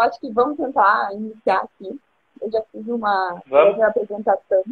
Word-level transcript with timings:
Acho 0.00 0.18
que 0.20 0.32
vamos 0.32 0.56
tentar 0.56 1.12
iniciar 1.14 1.58
aqui. 1.58 2.00
Eu 2.40 2.50
já 2.50 2.62
fiz 2.72 2.86
uma 2.88 3.42
breve 3.46 3.82
apresentação. 3.82 4.62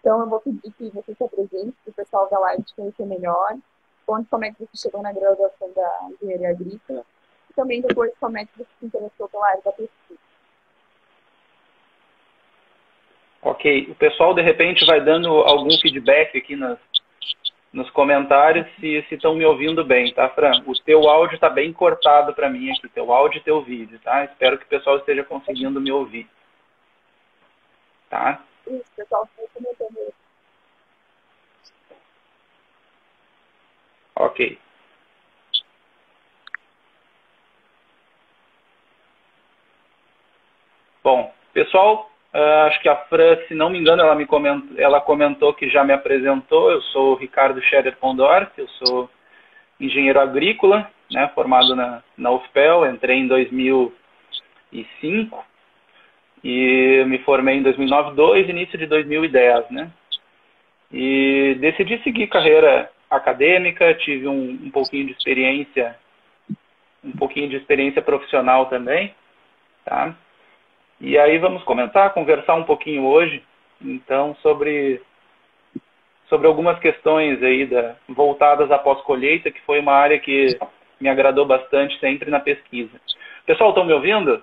Então, 0.00 0.20
eu 0.20 0.28
vou 0.28 0.40
pedir 0.40 0.72
que 0.72 0.90
você 0.90 1.14
se 1.14 1.24
apresente 1.24 1.74
para 1.84 1.90
o 1.90 1.94
pessoal 1.94 2.28
da 2.30 2.38
live 2.38 2.62
te 2.62 2.74
conhecer 2.74 3.06
melhor. 3.06 3.56
Conte 4.04 4.28
como 4.28 4.44
é 4.44 4.52
que 4.52 4.60
você 4.60 4.76
chegou 4.76 5.02
na 5.02 5.12
graduação 5.12 5.70
da 5.74 6.08
engenharia 6.10 6.50
agrícola. 6.50 7.02
E 7.50 7.54
também 7.54 7.80
depois 7.80 8.12
como 8.20 8.38
é 8.38 8.44
que 8.44 8.58
você 8.58 8.68
se 8.78 8.86
interessou 8.86 9.28
pela 9.28 9.48
área 9.48 9.62
da 9.64 9.72
pesquisa. 9.72 10.20
Ok. 13.42 13.90
O 13.90 13.94
pessoal, 13.94 14.34
de 14.34 14.42
repente, 14.42 14.84
vai 14.86 15.00
dando 15.00 15.28
algum 15.28 15.70
feedback 15.78 16.36
aqui 16.36 16.56
nas, 16.56 16.78
nos 17.76 17.90
comentários 17.90 18.66
se 18.76 19.06
estão 19.10 19.34
me 19.34 19.44
ouvindo 19.44 19.84
bem, 19.84 20.10
tá, 20.14 20.30
Fran? 20.30 20.62
O 20.66 20.72
teu 20.82 21.06
áudio 21.06 21.34
está 21.34 21.50
bem 21.50 21.74
cortado 21.74 22.34
para 22.34 22.48
mim 22.48 22.70
aqui, 22.70 22.88
teu 22.88 23.12
áudio 23.12 23.38
e 23.38 23.42
teu 23.42 23.60
vídeo, 23.60 24.00
tá? 24.02 24.24
Espero 24.24 24.56
que 24.56 24.64
o 24.64 24.68
pessoal 24.68 24.96
esteja 24.96 25.22
conseguindo 25.22 25.78
me 25.78 25.92
ouvir. 25.92 26.26
Tá? 28.08 28.42
Isso, 28.66 28.90
pessoal, 28.96 29.28
comentando. 29.52 30.14
Ok. 34.14 34.58
Bom, 41.04 41.34
pessoal, 41.52 42.10
Uh, 42.36 42.66
acho 42.66 42.82
que 42.82 42.88
a 42.88 42.96
Fran, 42.96 43.38
se 43.48 43.54
não 43.54 43.70
me 43.70 43.78
engano, 43.78 44.02
ela, 44.02 44.14
me 44.14 44.26
comentou, 44.26 44.78
ela 44.78 45.00
comentou 45.00 45.54
que 45.54 45.70
já 45.70 45.82
me 45.82 45.94
apresentou. 45.94 46.70
Eu 46.70 46.82
sou 46.82 47.12
o 47.12 47.14
Ricardo 47.14 47.62
Scherer 47.62 47.96
Pondorf, 47.96 48.50
eu 48.58 48.68
sou 48.68 49.08
engenheiro 49.80 50.20
agrícola, 50.20 50.86
né, 51.10 51.30
formado 51.34 51.74
na, 51.74 52.02
na 52.14 52.30
UFPEL, 52.32 52.90
entrei 52.90 53.20
em 53.20 53.26
2005 53.26 55.42
e 56.44 57.04
me 57.06 57.16
formei 57.20 57.56
em 57.56 57.62
2009, 57.62 58.14
2, 58.14 58.50
início 58.50 58.78
de 58.78 58.84
2010, 58.84 59.70
né? 59.70 59.90
E 60.92 61.56
decidi 61.58 62.02
seguir 62.02 62.26
carreira 62.26 62.90
acadêmica, 63.10 63.94
tive 63.94 64.28
um, 64.28 64.50
um 64.62 64.70
pouquinho 64.70 65.06
de 65.06 65.12
experiência, 65.12 65.96
um 67.02 67.12
pouquinho 67.12 67.48
de 67.48 67.56
experiência 67.56 68.02
profissional 68.02 68.66
também, 68.66 69.14
tá? 69.86 70.14
E 71.00 71.18
aí 71.18 71.38
vamos 71.38 71.62
comentar, 71.64 72.14
conversar 72.14 72.54
um 72.54 72.64
pouquinho 72.64 73.04
hoje, 73.04 73.42
então, 73.80 74.34
sobre, 74.36 75.02
sobre 76.28 76.46
algumas 76.46 76.78
questões 76.78 77.42
aí 77.42 77.66
da, 77.66 77.96
voltadas 78.08 78.70
à 78.70 78.78
pós-colheita, 78.78 79.50
que 79.50 79.60
foi 79.62 79.80
uma 79.80 79.92
área 79.92 80.18
que 80.18 80.58
me 80.98 81.08
agradou 81.08 81.44
bastante 81.44 81.98
sempre 82.00 82.30
na 82.30 82.40
pesquisa. 82.40 82.98
Pessoal, 83.44 83.70
estão 83.70 83.84
me 83.84 83.92
ouvindo? 83.92 84.42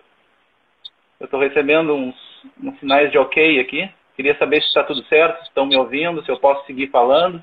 Eu 1.20 1.26
estou 1.26 1.40
recebendo 1.40 1.96
uns, 1.96 2.16
uns 2.62 2.80
sinais 2.80 3.12
de 3.12 3.18
ok 3.18 3.60
aqui. 3.60 3.90
Queria 4.16 4.38
saber 4.38 4.62
se 4.62 4.68
está 4.68 4.84
tudo 4.84 5.04
certo, 5.06 5.40
se 5.40 5.48
estão 5.48 5.66
me 5.66 5.76
ouvindo, 5.76 6.24
se 6.24 6.30
eu 6.30 6.40
posso 6.40 6.66
seguir 6.68 6.92
falando. 6.92 7.42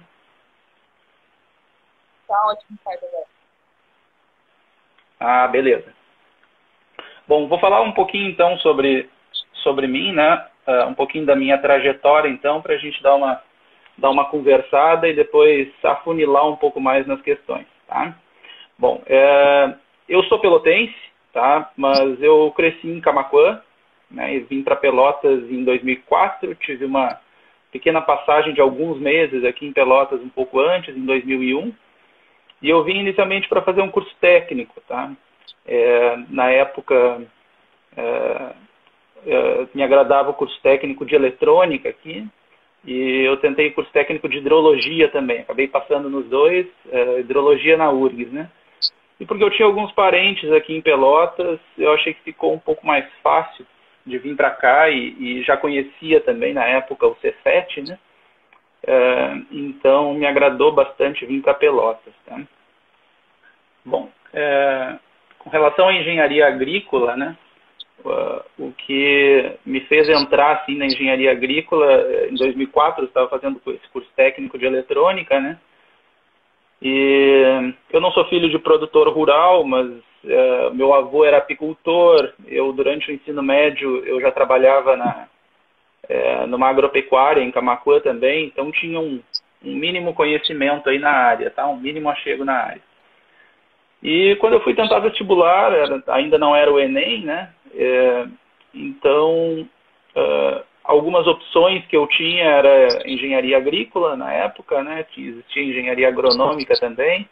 Está 2.23 2.47
ótimo, 2.47 2.79
Pai 2.85 2.97
Ah, 5.19 5.49
beleza. 5.49 6.00
Bom, 7.31 7.47
vou 7.47 7.61
falar 7.61 7.81
um 7.83 7.93
pouquinho 7.93 8.29
então 8.29 8.59
sobre, 8.59 9.09
sobre 9.63 9.87
mim, 9.87 10.11
né? 10.11 10.45
Uh, 10.67 10.89
um 10.89 10.95
pouquinho 10.95 11.25
da 11.25 11.37
minha 11.37 11.57
trajetória 11.59 12.29
então, 12.29 12.61
para 12.61 12.75
a 12.75 12.77
gente 12.77 13.01
dar 13.05 13.15
uma, 13.15 13.41
dar 13.97 14.11
uma 14.11 14.25
conversada 14.25 15.09
e 15.09 15.15
depois 15.15 15.69
afunilar 15.85 16.49
um 16.49 16.57
pouco 16.57 16.81
mais 16.81 17.07
nas 17.07 17.23
questões, 17.23 17.67
tá? 17.87 18.17
Bom, 18.77 19.01
é, 19.07 19.73
eu 20.09 20.25
sou 20.25 20.41
pelotense, 20.41 20.93
tá? 21.33 21.71
Mas 21.77 22.21
eu 22.21 22.53
cresci 22.57 22.89
em 22.89 23.01
Camacuã, 23.01 23.63
né? 24.11 24.35
E 24.35 24.41
vim 24.41 24.65
para 24.65 24.75
Pelotas 24.75 25.49
em 25.49 25.63
2004, 25.63 26.53
tive 26.57 26.85
uma 26.85 27.17
pequena 27.71 28.01
passagem 28.01 28.55
de 28.55 28.61
alguns 28.61 28.99
meses 28.99 29.45
aqui 29.45 29.65
em 29.65 29.73
Pelotas 29.73 30.21
um 30.21 30.31
pouco 30.31 30.59
antes, 30.59 30.97
em 30.97 31.07
2001. 31.07 31.73
E 32.61 32.69
eu 32.69 32.83
vim 32.83 32.99
inicialmente 32.99 33.49
para 33.49 33.63
fazer 33.63 33.83
um 33.83 33.89
curso 33.89 34.13
técnico, 34.21 34.81
tá? 34.89 35.13
É, 35.67 36.17
na 36.29 36.51
época, 36.51 37.23
é, 37.97 38.53
é, 39.27 39.67
me 39.75 39.83
agradava 39.83 40.31
o 40.31 40.35
curso 40.35 40.59
técnico 40.63 41.05
de 41.05 41.15
eletrônica 41.15 41.89
aqui, 41.89 42.27
e 42.85 43.27
eu 43.27 43.37
tentei 43.37 43.71
curso 43.71 43.91
técnico 43.93 44.29
de 44.29 44.39
hidrologia 44.39 45.09
também. 45.09 45.41
Acabei 45.41 45.69
passando 45.69 46.09
nos 46.09 46.27
dois, 46.27 46.67
é, 46.91 47.21
hidrologia 47.21 47.77
na 47.77 47.91
URGS, 47.91 48.33
né? 48.33 48.51
E 49.19 49.27
porque 49.27 49.45
eu 49.45 49.51
tinha 49.51 49.67
alguns 49.67 49.93
parentes 49.93 50.51
aqui 50.51 50.75
em 50.75 50.81
Pelotas, 50.81 51.61
eu 51.77 51.93
achei 51.93 52.15
que 52.15 52.23
ficou 52.23 52.55
um 52.55 52.59
pouco 52.59 52.87
mais 52.87 53.07
fácil 53.23 53.67
de 54.07 54.17
vir 54.17 54.35
para 54.35 54.51
cá 54.51 54.89
e, 54.89 55.15
e, 55.19 55.43
já 55.43 55.59
conhecia 55.59 56.23
também 56.23 56.55
na 56.55 56.65
época 56.65 57.07
o 57.07 57.15
C7, 57.17 57.87
né? 57.87 57.99
É, 58.87 59.35
então 59.53 60.15
me 60.15 60.27
agradou 60.27 60.73
bastante 60.73 61.27
vir 61.27 61.43
para 61.43 61.53
Pelotas. 61.53 62.15
Tá? 62.25 62.41
Bom, 63.85 64.11
é, 64.33 64.99
com 65.51 65.57
relação 65.57 65.89
à 65.89 65.95
engenharia 65.95 66.47
agrícola, 66.47 67.17
né, 67.17 67.37
uh, 68.05 68.43
o 68.57 68.73
que 68.73 69.53
me 69.67 69.81
fez 69.81 70.09
entrar 70.09 70.53
assim 70.53 70.77
na 70.77 70.87
engenharia 70.87 71.33
agrícola, 71.33 71.93
eh, 71.93 72.29
em 72.31 72.35
2004 72.37 73.03
eu 73.03 73.09
estava 73.09 73.29
fazendo 73.29 73.61
esse 73.67 73.89
curso 73.93 74.09
técnico 74.15 74.57
de 74.57 74.65
eletrônica, 74.65 75.41
né, 75.41 75.59
e 76.81 77.75
eu 77.93 78.01
não 78.01 78.13
sou 78.13 78.25
filho 78.27 78.49
de 78.49 78.59
produtor 78.59 79.09
rural, 79.09 79.65
mas 79.65 79.87
uh, 79.89 80.73
meu 80.73 80.95
avô 80.95 81.25
era 81.25 81.39
apicultor, 81.39 82.33
eu 82.47 82.73
durante 82.73 83.11
o 83.11 83.15
ensino 83.15 83.43
médio 83.43 84.03
eu 84.07 84.21
já 84.21 84.31
trabalhava 84.31 84.97
na, 84.97 85.27
uh, 86.09 86.47
numa 86.47 86.69
agropecuária 86.69 87.43
em 87.43 87.51
Camacuã 87.51 88.01
também, 88.01 88.47
então 88.47 88.71
tinha 88.71 88.99
um, 88.99 89.21
um 89.63 89.75
mínimo 89.75 90.15
conhecimento 90.15 90.89
aí 90.89 90.99
na 90.99 91.11
área, 91.11 91.51
tá? 91.51 91.67
um 91.67 91.77
mínimo 91.77 92.09
achego 92.09 92.45
na 92.45 92.55
área. 92.55 92.90
E 94.03 94.37
quando 94.37 94.55
eu 94.55 94.61
fui 94.61 94.75
tentar 94.75 94.99
vestibular, 95.01 95.73
era, 95.73 96.03
ainda 96.09 96.39
não 96.39 96.57
era 96.57 96.73
o 96.73 96.81
Enem, 96.81 97.23
né? 97.23 97.51
É, 97.75 98.27
então, 98.75 99.69
uh, 100.17 100.65
algumas 100.85 101.27
opções 101.27 101.85
que 101.87 101.97
eu 101.97 102.07
tinha 102.07 102.45
era 102.45 103.09
engenharia 103.09 103.59
agrícola 103.59 104.17
na 104.17 104.33
época, 104.33 104.83
né? 104.83 105.05
Existia 105.17 105.63
engenharia 105.63 106.09
agronômica 106.09 106.75
também. 106.81 107.29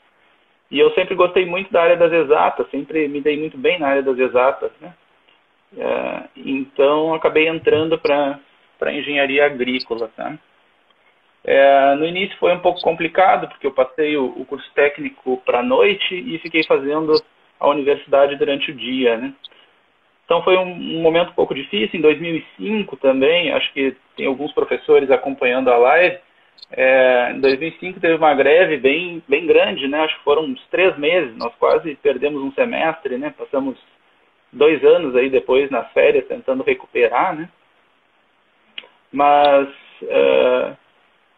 E 0.71 0.79
eu 0.79 0.91
sempre 0.93 1.15
gostei 1.15 1.47
muito 1.47 1.73
da 1.73 1.83
área 1.83 1.97
das 1.97 2.13
exatas, 2.13 2.69
sempre 2.71 3.09
me 3.09 3.23
dei 3.23 3.39
muito 3.39 3.57
bem 3.57 3.79
na 3.79 3.89
área 3.89 4.03
das 4.03 4.19
exatas, 4.19 4.71
né? 4.81 4.93
É, 5.77 6.23
então, 6.37 7.15
acabei 7.15 7.49
entrando 7.49 7.99
para 7.99 8.93
engenharia 8.93 9.47
agrícola, 9.47 10.11
tá? 10.15 10.39
É, 11.51 11.95
no 11.95 12.05
início 12.05 12.37
foi 12.37 12.53
um 12.53 12.61
pouco 12.61 12.79
complicado, 12.83 13.49
porque 13.49 13.67
eu 13.67 13.73
passei 13.73 14.19
o, 14.19 14.27
o 14.37 14.45
curso 14.45 14.71
técnico 14.75 15.39
para 15.47 15.61
a 15.61 15.63
noite 15.63 16.15
e 16.15 16.39
fiquei 16.41 16.63
fazendo 16.65 17.15
a 17.59 17.69
universidade 17.69 18.37
durante 18.37 18.71
o 18.71 18.75
dia, 18.75 19.17
né? 19.17 19.33
Então 20.27 20.43
foi 20.43 20.59
um, 20.59 20.71
um, 20.71 21.01
momento 21.01 21.31
um 21.31 21.35
pouco 21.35 21.55
difícil. 21.55 21.99
Em 21.99 22.03
2005 22.03 22.99
também, 22.99 23.51
acho 23.55 23.73
que 23.73 23.97
tem 24.15 24.27
alguns 24.27 24.53
professores 24.53 25.11
acompanhando 25.11 25.71
a 25.71 25.79
live. 25.79 26.19
É, 26.71 27.33
em 27.35 27.41
2005 27.41 27.99
teve 27.99 28.17
uma 28.17 28.35
greve 28.35 28.77
bem, 28.77 29.23
bem 29.27 29.47
grande, 29.47 29.89
né? 29.89 30.01
Acho 30.01 30.19
que 30.19 30.25
foram 30.25 30.43
uns 30.43 30.63
três 30.67 30.99
meses. 30.99 31.35
Nós 31.35 31.55
quase 31.55 31.95
perdemos 32.03 32.43
um 32.43 32.53
semestre, 32.53 33.17
né? 33.17 33.33
Passamos 33.39 33.79
dois 34.53 34.85
anos 34.85 35.17
aí 35.17 35.31
depois 35.31 35.71
nas 35.71 35.91
férias 35.93 36.29
tentando 36.29 36.63
recuperar, 36.63 37.35
né? 37.35 37.49
Mas 39.11 39.67
uh, 40.03 40.77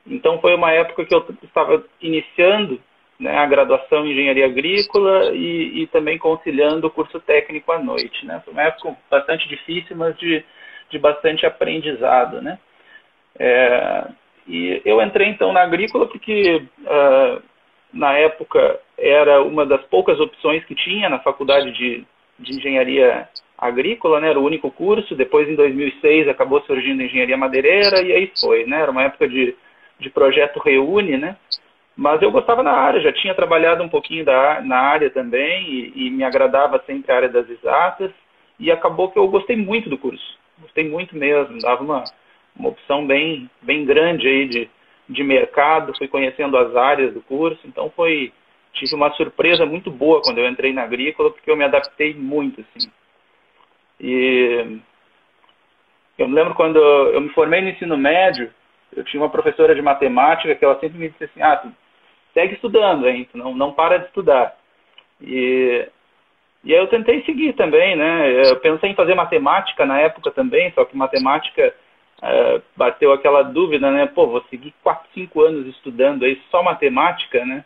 então 0.07 0.41
foi 0.41 0.55
uma 0.55 0.73
época 0.73 1.05
que 1.05 1.15
eu 1.15 1.25
estava 1.43 1.85
iniciando 2.01 2.81
né, 3.19 3.37
a 3.37 3.47
graduação 3.47 4.07
em 4.07 4.13
engenharia 4.13 4.47
agrícola 4.47 5.33
e, 5.35 5.83
e, 5.83 5.87
também 5.89 6.17
conciliando 6.19 6.87
o 6.87 6.91
curso 6.91 7.21
técnico 7.21 7.71
à 7.71 7.79
noite. 7.79 8.25
Né? 8.25 8.41
Foi 8.45 8.53
uma 8.53 8.63
época 8.63 8.97
bastante 9.11 9.47
difícil, 9.47 9.95
mas 9.95 10.17
de, 10.19 10.43
de 10.91 10.99
bastante 10.99 11.45
aprendizado. 11.45 12.41
Né? 12.41 12.59
É, 13.39 14.07
e 14.49 14.81
eu 14.85 15.03
entrei 15.03 15.29
então 15.29 15.53
na 15.53 15.63
agrícola 15.63 16.07
porque 16.07 16.63
uh, 16.81 17.43
na 17.93 18.15
época 18.15 18.81
era 18.97 19.43
uma 19.43 19.67
das 19.67 19.83
poucas 19.83 20.19
opções 20.19 20.65
que 20.65 20.75
tinha 20.75 21.09
na 21.09 21.19
faculdade 21.19 21.71
de, 21.73 22.05
de 22.39 22.57
engenharia 22.57 23.29
agrícola, 23.57 24.21
né? 24.21 24.31
Era 24.31 24.41
o 24.41 24.45
único 24.45 24.71
curso. 24.71 25.15
Depois, 25.15 25.49
em 25.49 25.55
2006, 25.55 26.29
acabou 26.29 26.63
surgindo 26.63 27.03
engenharia 27.03 27.37
madeireira 27.37 28.03
e 28.03 28.13
aí 28.13 28.33
foi, 28.41 28.65
né? 28.65 28.81
Era 28.81 28.91
uma 28.91 29.05
época 29.05 29.29
de 29.29 29.55
de 30.01 30.11
projeto 30.11 30.59
Reúne, 30.59 31.17
né? 31.17 31.37
Mas 31.97 32.23
eu 32.23 32.31
gostava 32.31 32.63
na 32.63 32.73
área, 32.73 33.01
já 33.01 33.13
tinha 33.13 33.35
trabalhado 33.35 33.83
um 33.83 33.89
pouquinho 33.89 34.25
da, 34.25 34.61
na 34.63 34.79
área 34.79 35.11
também 35.11 35.69
e, 35.69 36.07
e 36.07 36.11
me 36.11 36.25
agradava 36.25 36.83
sempre 36.87 37.13
a 37.13 37.17
área 37.17 37.29
das 37.29 37.49
exatas 37.49 38.11
e 38.59 38.71
acabou 38.71 39.11
que 39.11 39.19
eu 39.19 39.29
gostei 39.29 39.57
muito 39.57 39.91
do 39.91 39.99
curso, 39.99 40.39
gostei 40.61 40.89
muito 40.89 41.17
mesmo, 41.17 41.59
dava 41.61 41.83
uma, 41.83 42.05
uma 42.57 42.69
opção 42.71 43.07
bem, 43.07 43.51
bem 43.63 43.85
grande 43.85 44.27
aí 44.27 44.47
de, 44.47 44.71
de 45.09 45.23
mercado, 45.23 45.97
fui 45.97 46.09
conhecendo 46.09 46.57
as 46.57 46.75
áreas 46.75 47.13
do 47.13 47.21
curso, 47.21 47.61
então 47.65 47.91
foi, 47.95 48.33
tive 48.73 48.95
uma 48.95 49.11
surpresa 49.13 49.67
muito 49.67 49.91
boa 49.91 50.23
quando 50.23 50.39
eu 50.39 50.49
entrei 50.49 50.73
na 50.73 50.83
agrícola, 50.83 51.31
porque 51.31 51.51
eu 51.51 51.57
me 51.57 51.65
adaptei 51.65 52.15
muito, 52.15 52.61
assim. 52.61 52.91
E 53.99 54.79
eu 56.17 56.29
me 56.29 56.35
lembro 56.35 56.55
quando 56.55 56.79
eu 56.79 57.21
me 57.21 57.31
formei 57.31 57.61
no 57.61 57.69
ensino 57.71 57.97
médio, 57.97 58.51
eu 58.95 59.05
tinha 59.05 59.23
uma 59.23 59.31
professora 59.31 59.75
de 59.75 59.83
matemática 59.83 60.55
que 60.55 60.65
ela 60.65 60.79
sempre 60.79 60.99
me 60.99 61.09
disse 61.09 61.25
assim, 61.25 61.43
ah, 61.43 61.63
segue 62.35 62.55
estudando, 62.55 63.09
hein? 63.09 63.29
Não, 63.35 63.55
não 63.55 63.73
para 63.73 63.99
de 63.99 64.07
estudar. 64.07 64.57
E, 65.21 65.89
e 66.65 66.75
aí 66.75 66.81
eu 66.81 66.89
tentei 66.89 67.23
seguir 67.25 67.53
também, 67.55 67.97
né? 67.97 68.51
Eu 68.51 68.57
pensei 68.57 68.91
em 68.91 68.95
fazer 68.95 69.15
matemática 69.15 69.85
na 69.87 69.99
época 70.01 70.31
também, 70.31 70.73
só 70.73 70.85
que 70.85 70.97
matemática 70.97 71.75
uh, 72.23 72.63
bateu 72.77 73.13
aquela 73.13 73.43
dúvida, 73.43 73.91
né? 73.91 74.07
Pô, 74.07 74.27
vou 74.27 74.43
seguir 74.51 74.75
4, 74.83 75.09
5 75.15 75.41
anos 75.43 75.67
estudando 75.67 76.25
aí 76.25 76.41
só 76.51 76.63
matemática, 76.63 77.45
né? 77.45 77.65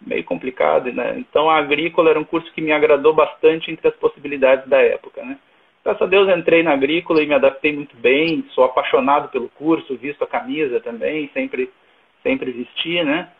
Meio 0.00 0.24
complicado, 0.24 0.92
né? 0.92 1.14
Então 1.18 1.48
a 1.48 1.58
agrícola 1.58 2.10
era 2.10 2.20
um 2.20 2.24
curso 2.24 2.52
que 2.52 2.60
me 2.60 2.72
agradou 2.72 3.14
bastante 3.14 3.70
entre 3.70 3.88
as 3.88 3.94
possibilidades 3.96 4.68
da 4.68 4.80
época, 4.80 5.22
né? 5.24 5.38
Graças 5.84 6.02
a 6.02 6.06
Deus 6.06 6.28
entrei 6.28 6.62
na 6.62 6.72
agrícola 6.72 7.22
e 7.22 7.26
me 7.26 7.34
adaptei 7.34 7.72
muito 7.72 7.96
bem, 7.96 8.44
sou 8.50 8.64
apaixonado 8.64 9.28
pelo 9.30 9.48
curso, 9.48 9.96
visto 9.96 10.22
a 10.22 10.28
camisa 10.28 10.80
também, 10.80 11.28
sempre 11.34 11.72
sempre 12.22 12.52
vesti, 12.52 13.02
né? 13.02 13.32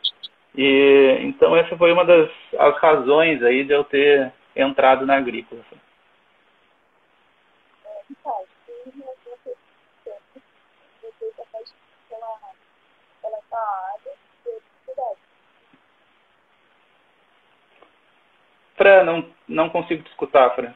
E 0.55 1.19
então 1.21 1.57
essa 1.57 1.77
foi 1.77 1.93
uma 1.93 2.05
das 2.05 2.29
as 2.59 2.77
razões 2.79 3.43
aí 3.43 3.65
de 3.65 3.73
eu 3.73 3.85
ter 3.85 4.33
entrado 4.57 5.07
na 5.07 5.17
agrícola. 5.17 5.63
Fran, 18.83 19.05
não, 19.05 19.25
não 19.47 19.71
consigo 19.71 20.03
te 20.03 20.11
escutar, 20.11 20.51
Fran. 20.57 20.75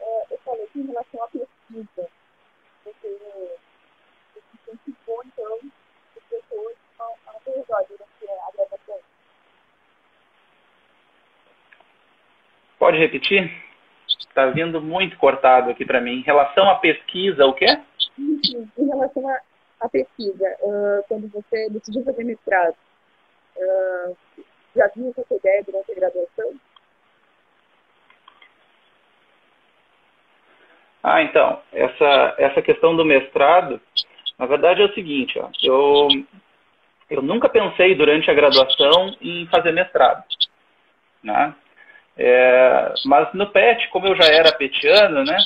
É, 0.00 0.26
eu 0.34 0.38
falei 0.38 0.66
que 0.66 0.72
em 0.72 0.76
relação 0.88 1.22
à 1.22 1.28
pesquisa, 1.28 2.08
você, 2.84 3.18
você 4.34 4.70
incentivou, 4.70 5.22
então, 5.24 5.58
os 6.16 6.22
pessoas 6.24 6.76
ao 6.98 7.16
redor 7.44 7.86
durante 7.88 8.30
a 8.30 8.52
gravação. 8.56 8.98
Pode 12.78 12.98
repetir? 12.98 13.50
Está 14.06 14.46
vindo 14.46 14.80
muito 14.80 15.18
cortado 15.18 15.70
aqui 15.70 15.84
para 15.84 16.00
mim. 16.00 16.20
Em 16.20 16.22
relação 16.22 16.68
à 16.70 16.76
pesquisa, 16.76 17.44
o 17.44 17.52
quê? 17.52 17.66
Sim, 18.14 18.70
em 18.78 18.86
relação 18.86 19.28
à, 19.80 19.88
pesquisa, 19.88 20.56
uh, 20.60 21.04
quando 21.08 21.28
você 21.28 21.68
decidiu 21.70 22.04
fazer 22.04 22.24
mestrado, 22.24 22.76
uh, 23.56 24.16
já 24.74 24.86
vinha 24.94 25.12
essa 25.16 25.34
ideia 25.34 25.64
durante 25.64 25.92
a 25.92 25.94
graduação? 25.94 26.54
Ah, 31.02 31.22
então, 31.22 31.60
essa, 31.72 32.34
essa 32.38 32.62
questão 32.62 32.96
do 32.96 33.04
mestrado, 33.04 33.80
na 34.38 34.46
verdade 34.46 34.82
é 34.82 34.84
o 34.84 34.94
seguinte, 34.94 35.38
ó, 35.38 35.48
eu, 35.62 36.08
eu 37.10 37.22
nunca 37.22 37.48
pensei 37.48 37.94
durante 37.94 38.30
a 38.30 38.34
graduação 38.34 39.16
em 39.20 39.46
fazer 39.46 39.72
mestrado, 39.72 40.24
né? 41.22 41.54
É, 42.16 42.94
mas 43.04 43.32
no 43.32 43.46
PET, 43.46 43.88
como 43.90 44.08
eu 44.08 44.16
já 44.16 44.24
era 44.24 44.52
petiano, 44.52 45.22
né? 45.22 45.38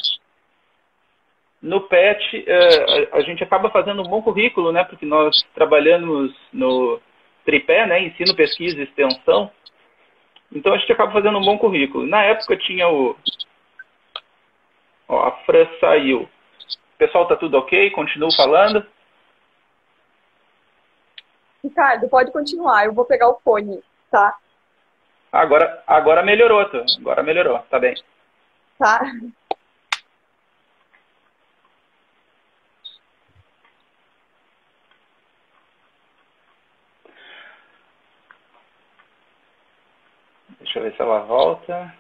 No 1.61 1.83
PET, 1.83 2.45
é, 2.47 3.13
a, 3.13 3.19
a, 3.19 3.21
gente 3.21 3.45
acaba 3.45 3.69
fazendo 3.71 4.01
um 4.01 4.09
bom 4.09 4.23
currículo, 4.23 4.73
né? 4.73 4.83
Porque 4.85 5.05
nós 5.05 5.37
trabalhamos 5.55 6.35
no 6.51 6.99
tripé, 7.45 7.87
né? 7.87 8.03
Ensino, 8.03 8.35
pesquisa 8.35 8.81
e 8.81 8.85
extensão. 8.85 9.51
Então 10.51 10.73
a 10.73 10.79
gente 10.79 10.93
acaba 10.93 11.13
fazendo 11.13 11.39
um 11.39 11.45
bom 11.45 11.59
currículo. 11.59 12.07
Na 12.07 12.23
época 12.23 12.57
tinha 12.57 12.89
o. 12.89 13.17
Ó, 15.13 15.27
a 15.27 15.33
Fran 15.45 15.69
saiu. 15.79 16.27
Pessoal, 16.97 17.29
tá 17.29 17.37
tudo 17.37 17.59
ok? 17.59 17.91
Continuo 17.91 18.35
falando? 18.35 18.87
Ricardo, 21.63 22.09
pode 22.09 22.33
continuar. 22.33 22.87
Eu 22.87 22.95
vou 22.95 23.05
pegar 23.05 23.29
o 23.29 23.39
fone, 23.41 23.83
tá? 24.11 24.35
Agora, 25.31 25.83
agora 25.87 26.23
melhorou, 26.23 26.65
tô. 26.71 26.83
agora 26.99 27.23
melhorou, 27.23 27.59
tá 27.69 27.79
bem. 27.79 27.95
Tá. 28.79 29.03
Deixa 40.59 40.79
eu 40.79 40.85
ver 40.85 40.97
se 40.97 41.03
ela 41.03 41.21
volta. 41.21 41.95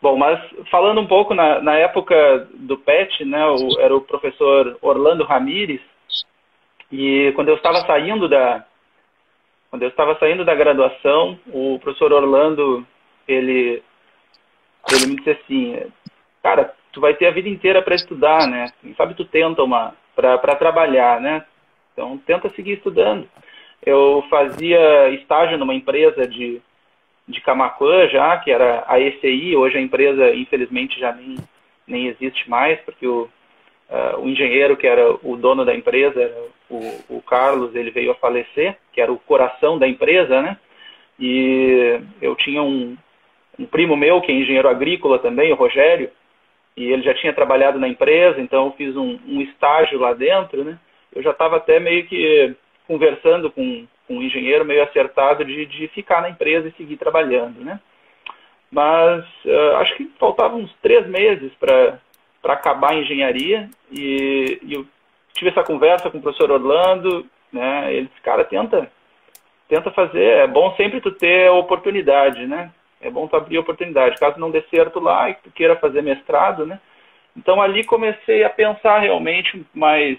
Bom, 0.00 0.09
mas 0.20 0.38
falando 0.70 1.00
um 1.00 1.06
pouco 1.06 1.32
na, 1.32 1.62
na 1.62 1.76
época 1.76 2.46
do 2.52 2.76
PET, 2.76 3.24
né, 3.24 3.46
o, 3.46 3.80
era 3.80 3.96
o 3.96 4.02
professor 4.02 4.76
Orlando 4.82 5.24
Ramires, 5.24 5.80
e 6.92 7.32
quando 7.34 7.48
eu 7.48 7.54
estava 7.54 7.78
saindo 7.86 8.28
da, 8.28 8.62
quando 9.70 9.82
eu 9.82 9.88
estava 9.88 10.18
saindo 10.18 10.44
da 10.44 10.54
graduação, 10.54 11.38
o 11.46 11.78
professor 11.78 12.12
Orlando, 12.12 12.86
ele, 13.26 13.82
ele 14.92 15.06
me 15.06 15.16
disse 15.16 15.30
assim, 15.30 15.90
cara, 16.42 16.74
tu 16.92 17.00
vai 17.00 17.14
ter 17.14 17.26
a 17.26 17.30
vida 17.30 17.48
inteira 17.48 17.80
para 17.80 17.94
estudar, 17.94 18.46
né? 18.46 18.66
Quem 18.82 18.94
sabe 18.96 19.14
tu 19.14 19.24
tenta 19.24 19.62
uma 19.62 19.94
para 20.14 20.54
trabalhar, 20.56 21.18
né? 21.18 21.46
Então 21.94 22.18
tenta 22.18 22.50
seguir 22.50 22.72
estudando. 22.72 23.26
Eu 23.86 24.22
fazia 24.28 25.08
estágio 25.14 25.56
numa 25.56 25.74
empresa 25.74 26.26
de 26.28 26.60
de 27.30 27.40
Camacuã 27.40 28.08
já, 28.08 28.36
que 28.38 28.50
era 28.50 28.84
a 28.86 28.98
ECI, 29.00 29.56
hoje 29.56 29.78
a 29.78 29.80
empresa 29.80 30.34
infelizmente 30.34 30.98
já 30.98 31.12
nem 31.12 31.36
nem 31.86 32.06
existe 32.06 32.48
mais, 32.48 32.78
porque 32.80 33.06
o, 33.06 33.28
uh, 33.90 34.20
o 34.20 34.28
engenheiro 34.28 34.76
que 34.76 34.86
era 34.86 35.12
o 35.22 35.36
dono 35.36 35.64
da 35.64 35.74
empresa, 35.74 36.32
o, 36.70 37.16
o 37.16 37.22
Carlos, 37.22 37.74
ele 37.74 37.90
veio 37.90 38.12
a 38.12 38.14
falecer, 38.14 38.76
que 38.92 39.00
era 39.00 39.12
o 39.12 39.18
coração 39.18 39.78
da 39.78 39.88
empresa, 39.88 40.40
né? 40.40 40.56
E 41.18 42.00
eu 42.22 42.34
tinha 42.36 42.62
um, 42.62 42.96
um 43.58 43.66
primo 43.66 43.96
meu 43.96 44.20
que 44.20 44.30
é 44.30 44.34
engenheiro 44.34 44.68
agrícola 44.68 45.18
também, 45.18 45.52
o 45.52 45.56
Rogério, 45.56 46.10
e 46.76 46.92
ele 46.92 47.02
já 47.02 47.12
tinha 47.14 47.32
trabalhado 47.32 47.78
na 47.78 47.88
empresa, 47.88 48.40
então 48.40 48.66
eu 48.66 48.72
fiz 48.72 48.96
um, 48.96 49.18
um 49.26 49.40
estágio 49.42 49.98
lá 49.98 50.14
dentro, 50.14 50.64
né? 50.64 50.78
Eu 51.12 51.22
já 51.22 51.32
estava 51.32 51.56
até 51.56 51.80
meio 51.80 52.06
que 52.06 52.54
conversando 52.86 53.50
com, 53.50 53.86
um 54.10 54.20
engenheiro 54.20 54.64
meio 54.64 54.82
acertado 54.82 55.44
de, 55.44 55.64
de 55.66 55.88
ficar 55.88 56.20
na 56.20 56.28
empresa 56.28 56.68
e 56.68 56.72
seguir 56.72 56.96
trabalhando, 56.96 57.64
né? 57.64 57.80
Mas 58.70 59.24
uh, 59.44 59.76
acho 59.76 59.96
que 59.96 60.10
faltavam 60.18 60.60
uns 60.60 60.74
três 60.82 61.06
meses 61.06 61.52
para 61.54 61.98
acabar 62.44 62.90
a 62.90 62.96
engenharia 62.96 63.70
e, 63.90 64.58
e 64.62 64.74
eu 64.74 64.86
tive 65.32 65.50
essa 65.50 65.62
conversa 65.62 66.10
com 66.10 66.18
o 66.18 66.22
professor 66.22 66.50
Orlando, 66.50 67.24
né? 67.52 67.94
Ele 67.94 68.08
disse, 68.08 68.20
cara, 68.20 68.44
tenta, 68.44 68.90
tenta 69.68 69.90
fazer. 69.92 70.24
É 70.24 70.46
bom 70.46 70.74
sempre 70.74 71.00
tu 71.00 71.12
ter 71.12 71.48
oportunidade, 71.50 72.46
né? 72.46 72.72
É 73.00 73.10
bom 73.10 73.28
tu 73.28 73.36
abrir 73.36 73.58
oportunidade. 73.58 74.18
Caso 74.18 74.40
não 74.40 74.50
dê 74.50 74.62
certo 74.62 74.98
lá 74.98 75.30
e 75.30 75.34
tu 75.34 75.50
queira 75.52 75.76
fazer 75.76 76.02
mestrado, 76.02 76.66
né? 76.66 76.80
Então 77.36 77.62
ali 77.62 77.84
comecei 77.84 78.42
a 78.42 78.50
pensar 78.50 78.98
realmente 78.98 79.64
mais 79.72 80.18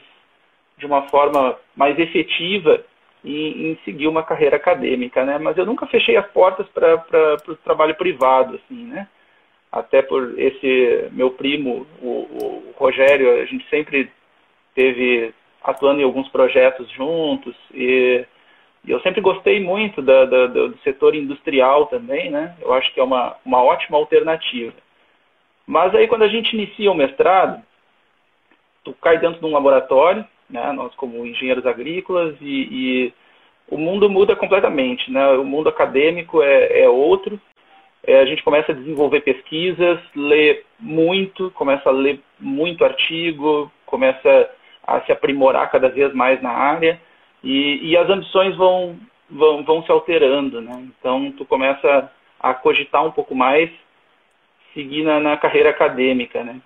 de 0.77 0.86
uma 0.86 1.07
forma 1.10 1.57
mais 1.75 2.00
efetiva 2.00 2.83
em, 3.24 3.72
em 3.72 3.80
seguir 3.86 4.08
uma 4.08 4.24
carreira 4.24 4.56
acadêmica, 4.56 5.24
né? 5.24 5.38
Mas 5.38 5.58
eu 5.58 5.66
nunca 5.66 5.86
fechei 5.88 6.18
as 6.18 6.28
portas 6.32 6.68
para 6.70 7.38
o 7.48 7.56
trabalho 7.58 7.96
privado, 7.96 8.56
assim, 8.56 8.86
né? 8.86 9.08
Até 9.72 10.01
por 10.01 10.38
esse 10.38 11.10
meu 11.12 11.32
primo, 11.32 11.88
o, 12.01 12.10
o 12.10 12.74
Rogério, 12.78 13.42
a 13.42 13.46
gente 13.46 13.68
sempre 13.70 14.12
teve 14.75 15.34
atuando 15.63 16.01
em 16.01 16.04
alguns 16.04 16.28
projetos 16.30 16.90
juntos 16.92 17.56
e, 17.74 18.25
e 18.84 18.92
eu 18.92 19.00
sempre 19.01 19.22
gostei 19.22 19.60
muito 19.60 20.01
da, 20.01 20.25
da, 20.25 20.48
do 20.48 20.78
setor 20.80 21.16
industrial 21.16 21.86
também, 21.86 22.32
né? 22.32 22.56
Eu 22.60 22.74
acho 22.74 22.92
que 22.94 23.00
é 23.00 23.04
uma, 23.04 23.36
uma 23.46 23.63
ótima 23.63 23.98
alternativa. 23.98 24.74
Mas 25.66 25.94
aí 25.96 26.08
quando 26.08 26.24
a 26.24 26.28
gente 26.28 26.54
inicia 26.54 26.92
o 26.92 26.96
mestrado, 26.96 27.62
tu 28.84 28.94
cai 28.94 29.20
dentro 29.20 29.40
de 29.40 29.46
um 29.46 29.54
laboratório, 29.54 30.25
né? 30.51 30.72
Nós 30.74 30.93
como 30.96 31.25
engenheiros 31.25 31.65
agrícolas 31.65 32.36
e, 32.41 32.67
e 32.72 33.13
o 33.70 33.77
mundo 33.77 34.10
muda 34.10 34.36
completamente, 34.36 35.10
né? 35.12 35.27
O 35.29 35.43
mundo 35.43 35.70
acadêmico 35.70 36.41
é, 36.41 36.81
é 36.81 36.89
outro. 36.89 37.39
É, 38.03 38.20
a 38.20 38.25
gente 38.25 38.43
começa 38.43 38.72
a 38.72 38.75
desenvolver 38.75 39.22
pesquisas, 39.22 40.00
lê 40.15 40.63
muito, 40.79 41.51
começa 41.51 41.89
a 41.89 41.91
ler 41.91 42.20
muito 42.39 42.84
artigo, 42.84 43.72
começa 43.86 44.50
a 44.86 45.01
se 45.01 45.12
aprimorar 45.12 45.70
cada 45.72 45.88
vez 45.88 46.13
mais 46.13 46.41
na 46.41 46.50
área 46.50 47.00
e, 47.43 47.91
e 47.91 47.98
as 47.98 48.10
ambições 48.10 48.55
vão, 48.55 48.98
vão, 49.29 49.63
vão 49.63 49.84
se 49.84 49.91
alterando, 49.91 50.62
né? 50.62 50.88
Então, 51.00 51.31
tu 51.34 51.46
começa 51.46 52.12
a 52.39 52.53
cogitar 52.53 53.05
um 53.05 53.12
pouco 53.12 53.36
mais, 53.36 53.70
seguir 54.74 55.03
na, 55.03 55.20
na 55.20 55.38
carreira 55.38 55.70
acadêmica, 55.70 56.43
né? 56.43 56.60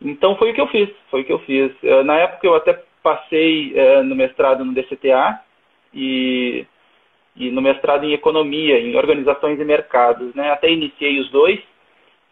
Então, 0.00 0.36
foi 0.36 0.50
o 0.50 0.54
que 0.54 0.60
eu 0.60 0.68
fiz, 0.68 0.88
foi 1.10 1.22
o 1.22 1.24
que 1.24 1.32
eu 1.32 1.38
fiz. 1.40 1.72
Eh, 1.82 2.02
na 2.04 2.16
época, 2.16 2.46
eu 2.46 2.54
até 2.54 2.80
passei 3.02 3.74
uh, 3.74 4.02
no 4.02 4.14
mestrado 4.14 4.64
no 4.64 4.74
DCTA 4.74 5.40
e, 5.92 6.66
e 7.36 7.50
no 7.50 7.62
mestrado 7.62 8.04
em 8.04 8.12
economia, 8.12 8.78
em 8.78 8.96
organizações 8.96 9.58
e 9.58 9.64
mercados. 9.64 10.34
Né? 10.34 10.50
Até 10.50 10.70
iniciei 10.70 11.20
os 11.20 11.30
dois, 11.30 11.60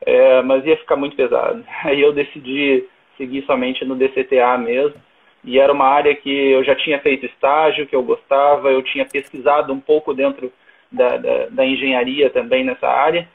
é, 0.01 0.43
mas 0.43 0.65
ia 0.67 0.77
ficar 0.77 0.97
muito 0.97 1.17
pesado. 1.17 1.65
Aí 1.85 2.01
eu 2.01 2.13
decidi 2.13 2.85
seguir 3.17 3.45
somente 3.47 3.85
no 3.85 3.97
DCTA 3.97 4.59
mesmo. 4.59 5.01
E 5.45 5.61
era 5.61 5.73
uma 5.73 5.87
área 5.87 6.15
que 6.15 6.29
eu 6.29 6.65
já 6.65 6.75
tinha 6.75 6.99
feito 6.99 7.25
estágio, 7.25 7.87
que 7.87 7.95
eu 7.95 8.03
gostava, 8.03 8.71
eu 8.71 8.83
tinha 8.83 9.05
pesquisado 9.05 9.73
um 9.73 9.79
pouco 9.79 10.13
dentro 10.13 10.53
da, 10.91 11.17
da, 11.17 11.47
da 11.51 11.65
engenharia 11.65 12.29
também 12.31 12.65
nessa 12.65 12.89
área. 12.89 13.29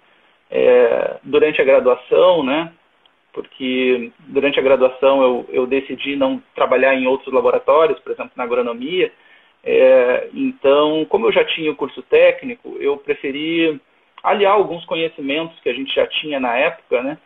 É, 0.50 1.16
durante 1.24 1.62
a 1.62 1.64
graduação, 1.64 2.44
né? 2.44 2.74
Porque 3.34 4.12
durante 4.20 4.60
a 4.60 4.64
graduação 4.64 5.22
eu, 5.22 5.46
eu 5.50 5.68
decidi 5.68 6.16
não 6.16 6.42
trabalhar 6.54 6.94
em 6.96 7.08
outros 7.08 7.34
laboratórios, 7.34 8.00
por 8.00 8.12
exemplo, 8.12 8.32
na 8.36 8.44
agronomia. 8.44 9.12
É, 9.64 10.30
então, 10.34 11.06
como 11.08 11.28
eu 11.28 11.32
já 11.32 11.46
tinha 11.46 11.72
o 11.72 11.76
curso 11.76 12.02
técnico, 12.04 12.78
eu 12.80 12.98
preferi 12.98 13.80
aliar 14.24 14.54
alguns 14.54 14.84
conhecimentos 14.86 15.60
que 15.62 15.70
a 15.70 15.74
gente 15.74 15.94
já 15.94 16.06
tinha 16.08 16.40
na 16.40 16.56
época, 16.56 17.02
né? 17.02 17.18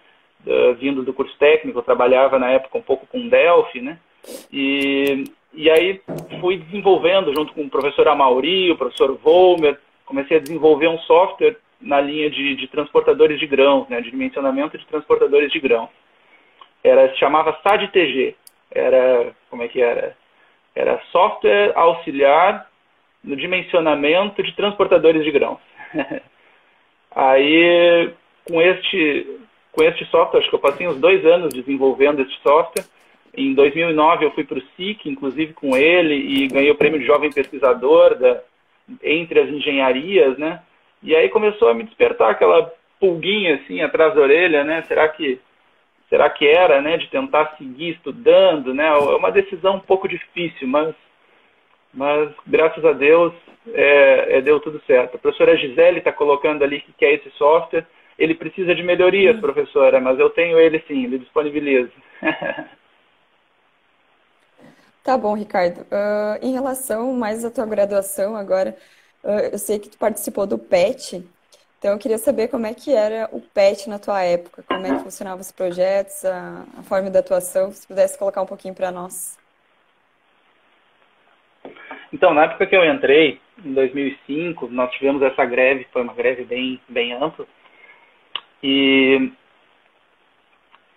vindo 0.77 1.03
do 1.03 1.13
curso 1.13 1.35
técnico, 1.37 1.79
eu 1.79 1.83
trabalhava 1.83 2.37
na 2.37 2.49
época 2.51 2.77
um 2.77 2.81
pouco 2.81 3.07
com 3.07 3.27
Delphi, 3.27 3.81
né? 3.81 3.97
E, 4.51 5.23
e 5.53 5.69
aí 5.69 6.01
fui 6.39 6.57
desenvolvendo 6.57 7.33
junto 7.33 7.53
com 7.53 7.63
o 7.63 7.69
professor 7.69 8.07
Amauri, 8.07 8.71
o 8.71 8.77
professor 8.77 9.15
Volmer, 9.17 9.79
comecei 10.05 10.37
a 10.37 10.41
desenvolver 10.41 10.87
um 10.87 10.99
software 10.99 11.57
na 11.85 12.01
linha 12.01 12.29
de, 12.31 12.55
de 12.55 12.67
transportadores 12.67 13.39
de 13.39 13.45
grãos, 13.45 13.87
né? 13.87 14.01
De 14.01 14.09
dimensionamento 14.09 14.77
de 14.77 14.85
transportadores 14.87 15.51
de 15.51 15.59
grãos. 15.59 15.89
Era, 16.83 17.09
se 17.11 17.19
chamava 17.19 17.57
SADTG. 17.63 18.35
Era, 18.71 19.31
como 19.49 19.61
é 19.63 19.67
que 19.67 19.81
era? 19.81 20.17
Era 20.75 20.99
software 21.11 21.71
auxiliar 21.75 22.67
no 23.23 23.35
dimensionamento 23.35 24.41
de 24.43 24.53
transportadores 24.55 25.23
de 25.23 25.31
grãos. 25.31 25.59
Aí, 27.15 28.11
com 28.45 28.61
este, 28.61 29.39
com 29.71 29.83
este 29.83 30.05
software, 30.05 30.41
acho 30.41 30.49
que 30.49 30.55
eu 30.55 30.59
passei 30.59 30.87
uns 30.87 30.97
dois 30.97 31.25
anos 31.25 31.53
desenvolvendo 31.53 32.21
este 32.21 32.37
software. 32.41 32.85
Em 33.37 33.53
2009 33.53 34.25
eu 34.25 34.31
fui 34.31 34.43
para 34.43 34.57
o 34.57 34.63
SIC, 34.75 35.05
inclusive 35.05 35.53
com 35.53 35.77
ele, 35.77 36.15
e 36.15 36.47
ganhei 36.47 36.71
o 36.71 36.75
prêmio 36.75 36.99
de 36.99 37.05
jovem 37.05 37.31
pesquisador 37.31 38.15
da, 38.15 38.41
entre 39.03 39.39
as 39.39 39.49
engenharias, 39.49 40.37
né? 40.37 40.61
E 41.03 41.15
aí 41.15 41.29
começou 41.29 41.69
a 41.69 41.73
me 41.73 41.83
despertar 41.83 42.31
aquela 42.31 42.71
pulguinha 42.99 43.55
assim 43.55 43.81
atrás 43.81 44.13
da 44.15 44.21
orelha, 44.21 44.63
né? 44.63 44.83
Será 44.83 45.07
que 45.09 45.39
será 46.09 46.29
que 46.29 46.47
era, 46.47 46.81
né, 46.81 46.97
de 46.97 47.07
tentar 47.09 47.55
seguir 47.57 47.95
estudando, 47.95 48.73
né? 48.73 48.87
É 48.87 49.15
uma 49.15 49.31
decisão 49.31 49.75
um 49.75 49.79
pouco 49.79 50.07
difícil, 50.07 50.67
mas 50.67 50.93
mas 51.93 52.29
graças 52.45 52.83
a 52.83 52.91
Deus 52.91 53.33
é, 53.73 54.37
é, 54.37 54.41
deu 54.41 54.59
tudo 54.59 54.81
certo. 54.85 55.15
A 55.15 55.17
professora 55.17 55.57
Gisele 55.57 55.99
está 55.99 56.11
colocando 56.11 56.63
ali 56.63 56.81
que 56.81 56.91
quer 56.93 57.13
esse 57.13 57.31
software. 57.31 57.87
Ele 58.17 58.35
precisa 58.35 58.75
de 58.75 58.83
melhorias, 58.83 59.39
professora, 59.39 59.99
mas 59.99 60.19
eu 60.19 60.29
tenho 60.29 60.59
ele 60.59 60.83
sim, 60.87 61.05
ele 61.05 61.19
disponibiliza. 61.19 61.91
tá 65.03 65.17
bom, 65.17 65.33
Ricardo. 65.35 65.81
Uh, 65.81 66.37
em 66.41 66.53
relação 66.53 67.13
mais 67.13 67.43
à 67.43 67.51
tua 67.51 67.65
graduação 67.65 68.35
agora, 68.35 68.75
eu 69.31 69.57
sei 69.57 69.79
que 69.79 69.89
tu 69.89 69.97
participou 69.97 70.45
do 70.45 70.57
PET, 70.57 71.25
então 71.77 71.93
eu 71.93 71.99
queria 71.99 72.17
saber 72.17 72.47
como 72.47 72.65
é 72.65 72.73
que 72.73 72.93
era 72.93 73.29
o 73.31 73.41
PET 73.41 73.89
na 73.89 73.99
tua 73.99 74.21
época, 74.23 74.63
como 74.67 74.85
é 74.85 74.95
que 74.95 75.03
funcionavam 75.03 75.41
os 75.41 75.51
projetos, 75.51 76.25
a, 76.25 76.65
a 76.79 76.83
forma 76.83 77.09
de 77.09 77.17
atuação, 77.17 77.71
se 77.71 77.87
pudesse 77.87 78.17
colocar 78.17 78.41
um 78.41 78.45
pouquinho 78.45 78.73
para 78.73 78.91
nós. 78.91 79.37
Então, 82.11 82.33
na 82.33 82.45
época 82.45 82.65
que 82.65 82.75
eu 82.75 82.85
entrei, 82.85 83.39
em 83.63 83.73
2005, 83.73 84.67
nós 84.67 84.91
tivemos 84.93 85.21
essa 85.21 85.43
greve, 85.45 85.87
foi 85.91 86.01
uma 86.01 86.13
greve 86.13 86.43
bem, 86.43 86.79
bem 86.87 87.13
ampla, 87.13 87.45
e 88.63 89.31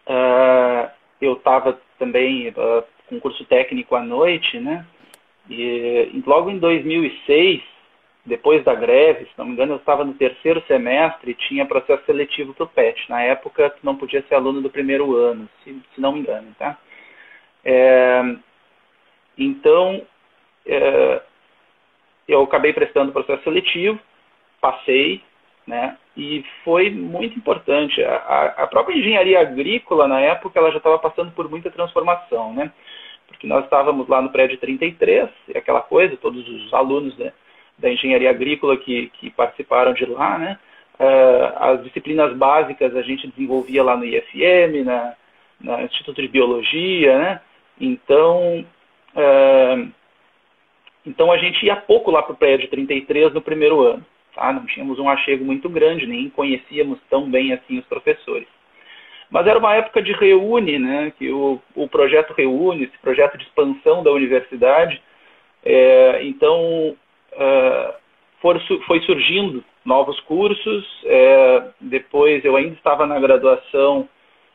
uh, 0.07 0.91
eu 1.21 1.35
estava 1.35 1.79
também 1.99 2.49
uh, 2.51 2.85
com 3.09 3.21
curso 3.21 3.45
técnico 3.45 3.95
à 3.95 4.03
noite, 4.03 4.59
né? 4.59 4.87
E 5.51 6.23
logo 6.27 6.51
em 6.51 6.59
2006, 6.59 7.63
depois 8.29 8.63
da 8.63 8.75
greve, 8.75 9.25
se 9.25 9.33
não 9.37 9.47
me 9.47 9.53
engano, 9.53 9.73
eu 9.73 9.79
estava 9.79 10.05
no 10.05 10.15
terceiro 10.15 10.63
semestre 10.67 11.33
e 11.33 11.35
tinha 11.35 11.67
processo 11.67 12.05
seletivo 12.05 12.55
para 12.55 12.65
o 12.65 12.69
PET. 12.69 13.09
Na 13.09 13.23
época, 13.23 13.75
não 13.83 13.97
podia 13.97 14.23
ser 14.29 14.35
aluno 14.35 14.61
do 14.61 14.71
primeiro 14.71 15.17
ano, 15.17 15.49
se, 15.65 15.73
se 15.95 16.01
não 16.01 16.13
me 16.13 16.21
engano, 16.21 16.55
tá? 16.59 16.79
É, 17.65 18.23
então, 19.37 20.03
é, 20.67 21.23
eu 22.29 22.43
acabei 22.43 22.73
prestando 22.73 23.13
processo 23.13 23.43
seletivo, 23.43 23.99
passei, 24.61 25.23
né? 25.67 25.97
E 26.17 26.45
foi 26.65 26.91
muito 26.91 27.37
importante. 27.37 28.03
A, 28.05 28.55
a 28.59 28.67
própria 28.67 28.97
engenharia 28.97 29.41
agrícola, 29.41 30.07
na 30.07 30.21
época, 30.21 30.59
ela 30.59 30.71
já 30.71 30.79
estava 30.79 30.99
passando 30.99 31.33
por 31.33 31.49
muita 31.49 31.71
transformação, 31.71 32.53
né? 32.53 32.73
Porque 33.27 33.47
nós 33.47 33.65
estávamos 33.65 34.09
lá 34.09 34.21
no 34.21 34.31
prédio 34.31 34.59
33, 34.59 35.29
aquela 35.55 35.81
coisa, 35.81 36.17
todos 36.17 36.47
os 36.49 36.75
alunos 36.75 37.17
né, 37.19 37.33
da 37.79 37.91
engenharia 37.91 38.31
agrícola 38.31 38.77
que, 38.77 39.11
que 39.15 39.31
participaram 39.31 39.93
de 39.93 40.05
lá, 40.05 40.39
né? 40.39 40.59
Uh, 40.99 41.57
as 41.61 41.85
disciplinas 41.85 42.37
básicas 42.37 42.95
a 42.97 43.03
gente 43.03 43.29
desenvolvia 43.29 43.85
lá 43.85 43.97
no 43.97 44.05
IFM, 44.05 44.85
na, 44.85 45.15
no 45.61 45.81
Instituto 45.83 46.21
de 46.21 46.27
Biologia, 46.27 47.19
né? 47.19 47.41
Então, 47.81 48.67
uh, 49.15 49.93
então 51.07 51.31
a 51.31 51.39
gente 51.39 51.65
ia 51.65 51.77
pouco 51.77 52.11
lá 52.11 52.23
para 52.23 52.33
o 52.33 52.37
prédio 52.37 52.69
33 52.69 53.33
no 53.33 53.41
primeiro 53.41 53.81
ano. 53.83 54.05
Tá? 54.35 54.53
Não 54.53 54.67
tínhamos 54.67 54.99
um 54.99 55.09
achego 55.09 55.45
muito 55.45 55.69
grande, 55.69 56.07
nem 56.07 56.29
conhecíamos 56.29 56.99
tão 57.09 57.31
bem 57.31 57.53
assim 57.53 57.79
os 57.79 57.87
professores. 57.87 58.49
Mas 59.31 59.47
era 59.47 59.59
uma 59.59 59.75
época 59.75 60.03
de 60.03 60.13
reúne, 60.13 60.79
né? 60.79 61.13
que 61.17 61.31
o, 61.31 61.61
o 61.75 61.89
projeto 61.89 62.33
reúne, 62.33 62.85
esse 62.85 62.99
projeto 62.99 63.39
de 63.39 63.45
expansão 63.45 64.03
da 64.03 64.11
universidade. 64.11 65.01
É, 65.65 66.21
então, 66.25 66.97
é, 67.39 67.95
for, 68.41 68.61
foi 68.87 69.01
surgindo 69.03 69.65
novos 69.85 70.19
cursos. 70.21 70.85
É, 71.05 71.63
depois 71.81 72.45
eu 72.45 72.57
ainda 72.57 72.75
estava 72.75 73.07
na 73.07 73.19
graduação 73.19 74.09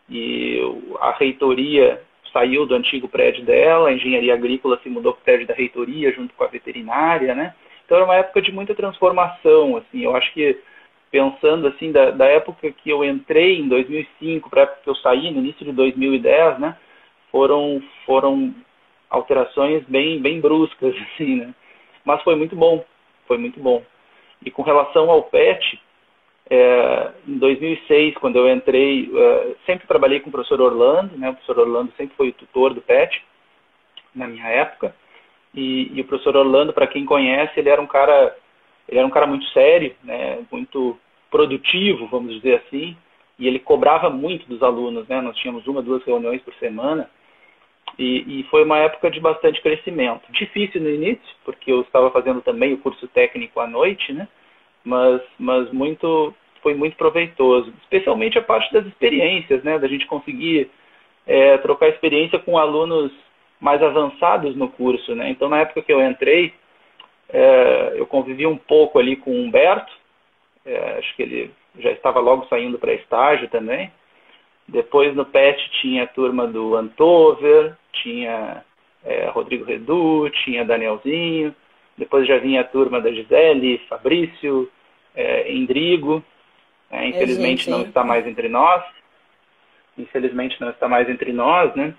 e 0.09 0.59
a 0.99 1.11
reitoria 1.11 2.01
saiu 2.31 2.65
do 2.65 2.75
antigo 2.75 3.07
prédio 3.07 3.45
dela, 3.45 3.89
a 3.89 3.93
engenharia 3.93 4.33
agrícola 4.33 4.79
se 4.81 4.89
mudou 4.89 5.13
para 5.13 5.21
o 5.21 5.23
prédio 5.23 5.47
da 5.47 5.53
reitoria 5.53 6.11
junto 6.11 6.33
com 6.33 6.43
a 6.43 6.47
veterinária, 6.47 7.35
né? 7.35 7.53
Então 7.85 7.97
era 7.97 8.05
uma 8.05 8.15
época 8.15 8.41
de 8.41 8.51
muita 8.51 8.73
transformação, 8.73 9.77
assim, 9.77 10.03
eu 10.03 10.15
acho 10.15 10.33
que 10.33 10.59
pensando 11.11 11.67
assim 11.67 11.91
da, 11.91 12.09
da 12.09 12.25
época 12.25 12.71
que 12.71 12.89
eu 12.89 13.05
entrei 13.05 13.59
em 13.59 13.67
2005 13.67 14.49
para 14.49 14.61
a 14.61 14.63
época 14.63 14.81
que 14.83 14.89
eu 14.89 14.95
saí 14.95 15.29
no 15.29 15.39
início 15.39 15.63
de 15.63 15.71
2010, 15.71 16.59
né? 16.59 16.75
Foram 17.31 17.81
foram 18.05 18.53
alterações 19.09 19.83
bem 19.87 20.19
bem 20.19 20.41
bruscas 20.41 20.95
assim, 21.13 21.35
né? 21.35 21.53
Mas 22.05 22.21
foi 22.23 22.35
muito 22.35 22.55
bom, 22.55 22.83
foi 23.27 23.37
muito 23.37 23.59
bom. 23.59 23.83
E 24.45 24.51
com 24.51 24.61
relação 24.61 25.09
ao 25.09 25.23
PET, 25.23 25.79
é, 26.49 27.11
em 27.27 27.37
2006, 27.37 28.15
quando 28.15 28.37
eu 28.37 28.53
entrei, 28.53 29.09
uh, 29.09 29.55
sempre 29.65 29.87
trabalhei 29.87 30.19
com 30.19 30.29
o 30.29 30.31
professor 30.31 30.59
Orlando, 30.59 31.17
né? 31.17 31.29
O 31.29 31.33
professor 31.33 31.59
Orlando 31.59 31.93
sempre 31.95 32.15
foi 32.17 32.29
o 32.29 32.33
tutor 32.33 32.73
do 32.73 32.81
PET 32.81 33.23
na 34.13 34.27
minha 34.27 34.47
época. 34.47 34.93
E, 35.53 35.91
e 35.93 36.01
o 36.01 36.05
professor 36.05 36.35
Orlando, 36.35 36.73
para 36.73 36.87
quem 36.87 37.05
conhece, 37.05 37.59
ele 37.59 37.69
era 37.69 37.81
um 37.81 37.87
cara, 37.87 38.35
ele 38.87 38.99
era 38.99 39.07
um 39.07 39.11
cara 39.11 39.25
muito 39.25 39.45
sério, 39.49 39.95
né? 40.03 40.39
Muito 40.51 40.97
produtivo, 41.31 42.07
vamos 42.07 42.33
dizer 42.35 42.61
assim. 42.65 42.97
E 43.39 43.47
ele 43.47 43.59
cobrava 43.59 44.09
muito 44.09 44.45
dos 44.47 44.61
alunos, 44.61 45.07
né? 45.07 45.21
Nós 45.21 45.37
tínhamos 45.37 45.65
uma, 45.65 45.81
duas 45.81 46.03
reuniões 46.03 46.41
por 46.41 46.53
semana. 46.55 47.09
E, 47.97 48.39
e, 48.39 48.43
foi 48.45 48.63
uma 48.63 48.79
época 48.79 49.11
de 49.11 49.19
bastante 49.19 49.61
crescimento. 49.61 50.23
Difícil 50.31 50.81
no 50.81 50.89
início, 50.89 51.35
porque 51.45 51.71
eu 51.71 51.81
estava 51.81 52.09
fazendo 52.09 52.41
também 52.41 52.73
o 52.73 52.79
curso 52.79 53.07
técnico 53.09 53.59
à 53.59 53.67
noite, 53.67 54.11
né? 54.11 54.27
mas, 54.83 55.21
mas 55.39 55.71
muito, 55.71 56.33
foi 56.61 56.73
muito 56.73 56.97
proveitoso, 56.97 57.73
especialmente 57.83 58.37
a 58.37 58.41
parte 58.41 58.71
das 58.73 58.85
experiências, 58.85 59.63
né, 59.63 59.79
da 59.79 59.87
gente 59.87 60.05
conseguir 60.05 60.69
é, 61.25 61.57
trocar 61.59 61.89
experiência 61.89 62.37
com 62.39 62.57
alunos 62.57 63.11
mais 63.59 63.81
avançados 63.81 64.55
no 64.57 64.67
curso, 64.67 65.15
né? 65.15 65.29
Então, 65.29 65.47
na 65.47 65.59
época 65.59 65.81
que 65.81 65.93
eu 65.93 66.05
entrei, 66.05 66.53
é, 67.29 67.93
eu 67.95 68.05
convivi 68.05 68.45
um 68.45 68.57
pouco 68.57 68.99
ali 68.99 69.15
com 69.15 69.31
o 69.31 69.41
Humberto, 69.41 69.91
é, 70.65 70.97
acho 70.97 71.15
que 71.15 71.23
ele 71.23 71.51
já 71.79 71.91
estava 71.91 72.19
logo 72.19 72.45
saindo 72.47 72.77
para 72.77 72.93
estágio 72.93 73.47
também. 73.47 73.89
Depois 74.67 75.15
no 75.15 75.25
PET 75.25 75.69
tinha 75.81 76.03
a 76.03 76.07
turma 76.07 76.47
do 76.47 76.75
Antover, 76.75 77.75
tinha 77.91 78.63
é, 79.03 79.27
Rodrigo 79.27 79.65
Redu, 79.65 80.29
tinha 80.43 80.65
Danielzinho, 80.65 81.53
depois 81.97 82.27
já 82.27 82.37
vinha 82.37 82.61
a 82.61 82.65
turma 82.65 83.01
da 83.01 83.11
Gisele, 83.11 83.81
Fabrício, 83.89 84.69
é, 85.15 85.51
Indrigo. 85.51 86.23
Infelizmente 86.91 87.61
é, 87.61 87.65
gente, 87.65 87.69
não 87.69 87.81
está 87.81 88.03
mais 88.03 88.25
entre 88.25 88.47
nós. 88.47 88.83
Infelizmente 89.97 90.59
não 90.59 90.69
está 90.69 90.87
mais 90.87 91.09
entre 91.09 91.31
nós, 91.31 91.73
né? 91.75 91.93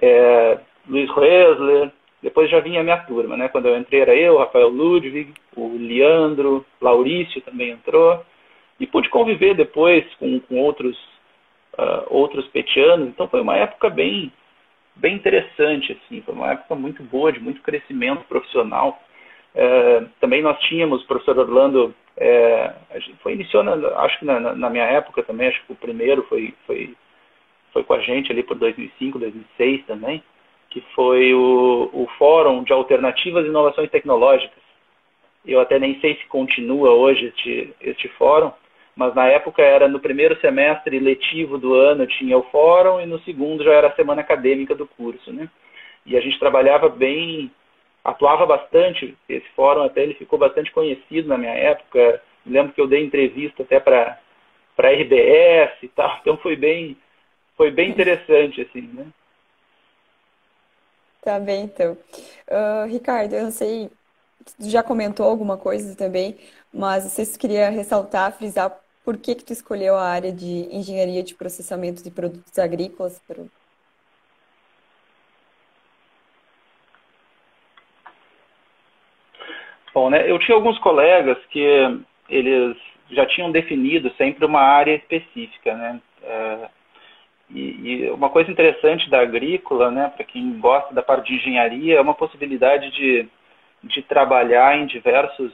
É, 0.00 0.58
Luiz 0.88 1.10
Resler, 1.10 1.90
depois 2.22 2.50
já 2.50 2.60
vinha 2.60 2.80
a 2.80 2.84
minha 2.84 2.96
turma, 2.98 3.36
né? 3.36 3.48
Quando 3.48 3.66
eu 3.66 3.78
entrei 3.78 4.00
era 4.00 4.14
eu, 4.14 4.38
Rafael 4.38 4.68
Ludwig, 4.68 5.32
o 5.56 5.76
Leandro, 5.76 6.64
Laurício 6.80 7.40
também 7.42 7.70
entrou. 7.70 8.24
E 8.80 8.86
pude 8.86 9.08
conviver 9.08 9.54
depois 9.54 10.04
com, 10.16 10.38
com 10.40 10.60
outros, 10.60 10.96
uh, 11.78 12.06
outros 12.08 12.46
petianos. 12.48 13.08
Então 13.08 13.28
foi 13.28 13.40
uma 13.40 13.56
época 13.56 13.88
bem, 13.88 14.32
bem 14.96 15.14
interessante, 15.14 15.92
assim. 15.92 16.20
Foi 16.22 16.34
uma 16.34 16.52
época 16.52 16.74
muito 16.74 17.02
boa, 17.02 17.32
de 17.32 17.40
muito 17.40 17.62
crescimento 17.62 18.24
profissional. 18.24 19.00
Uh, 19.54 20.08
também 20.20 20.42
nós 20.42 20.58
tínhamos, 20.60 21.02
o 21.02 21.06
professor 21.06 21.38
Orlando 21.38 21.94
é, 22.16 22.74
foi 23.22 23.34
iniciando, 23.34 23.86
acho 23.96 24.18
que 24.18 24.24
na, 24.24 24.40
na, 24.40 24.68
minha 24.70 24.84
época 24.84 25.22
também, 25.22 25.48
acho 25.48 25.64
que 25.64 25.72
o 25.72 25.76
primeiro 25.76 26.22
foi, 26.24 26.52
foi, 26.66 26.94
foi 27.72 27.84
com 27.84 27.94
a 27.94 28.00
gente 28.00 28.30
ali 28.32 28.42
por 28.42 28.56
2005, 28.56 29.18
2006 29.18 29.86
também 29.86 30.22
que 30.70 30.80
foi 30.94 31.32
o, 31.34 31.90
o 31.92 32.06
Fórum 32.18 32.62
de 32.62 32.72
Alternativas 32.72 33.44
e 33.44 33.48
Inovações 33.48 33.90
Tecnológicas. 33.90 34.62
Eu 35.46 35.60
até 35.60 35.78
nem 35.78 35.98
sei 36.00 36.16
se 36.16 36.26
continua 36.26 36.90
hoje 36.90 37.26
este, 37.26 37.74
este 37.80 38.08
fórum, 38.10 38.52
mas 38.98 39.14
na 39.14 39.28
época 39.28 39.62
era 39.62 39.86
no 39.86 40.00
primeiro 40.00 40.36
semestre 40.40 40.98
letivo 40.98 41.56
do 41.56 41.72
ano 41.72 42.04
tinha 42.04 42.36
o 42.36 42.42
fórum 42.50 43.00
e 43.00 43.06
no 43.06 43.20
segundo 43.20 43.62
já 43.62 43.70
era 43.72 43.86
a 43.86 43.94
semana 43.94 44.22
acadêmica 44.22 44.74
do 44.74 44.88
curso, 44.88 45.32
né? 45.32 45.48
E 46.04 46.16
a 46.16 46.20
gente 46.20 46.36
trabalhava 46.36 46.88
bem, 46.88 47.48
atuava 48.02 48.44
bastante, 48.44 49.16
esse 49.28 49.48
fórum 49.50 49.84
até 49.84 50.02
ele 50.02 50.14
ficou 50.14 50.36
bastante 50.36 50.72
conhecido 50.72 51.28
na 51.28 51.38
minha 51.38 51.52
época. 51.52 52.20
Lembro 52.44 52.72
que 52.72 52.80
eu 52.80 52.88
dei 52.88 53.04
entrevista 53.04 53.62
até 53.62 53.78
para 53.78 54.18
para 54.76 54.90
RBS 54.90 55.74
e 55.80 55.88
tal, 55.88 56.18
então 56.20 56.36
foi 56.38 56.56
bem 56.56 56.96
foi 57.56 57.70
bem 57.70 57.90
interessante 57.90 58.62
assim, 58.62 58.82
né? 58.82 59.06
Tá 61.22 61.38
bem, 61.38 61.64
então. 61.64 61.96
Uh, 62.50 62.88
Ricardo, 62.88 63.34
eu 63.34 63.44
não 63.44 63.50
sei, 63.52 63.90
já 64.58 64.82
comentou 64.82 65.26
alguma 65.26 65.56
coisa 65.56 65.96
também, 65.96 66.36
mas 66.72 67.14
tu 67.14 67.38
queria 67.38 67.70
ressaltar, 67.70 68.36
frisar 68.36 68.76
por 69.08 69.16
que 69.16 69.34
que 69.34 69.42
tu 69.42 69.54
escolheu 69.54 69.96
a 69.96 70.06
área 70.06 70.30
de 70.30 70.68
engenharia 70.70 71.22
de 71.22 71.34
processamento 71.34 72.04
de 72.04 72.10
produtos 72.10 72.58
agrícolas 72.58 73.18
para 73.26 73.42
Bom, 79.94 80.10
né, 80.10 80.30
eu 80.30 80.38
tinha 80.38 80.54
alguns 80.54 80.78
colegas 80.80 81.38
que 81.46 81.64
eles 82.28 82.76
já 83.10 83.24
tinham 83.24 83.50
definido 83.50 84.12
sempre 84.18 84.44
uma 84.44 84.60
área 84.60 84.96
específica, 84.96 85.74
né? 85.74 86.00
Uh, 86.22 86.68
e, 87.48 87.60
e, 87.60 88.10
uma 88.10 88.28
coisa 88.28 88.50
interessante 88.50 89.08
da 89.08 89.22
agrícola, 89.22 89.90
né, 89.90 90.12
para 90.14 90.26
quem 90.26 90.60
gosta 90.60 90.92
da 90.92 91.02
parte 91.02 91.28
de 91.28 91.36
engenharia, 91.36 91.96
é 91.96 92.00
uma 92.02 92.12
possibilidade 92.12 92.90
de, 92.90 93.26
de 93.84 94.02
trabalhar 94.02 94.76
em 94.76 94.84
diversos, 94.84 95.50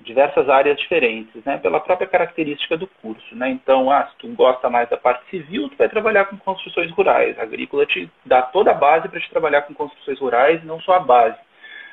diversas 0.00 0.48
áreas 0.48 0.78
diferentes, 0.78 1.44
né, 1.44 1.58
pela 1.58 1.78
própria 1.78 2.08
característica 2.08 2.76
do 2.76 2.86
curso. 2.86 3.34
Né? 3.36 3.50
Então, 3.50 3.90
ah, 3.90 4.06
se 4.06 4.16
tu 4.16 4.28
gosta 4.28 4.70
mais 4.70 4.88
da 4.88 4.96
parte 4.96 5.28
civil, 5.28 5.68
tu 5.68 5.76
vai 5.76 5.88
trabalhar 5.88 6.24
com 6.24 6.36
construções 6.38 6.90
rurais. 6.92 7.38
A 7.38 7.42
agrícola 7.42 7.84
te 7.86 8.10
dá 8.24 8.42
toda 8.42 8.70
a 8.70 8.74
base 8.74 9.08
para 9.08 9.20
te 9.20 9.30
trabalhar 9.30 9.62
com 9.62 9.74
construções 9.74 10.18
rurais, 10.18 10.64
não 10.64 10.80
só 10.80 10.94
a 10.94 11.00
base. 11.00 11.38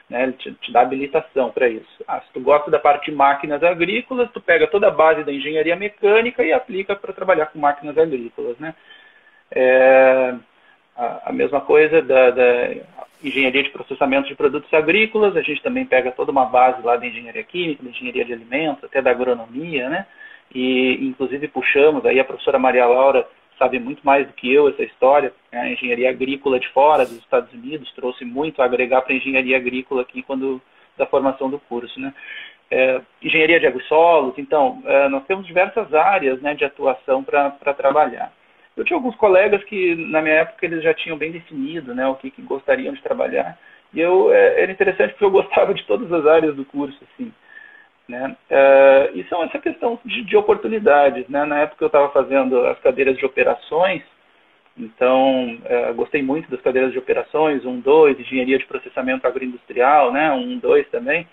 Né, 0.10 0.24
ele 0.24 0.34
te, 0.34 0.52
te 0.54 0.72
dá 0.72 0.82
habilitação 0.82 1.52
para 1.52 1.68
isso. 1.68 2.04
Ah, 2.08 2.22
se 2.22 2.32
tu 2.34 2.40
gosta 2.40 2.72
da 2.72 2.80
parte 2.80 3.12
de 3.12 3.16
máquinas 3.16 3.62
agrícolas, 3.62 4.32
tu 4.32 4.42
pega 4.42 4.66
toda 4.68 4.88
a 4.88 4.92
base 4.92 5.24
da 5.24 5.34
engenharia 5.34 5.76
mecânica 5.76 6.44
e 6.44 6.54
aplica 6.54 6.96
para 6.96 7.14
trabalhar 7.14 7.48
com 7.48 7.60
máquinas 7.60 7.98
agrícolas. 7.98 8.58
Né? 8.58 8.74
É, 9.52 10.36
a, 11.00 11.32
mesma 11.32 11.62
coisa 11.62 12.02
da, 12.02 12.32
da, 12.32 12.76
engenharia 13.24 13.64
de 13.64 13.70
processamento 13.70 14.28
de 14.28 14.36
produtos 14.36 14.74
agrícolas, 14.74 15.36
a 15.36 15.42
gente 15.42 15.62
também 15.62 15.86
pega 15.86 16.12
toda 16.12 16.32
uma 16.32 16.46
base 16.46 16.82
lá 16.82 16.98
da 16.98 17.08
engenharia 17.08 17.44
química, 17.44 17.84
da 17.84 17.90
engenharia 17.90 18.26
de 18.26 18.34
alimentos, 18.34 18.84
até 18.84 19.02
da 19.02 19.12
agronomia, 19.12 19.90
né? 19.90 20.06
E 20.54 20.98
inclusive 21.08 21.48
puxamos, 21.48 22.06
aí 22.06 22.20
a 22.20 22.26
professora 22.26 22.60
Maria 22.60 22.86
Laura 22.86 23.26
sabe 23.58 23.80
muito 23.80 24.02
mais 24.04 24.26
do 24.26 24.34
que 24.34 24.52
eu 24.52 24.70
essa 24.70 24.84
história, 24.84 25.34
né? 25.52 25.62
a 25.62 25.70
engenharia 25.70 26.10
agrícola 26.10 26.60
de 26.60 26.68
fora 26.70 27.06
dos 27.06 27.18
Estados 27.18 27.52
Unidos 27.54 27.92
trouxe 27.94 28.24
muito 28.24 28.62
a 28.62 28.66
agregar 28.66 29.02
para 29.02 29.14
a 29.14 29.18
engenharia 29.18 29.58
agrícola 29.58 30.02
aqui 30.02 30.24
quando 30.24 30.62
da 30.98 31.06
formação 31.06 31.50
do 31.50 31.60
curso, 31.60 32.00
né? 32.00 32.14
É, 32.72 33.02
engenharia 33.22 33.60
de 33.60 33.66
agrissolos, 33.66 34.38
então, 34.38 34.84
é, 34.86 35.10
nós 35.10 35.26
temos 35.26 35.46
diversas 35.48 35.92
áreas 35.92 36.40
né, 36.40 36.54
de 36.54 36.64
atuação 36.64 37.24
para 37.24 37.74
trabalhar. 37.74 38.32
Eu 38.80 38.86
tinha 38.86 38.96
alguns 38.96 39.16
colegas 39.16 39.62
que, 39.66 39.94
na 39.96 40.22
minha 40.22 40.36
época, 40.36 40.66
eles 40.66 40.82
já 40.82 40.94
tinham 40.94 41.18
bem 41.18 41.32
definido 41.32 41.94
né, 41.94 42.08
o 42.08 42.16
que, 42.16 42.32
que 42.32 42.42
gostariam 42.42 42.94
de 42.94 43.02
trabalhar. 43.02 43.60
E 43.94 44.00
eu, 44.00 44.32
é, 44.32 44.62
era 44.62 44.72
interessante 44.72 45.12
porque 45.12 45.26
eu 45.26 45.32
gostava 45.32 45.74
de 45.74 45.84
todas 45.86 46.12
as 46.14 46.26
áreas 46.26 46.56
do 46.56 46.64
curso, 46.64 46.98
assim. 47.04 47.34
Né? 48.08 48.36
É, 48.50 49.12
e 49.14 49.24
são 49.26 49.44
essa 49.44 49.60
questão 49.60 50.00
de, 50.06 50.24
de 50.24 50.38
oportunidades. 50.38 51.28
Né? 51.28 51.44
Na 51.44 51.60
época 51.60 51.84
eu 51.84 51.88
estava 51.88 52.10
fazendo 52.10 52.66
as 52.68 52.80
cadeiras 52.80 53.18
de 53.18 53.26
operações, 53.26 54.02
então 54.78 55.58
é, 55.66 55.92
gostei 55.92 56.24
muito 56.24 56.50
das 56.50 56.62
cadeiras 56.62 56.94
de 56.94 57.00
operações, 57.00 57.66
1, 57.66 57.82
2, 57.82 58.18
engenharia 58.18 58.58
de 58.58 58.66
processamento 58.66 59.28
agroindustrial, 59.28 60.14
né? 60.14 60.32
1, 60.32 60.58
2 60.60 60.88
também. 60.88 61.28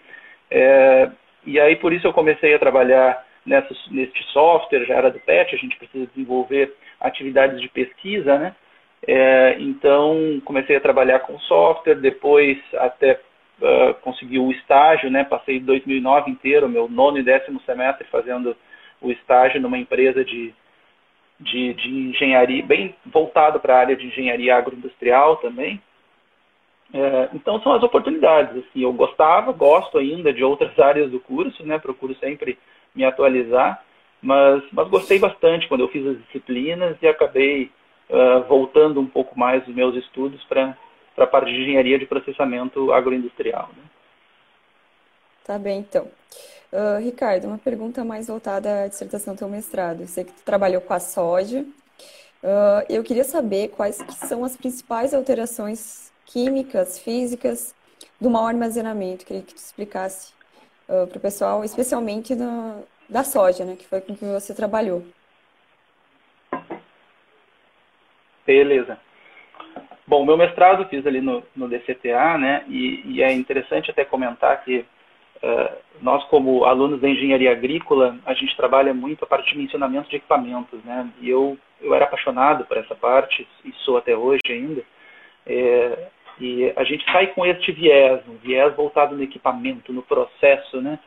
É, 0.51 1.09
e 1.47 1.61
aí 1.61 1.77
por 1.77 1.93
isso 1.93 2.09
eu 2.09 2.13
comecei 2.13 2.53
a 2.55 2.59
trabalhar 2.59 3.25
nessa, 3.47 3.73
neste 3.91 4.23
software, 4.33 4.85
já 4.85 4.97
era 4.97 5.11
do 5.11 5.21
PET, 5.21 5.55
a 5.55 5.59
gente 5.59 5.77
precisa 5.77 6.07
desenvolver 6.09 6.75
atividades 7.01 7.61
de 7.61 7.69
pesquisa, 7.69 8.39
né? 8.39 8.55
É, 9.07 9.57
então, 9.61 10.41
comecei 10.45 10.77
a 10.77 10.81
trabalhar 10.81 11.21
com 11.21 11.39
software, 11.41 11.95
depois 11.97 12.59
até 12.75 13.21
uh, 13.61 13.95
consegui 14.03 14.39
o 14.39 14.51
estágio, 14.51 15.11
né? 15.11 15.25
Passei 15.25 15.61
2009 15.61 16.31
inteiro, 16.31 16.69
meu 16.69 16.89
nono 16.89 17.19
e 17.19 17.23
décimo 17.23 17.61
semestre 17.61 18.07
fazendo 18.09 18.57
o 19.01 19.11
estágio 19.11 19.61
numa 19.61 19.79
empresa 19.79 20.25
de, 20.25 20.53
de, 21.39 21.75
de 21.75 21.89
engenharia, 21.89 22.65
bem 22.65 22.95
voltado 23.05 23.61
para 23.61 23.77
a 23.77 23.81
área 23.81 23.97
de 23.97 24.07
engenharia 24.07 24.57
agroindustrial 24.57 25.37
também. 25.37 25.81
É, 26.93 27.29
então, 27.35 27.61
são 27.61 27.73
as 27.73 27.83
oportunidades. 27.83 28.57
Assim, 28.57 28.83
eu 28.83 28.93
gostava, 28.93 29.53
gosto 29.53 29.99
ainda 29.99 30.33
de 30.33 30.43
outras 30.43 30.77
áreas 30.81 31.11
do 31.11 31.21
curso, 31.21 31.65
né? 31.65 31.79
Procuro 31.79 32.15
sempre 32.17 32.59
me 32.95 33.05
atualizar. 33.05 33.85
Mas, 34.23 34.63
mas 34.73 34.89
gostei 34.89 35.19
bastante 35.19 35.69
quando 35.69 35.83
eu 35.83 35.89
fiz 35.89 36.07
as 36.07 36.19
disciplinas 36.25 36.97
e 37.01 37.07
acabei 37.07 37.71
uh, 38.11 38.43
voltando 38.49 39.01
um 39.01 39.07
pouco 39.07 39.39
mais 39.39 39.67
os 39.67 39.75
meus 39.75 39.95
estudos 39.95 40.43
para 40.45 40.77
a 41.17 41.27
parte 41.27 41.53
de 41.53 41.63
engenharia 41.63 41.99
de 41.99 42.07
processamento 42.07 42.93
agroindustrial. 42.93 43.69
Né? 43.77 43.83
Tá 45.45 45.59
bem, 45.59 45.81
então. 45.81 46.09
Uh, 46.73 47.01
Ricardo, 47.01 47.47
uma 47.47 47.59
pergunta 47.59 48.05
mais 48.05 48.27
voltada 48.27 48.83
à 48.83 48.89
dissertação 48.89 49.35
do 49.35 49.39
teu 49.39 49.49
mestrado. 49.49 50.01
Eu 50.01 50.09
sei 50.09 50.25
que 50.25 50.33
tu 50.33 50.43
trabalhou 50.45 50.81
com 50.81 50.93
a 50.93 51.01
soja. 51.01 51.65
Uh, 52.43 52.85
eu 52.89 53.03
queria 53.05 53.25
saber 53.25 53.69
quais 53.69 54.03
que 54.03 54.13
são 54.13 54.45
as 54.45 54.57
principais 54.57 55.15
alterações 55.15 56.13
químicas, 56.27 56.99
físicas 56.99 57.75
do 58.21 58.29
mau 58.29 58.47
armazenamento. 58.47 59.25
Queria 59.25 59.43
que 59.43 59.55
tu 59.55 59.59
explicasse 59.59 60.33
uh, 60.89 61.07
para 61.07 61.19
o 61.19 61.21
pessoal, 61.21 61.65
especialmente 61.65 62.35
no, 62.35 62.83
da 63.09 63.25
soja, 63.25 63.65
né? 63.65 63.77
Que 63.77 63.87
foi 63.87 64.01
com 64.01 64.15
que 64.15 64.25
você 64.25 64.55
trabalhou. 64.55 65.05
Beleza. 68.47 68.99
Bom, 70.07 70.25
meu 70.25 70.37
mestrado 70.37 70.89
fiz 70.89 71.05
ali 71.05 71.21
no, 71.21 71.43
no 71.55 71.69
DCTA, 71.69 72.39
né? 72.39 72.65
E, 72.69 73.03
e, 73.05 73.23
é 73.23 73.33
interessante 73.33 73.91
até 73.91 74.05
comentar 74.05 74.63
que 74.63 74.85
uh, 75.43 75.77
nós, 76.01 76.23
como 76.25 76.65
alunos 76.65 77.01
da 77.01 77.09
engenharia 77.09 77.51
agrícola, 77.51 78.17
a 78.25 78.33
gente 78.33 78.57
trabalha 78.57 78.95
muito 78.95 79.25
a 79.25 79.27
parte 79.27 79.51
de 79.53 79.59
mencionamento 79.59 80.09
de 80.09 80.17
equipamentos, 80.17 80.83
né? 80.85 81.11
E 81.21 81.29
eu, 81.29 81.59
eu 81.81 81.93
era 81.93 82.05
apaixonado 82.05 82.65
por 82.67 82.77
essa 82.77 82.95
parte, 82.95 83.49
e 83.65 83.73
sou 83.85 83.97
até 83.97 84.17
hoje 84.17 84.43
ainda. 84.49 84.83
É, 85.45 86.09
e 86.39 86.73
a 86.77 86.85
gente 86.85 87.05
sai 87.11 87.29
com 87.29 87.45
este 87.45 87.73
viés, 87.73 88.21
um 88.29 88.37
viés 88.37 88.75
voltado 88.77 89.17
no 89.17 89.23
equipamento, 89.23 89.93
no 89.93 90.03
processo, 90.03 90.81
né? 90.81 91.01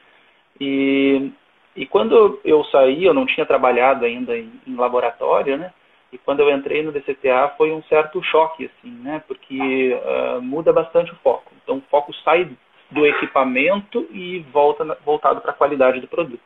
E 0.60 1.32
e 1.80 1.86
quando 1.86 2.42
eu 2.44 2.62
saí, 2.65 3.06
eu 3.06 3.13
não 3.13 3.26
tinha 3.26 3.46
trabalhado 3.46 4.04
ainda 4.04 4.38
em, 4.38 4.52
em, 4.68 4.76
laboratório, 4.76 5.58
né? 5.58 5.74
E 6.12 6.18
quando 6.18 6.42
eu 6.42 6.52
entrei 6.52 6.84
no 6.84 6.92
DCTA 6.92 7.54
foi 7.58 7.72
um 7.72 7.82
certo 7.84 8.22
choque, 8.22 8.65
assim, 8.65 8.92
né? 9.02 9.24
Porque 9.26 9.94
uh, 9.94 10.42
muda 10.42 10.74
bastante 10.74 11.13
o 11.13 11.15
foco. 11.24 11.54
Então 11.63 11.78
o 11.78 11.84
foco 11.89 12.13
sai 12.15 12.50
do 12.92 13.06
equipamento 13.06 14.06
e 14.12 14.39
volta 14.52 14.84
voltado 15.06 15.39
para 15.39 15.52
a 15.52 15.56
qualidade 15.56 16.02
do 16.02 16.08
produto. 16.10 16.42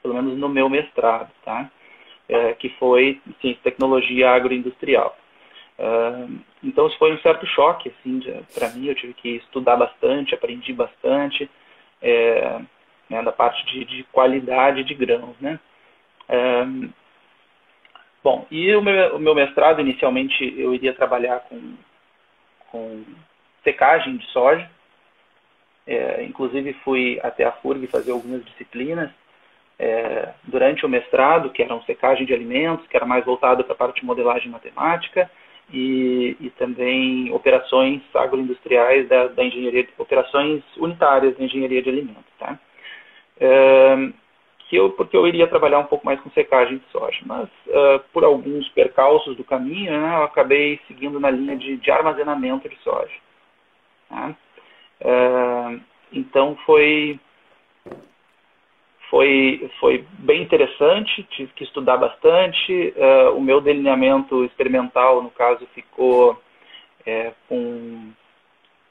Pelo 0.00 0.14
menos 0.14 0.38
no 0.38 0.48
meu 0.48 0.68
mestrado, 0.68 1.32
tá? 1.44 1.68
É, 2.28 2.52
que 2.52 2.68
foi 2.78 3.20
ciência 3.40 3.58
e 3.58 3.64
tecnologia 3.64 4.30
agroindustrial. 4.30 5.16
Uh, 5.80 6.38
então 6.62 6.86
isso 6.86 6.96
foi 6.96 7.12
um 7.12 7.18
certo 7.18 7.44
choque, 7.44 7.88
assim, 7.88 8.20
para 8.54 8.68
mim. 8.68 8.86
Eu 8.86 8.94
tive 8.94 9.14
que 9.14 9.30
estudar 9.30 9.74
bastante, 9.74 10.32
aprendi 10.32 10.72
bastante. 10.72 11.50
É, 12.00 12.60
né, 13.10 13.22
da 13.22 13.32
parte 13.32 13.66
de, 13.66 13.84
de, 13.84 14.04
qualidade 14.04 14.84
de 14.84 14.94
grãos. 14.94 15.36
Né? 15.40 15.58
É, 16.28 16.64
bom, 18.22 18.46
e 18.50 18.74
o 18.74 18.80
meu, 18.80 19.16
o 19.16 19.18
meu, 19.18 19.34
mestrado, 19.34 19.80
inicialmente, 19.80 20.54
eu 20.56 20.72
iria 20.72 20.94
trabalhar 20.94 21.40
com, 21.40 21.74
com 22.70 23.04
secagem 23.64 24.16
de 24.16 24.26
soja. 24.28 24.70
É, 25.86 26.22
inclusive 26.22 26.72
fui 26.84 27.18
até 27.22 27.44
a 27.44 27.52
FURG 27.52 27.88
fazer 27.88 28.12
algumas 28.12 28.44
disciplinas 28.44 29.10
é, 29.80 30.28
durante 30.44 30.84
o 30.84 30.88
mestrado, 30.88 31.50
que 31.50 31.62
eram 31.62 31.82
secagem 31.82 32.26
de 32.26 32.34
alimentos, 32.34 32.86
que 32.86 32.96
era 32.96 33.06
mais 33.06 33.24
voltado 33.24 33.64
para 33.64 33.72
a 33.72 33.76
parte 33.76 34.00
de 34.00 34.06
modelagem 34.06 34.50
matemática, 34.50 35.28
e, 35.72 36.36
e 36.40 36.50
também 36.50 37.32
operações 37.32 38.02
agroindustriais 38.14 39.08
da, 39.08 39.28
da, 39.28 39.44
engenharia, 39.44 39.88
operações 39.98 40.62
unitárias 40.76 41.36
da 41.36 41.44
engenharia 41.44 41.82
de 41.82 41.88
alimentos. 41.88 42.32
Tá? 42.38 42.58
Que 44.68 44.76
eu, 44.76 44.90
porque 44.90 45.16
eu 45.16 45.26
iria 45.26 45.48
trabalhar 45.48 45.80
um 45.80 45.86
pouco 45.86 46.06
mais 46.06 46.20
com 46.20 46.30
secagem 46.30 46.78
de 46.78 46.84
soja, 46.92 47.18
mas 47.26 47.48
uh, 47.66 47.98
por 48.12 48.22
alguns 48.22 48.68
percalços 48.68 49.36
do 49.36 49.42
caminho, 49.42 49.90
né, 49.90 50.16
eu 50.16 50.22
acabei 50.22 50.78
seguindo 50.86 51.18
na 51.18 51.28
linha 51.28 51.56
de, 51.56 51.76
de 51.76 51.90
armazenamento 51.90 52.68
de 52.68 52.76
soja. 52.76 53.14
Tá? 54.08 54.34
Então 56.12 56.56
foi 56.64 57.18
foi, 59.10 59.68
foi 59.80 60.06
bem 60.20 60.40
interessante, 60.40 61.24
tive 61.24 61.52
que 61.52 61.64
estudar 61.64 61.96
bastante. 61.96 62.94
Uh, 62.96 63.36
o 63.36 63.40
meu 63.40 63.60
delineamento 63.60 64.44
experimental, 64.44 65.20
no 65.20 65.30
caso, 65.30 65.66
ficou 65.74 66.40
é, 67.04 67.32
com. 67.48 68.12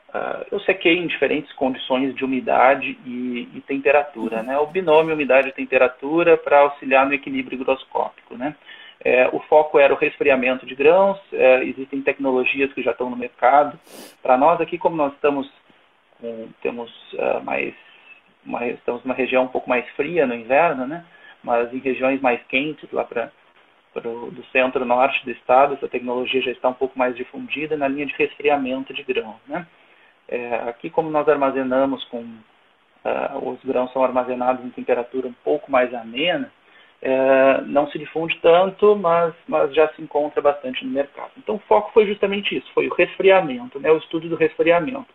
Uh, 0.09 0.45
eu 0.51 0.59
sequei 0.61 0.97
em 0.97 1.05
diferentes 1.05 1.53
condições 1.53 2.15
de 2.15 2.25
umidade 2.25 2.97
e, 3.05 3.47
e 3.53 3.61
temperatura, 3.61 4.41
né? 4.41 4.57
O 4.57 4.65
binômio 4.65 5.13
umidade 5.13 5.49
e 5.49 5.53
temperatura 5.53 6.35
para 6.35 6.61
auxiliar 6.61 7.05
no 7.05 7.13
equilíbrio 7.13 7.55
higroscópico, 7.55 8.35
né? 8.35 8.55
É, 9.01 9.29
o 9.31 9.39
foco 9.41 9.79
era 9.79 9.93
o 9.93 9.97
resfriamento 9.97 10.65
de 10.65 10.75
grãos, 10.75 11.17
é, 11.31 11.63
existem 11.63 12.01
tecnologias 12.01 12.73
que 12.73 12.81
já 12.81 12.91
estão 12.91 13.09
no 13.09 13.15
mercado. 13.15 13.79
Para 14.21 14.37
nós 14.37 14.59
aqui, 14.59 14.77
como 14.77 14.95
nós 14.95 15.13
estamos 15.13 15.49
com, 16.19 16.49
temos 16.61 16.91
uh, 17.13 17.41
mais 17.43 17.73
uma, 18.45 18.67
estamos 18.67 19.03
numa 19.03 19.13
região 19.13 19.43
um 19.43 19.47
pouco 19.47 19.69
mais 19.69 19.87
fria 19.91 20.25
no 20.25 20.35
inverno, 20.35 20.85
né? 20.85 21.05
Mas 21.43 21.73
em 21.73 21.79
regiões 21.79 22.19
mais 22.19 22.41
quentes, 22.47 22.91
lá 22.91 23.03
para 23.03 23.31
do 23.95 24.45
centro-norte 24.51 25.25
do 25.25 25.31
estado, 25.31 25.73
essa 25.73 25.87
tecnologia 25.87 26.41
já 26.41 26.51
está 26.51 26.69
um 26.69 26.73
pouco 26.73 26.97
mais 26.97 27.15
difundida 27.15 27.75
na 27.75 27.87
linha 27.87 28.05
de 28.05 28.13
resfriamento 28.13 28.93
de 28.93 29.03
grão, 29.03 29.35
né? 29.47 29.65
É, 30.31 30.55
aqui, 30.69 30.89
como 30.89 31.09
nós 31.09 31.27
armazenamos 31.27 32.03
com 32.05 32.19
uh, 32.19 33.49
os 33.49 33.59
grãos 33.63 33.91
são 33.91 34.03
armazenados 34.03 34.63
em 34.63 34.69
temperatura 34.69 35.27
um 35.27 35.33
pouco 35.43 35.71
mais 35.71 35.91
amena, 35.93 36.51
é, 37.01 37.61
não 37.61 37.89
se 37.89 37.97
difunde 37.97 38.37
tanto, 38.41 38.95
mas, 38.95 39.33
mas 39.47 39.73
já 39.73 39.87
se 39.89 40.01
encontra 40.01 40.41
bastante 40.41 40.85
no 40.85 40.91
mercado. 40.91 41.31
Então, 41.37 41.55
o 41.55 41.59
foco 41.59 41.91
foi 41.93 42.05
justamente 42.05 42.55
isso, 42.55 42.71
foi 42.73 42.87
o 42.87 42.93
resfriamento, 42.93 43.79
né, 43.79 43.91
o 43.91 43.97
estudo 43.97 44.27
do 44.27 44.35
resfriamento. 44.35 45.07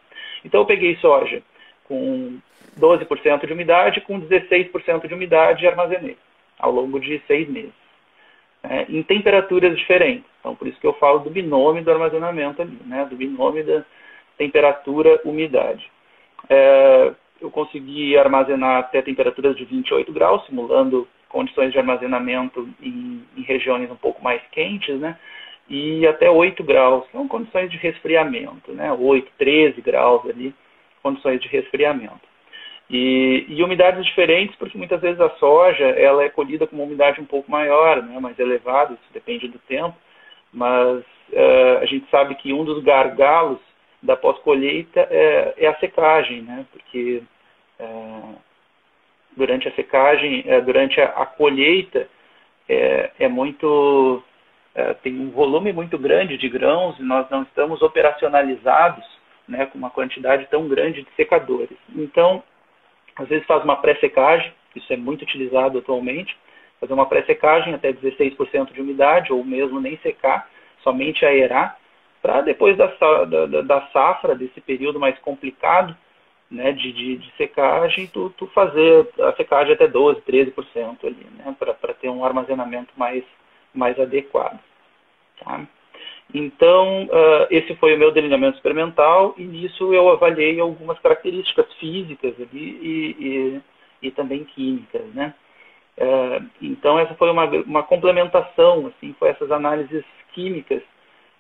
Então, 0.44 0.62
eu 0.62 0.66
peguei 0.66 0.96
soja 0.96 1.42
com 1.84 2.38
12% 2.78 3.46
de 3.46 3.52
umidade 3.52 4.00
com 4.00 4.20
16% 4.20 5.06
de 5.06 5.14
umidade 5.14 5.64
e 5.64 5.68
armazenei 5.68 6.16
ao 6.58 6.72
longo 6.72 6.98
de 6.98 7.20
seis 7.26 7.48
meses. 7.48 7.84
É, 8.62 8.86
em 8.88 9.02
temperaturas 9.02 9.76
diferentes. 9.76 10.24
Então, 10.40 10.56
por 10.56 10.66
isso 10.66 10.80
que 10.80 10.86
eu 10.86 10.94
falo 10.94 11.18
do 11.18 11.28
binômio 11.28 11.84
do 11.84 11.90
armazenamento 11.90 12.62
ali, 12.62 12.78
né, 12.86 13.04
do 13.04 13.14
binômio 13.14 13.62
da 13.62 13.84
temperatura-umidade. 14.36 15.90
É, 16.48 17.12
eu 17.40 17.50
consegui 17.50 18.16
armazenar 18.16 18.78
até 18.78 19.02
temperaturas 19.02 19.56
de 19.56 19.64
28 19.64 20.12
graus, 20.12 20.44
simulando 20.46 21.06
condições 21.28 21.72
de 21.72 21.78
armazenamento 21.78 22.68
em, 22.80 23.22
em 23.36 23.42
regiões 23.42 23.90
um 23.90 23.96
pouco 23.96 24.22
mais 24.22 24.40
quentes, 24.52 24.98
né? 25.00 25.18
E 25.68 26.06
até 26.06 26.30
8 26.30 26.62
graus, 26.62 27.04
são 27.10 27.26
condições 27.26 27.70
de 27.70 27.76
resfriamento, 27.78 28.72
né? 28.72 28.92
8, 28.92 29.32
13 29.38 29.80
graus 29.80 30.28
ali, 30.28 30.54
condições 31.02 31.40
de 31.40 31.48
resfriamento. 31.48 32.34
E, 32.88 33.46
e, 33.48 33.62
umidades 33.62 34.04
diferentes, 34.04 34.54
porque 34.56 34.76
muitas 34.76 35.00
vezes 35.00 35.18
a 35.20 35.30
soja 35.36 35.84
ela 35.84 36.22
é 36.22 36.28
colhida 36.28 36.66
com 36.66 36.76
uma 36.76 36.84
umidade 36.84 37.20
um 37.20 37.24
pouco 37.24 37.50
maior, 37.50 38.02
né, 38.02 38.20
mais 38.20 38.38
elevada, 38.38 38.92
isso 38.92 39.12
depende 39.12 39.48
do 39.48 39.58
tempo, 39.60 39.96
mas 40.52 40.98
uh, 40.98 41.78
a 41.80 41.86
gente 41.86 42.08
sabe 42.10 42.34
que 42.34 42.52
um 42.52 42.62
dos 42.62 42.84
gargalos 42.84 43.58
da 44.04 44.16
pós-colheita 44.16 45.00
é, 45.10 45.54
é, 45.56 45.66
a 45.66 45.74
secagem, 45.78 46.42
né, 46.42 46.66
porque 46.70 47.22
uh, 47.80 48.36
durante 49.34 49.66
a 49.66 49.72
secagem, 49.72 50.44
uh, 50.46 50.62
durante 50.62 51.00
a, 51.00 51.06
a 51.06 51.26
colheita, 51.26 52.06
é, 52.68 53.10
é 53.18 53.28
muito 53.28 54.22
tem 55.04 55.20
um 55.20 55.30
volume 55.30 55.72
muito 55.72 55.96
grande 55.96 56.36
de 56.36 56.48
grãos 56.48 56.98
e 56.98 57.02
nós 57.04 57.30
não 57.30 57.42
estamos 57.44 57.80
operacionalizados 57.80 59.04
né, 59.46 59.66
com 59.66 59.78
uma 59.78 59.88
quantidade 59.88 60.48
tão 60.50 60.66
grande 60.66 61.02
de 61.02 61.10
secadores. 61.14 61.78
Então, 61.94 62.42
às 63.14 63.28
vezes 63.28 63.46
faz 63.46 63.62
uma 63.62 63.76
pré-secagem, 63.76 64.52
isso 64.74 64.92
é 64.92 64.96
muito 64.96 65.22
utilizado 65.22 65.78
atualmente, 65.78 66.36
fazer 66.80 66.92
uma 66.92 67.06
pré-secagem 67.06 67.72
até 67.72 67.92
16% 67.92 68.72
de 68.72 68.80
umidade, 68.80 69.32
ou 69.32 69.44
mesmo 69.44 69.80
nem 69.80 69.96
secar, 69.98 70.48
somente 70.82 71.24
aerar, 71.24 71.78
para 72.24 72.40
depois 72.40 72.74
da, 72.78 72.86
da, 73.26 73.60
da, 73.60 73.80
safra, 73.92 74.34
desse 74.34 74.58
período 74.58 74.98
mais 74.98 75.18
complicado 75.18 75.94
né, 76.50 76.72
de, 76.72 76.90
de, 76.90 77.18
de 77.18 77.30
secagem, 77.36 78.06
tu, 78.06 78.30
tu, 78.30 78.46
fazer 78.46 79.06
a 79.20 79.34
secagem 79.34 79.74
até 79.74 79.86
12%, 79.86 80.22
13% 80.26 81.04
ali, 81.04 81.26
né, 81.36 81.54
para 81.58 81.92
ter 81.92 82.08
um 82.08 82.24
armazenamento 82.24 82.94
mais, 82.96 83.22
mais 83.74 84.00
adequado. 84.00 84.58
Tá? 85.38 85.66
Então, 86.32 87.04
uh, 87.04 87.46
esse 87.50 87.76
foi 87.76 87.94
o 87.94 87.98
meu 87.98 88.10
delineamento 88.10 88.56
experimental 88.56 89.34
e 89.36 89.44
nisso 89.44 89.92
eu 89.92 90.08
avaliei 90.08 90.58
algumas 90.58 90.98
características 91.00 91.70
físicas 91.74 92.34
ali 92.40 92.78
e, 92.80 93.16
e, 93.20 94.08
e 94.08 94.10
também 94.10 94.44
químicas, 94.44 95.04
né? 95.12 95.34
Uh, 95.98 96.48
então, 96.62 96.98
essa 96.98 97.14
foi 97.16 97.30
uma, 97.30 97.44
uma 97.44 97.82
complementação, 97.82 98.86
assim, 98.86 99.14
foi 99.18 99.28
essas 99.28 99.50
análises 99.52 100.04
químicas, 100.32 100.82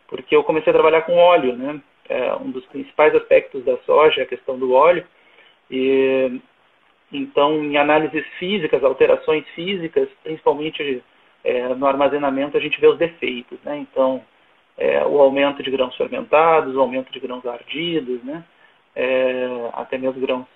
porque 0.08 0.34
eu 0.34 0.44
comecei 0.44 0.70
a 0.70 0.74
trabalhar 0.74 1.02
com 1.02 1.16
óleo, 1.16 1.56
né? 1.56 1.80
É, 2.08 2.34
um 2.34 2.50
dos 2.50 2.64
principais 2.66 3.14
aspectos 3.14 3.64
da 3.64 3.76
soja 3.78 4.20
é 4.20 4.24
a 4.24 4.28
questão 4.28 4.58
do 4.58 4.72
óleo. 4.72 5.04
E, 5.70 6.40
então, 7.12 7.62
em 7.64 7.76
análises 7.76 8.26
físicas, 8.38 8.84
alterações 8.84 9.46
físicas, 9.54 10.08
principalmente 10.22 11.02
é, 11.42 11.68
no 11.68 11.86
armazenamento, 11.86 12.56
a 12.56 12.60
gente 12.60 12.80
vê 12.80 12.86
os 12.86 12.98
defeitos, 12.98 13.58
né? 13.62 13.78
Então, 13.78 14.22
é, 14.76 15.04
o 15.06 15.20
aumento 15.20 15.62
de 15.62 15.70
grãos 15.70 15.96
fermentados, 15.96 16.74
o 16.74 16.80
aumento 16.80 17.12
de 17.12 17.20
grãos 17.20 17.46
ardidos, 17.46 18.22
né? 18.24 18.44
É, 18.96 19.70
até 19.72 19.98
mesmo 19.98 20.20
grãos 20.20 20.46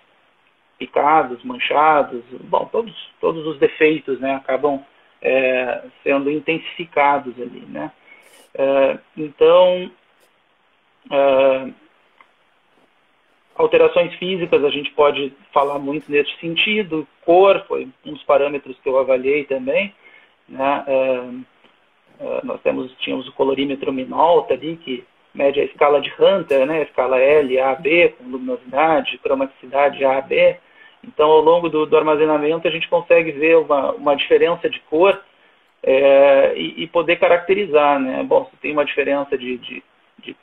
picados, 0.78 1.42
manchados, 1.42 2.22
bom, 2.44 2.64
todos, 2.66 2.94
todos 3.20 3.44
os 3.46 3.58
defeitos 3.58 4.20
né, 4.20 4.36
acabam 4.36 4.82
é, 5.20 5.82
sendo 6.04 6.30
intensificados 6.30 7.34
ali. 7.40 7.64
Né? 7.68 7.90
É, 8.54 8.98
então, 9.16 9.90
é, 11.10 11.72
alterações 13.54 14.14
físicas, 14.14 14.64
a 14.64 14.70
gente 14.70 14.90
pode 14.92 15.32
falar 15.52 15.78
muito 15.78 16.10
nesse 16.10 16.34
sentido, 16.38 17.06
cor 17.24 17.64
foi 17.66 17.88
um 18.06 18.12
dos 18.12 18.22
parâmetros 18.22 18.78
que 18.80 18.88
eu 18.88 18.98
avaliei 18.98 19.44
também, 19.44 19.94
né? 20.48 20.84
Uh, 20.88 21.44
nós 22.42 22.60
temos, 22.62 22.92
tínhamos 22.98 23.28
o 23.28 23.32
colorímetro 23.32 23.92
Minolta 23.92 24.54
ali, 24.54 24.76
que 24.76 25.04
mede 25.32 25.60
a 25.60 25.64
escala 25.64 26.00
de 26.00 26.12
Hunter, 26.18 26.66
né, 26.66 26.80
a 26.80 26.82
escala 26.82 27.18
L, 27.20 27.60
A, 27.60 27.74
B, 27.76 28.08
com 28.18 28.24
luminosidade, 28.24 29.18
cromaticidade 29.18 30.04
A, 30.04 30.20
B. 30.20 30.56
Então, 31.04 31.30
ao 31.30 31.40
longo 31.40 31.68
do, 31.68 31.86
do 31.86 31.96
armazenamento, 31.96 32.66
a 32.66 32.70
gente 32.70 32.88
consegue 32.88 33.30
ver 33.32 33.56
uma, 33.56 33.92
uma 33.92 34.16
diferença 34.16 34.68
de 34.68 34.80
cor 34.80 35.20
é, 35.82 36.54
e, 36.56 36.84
e, 36.84 36.86
poder 36.88 37.16
caracterizar. 37.16 37.98
Né? 38.00 38.22
Bom, 38.22 38.46
se 38.50 38.56
tem 38.58 38.72
uma 38.72 38.84
diferença 38.84 39.36
de, 39.36 39.58
de, 39.58 39.82
de 40.18 40.36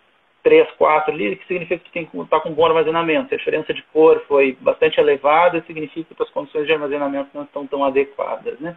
3, 0.43 0.69
4 0.77 1.13
ali, 1.13 1.35
que 1.35 1.47
significa 1.47 1.83
que 1.83 2.05
que 2.05 2.17
estar 2.17 2.39
com 2.41 2.53
bom 2.53 2.65
armazenamento. 2.65 3.29
Se 3.29 3.35
a 3.35 3.37
diferença 3.37 3.73
de 3.73 3.83
cor 3.93 4.23
foi 4.27 4.57
bastante 4.61 4.99
elevada, 4.99 5.63
significa 5.67 6.13
que 6.13 6.23
as 6.23 6.29
condições 6.29 6.65
de 6.65 6.73
armazenamento 6.73 7.29
não 7.33 7.43
estão 7.43 7.67
tão 7.67 7.83
adequadas. 7.83 8.59
Né? 8.59 8.75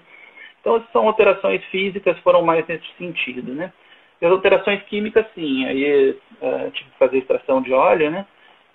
Então, 0.61 0.85
são 0.93 1.07
alterações 1.07 1.65
físicas, 1.67 2.19
foram 2.19 2.43
mais 2.43 2.67
nesse 2.67 2.87
sentido, 2.99 3.55
né? 3.55 3.73
E 4.21 4.27
as 4.27 4.33
alterações 4.33 4.83
químicas, 4.83 5.25
sim, 5.35 5.65
aí 5.65 6.11
uh, 6.11 6.71
tive 6.73 6.91
que 6.91 6.99
fazer 6.99 7.19
extração 7.19 7.63
de 7.63 7.73
óleo, 7.73 8.11
né? 8.11 8.27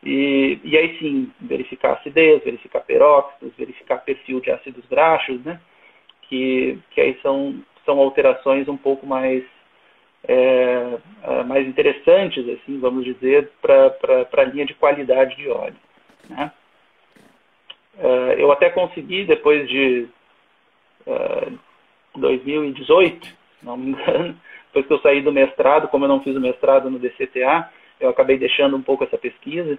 E, 0.02 0.60
e 0.64 0.78
aí 0.78 0.98
sim, 1.00 1.32
verificar 1.40 1.94
acidez, 1.94 2.44
verificar 2.44 2.82
peróxidos, 2.82 3.54
verificar 3.58 3.98
perfil 3.98 4.40
de 4.40 4.52
ácidos 4.52 4.86
graxos, 4.90 5.44
né? 5.44 5.60
Que, 6.24 6.80
que 6.92 7.02
aí 7.02 7.20
são, 7.22 7.56
são 7.86 8.00
alterações 8.00 8.68
um 8.68 8.78
pouco 8.78 9.06
mais, 9.06 9.44
é, 10.28 10.98
mais 11.46 11.68
interessantes, 11.68 12.48
assim, 12.50 12.80
vamos 12.80 13.04
dizer, 13.04 13.52
para 13.62 14.28
a 14.38 14.44
linha 14.44 14.66
de 14.66 14.74
qualidade 14.74 15.36
de 15.36 15.50
óleo. 15.50 15.76
Né? 16.30 16.52
Uh, 17.96 18.34
eu 18.38 18.52
até 18.52 18.70
consegui, 18.70 19.24
depois 19.24 19.70
de 19.70 20.08
uh, 21.06 21.60
2018, 22.16 23.26
se 23.26 23.36
não 23.62 23.78
me 23.78 23.92
engano, 23.92 24.36
depois 24.74 24.88
que 24.88 24.94
eu 24.94 25.00
saí 25.00 25.22
do 25.22 25.32
mestrado, 25.32 25.88
como 25.88 26.06
eu 26.06 26.10
não 26.10 26.24
fiz 26.24 26.36
o 26.36 26.42
mestrado 26.42 26.90
no 26.90 26.98
DCTA, 26.98 27.70
eu 28.00 28.10
acabei 28.10 28.38
deixando 28.38 28.76
um 28.76 28.82
pouco 28.82 29.04
essa 29.04 29.18
pesquisa, 29.18 29.78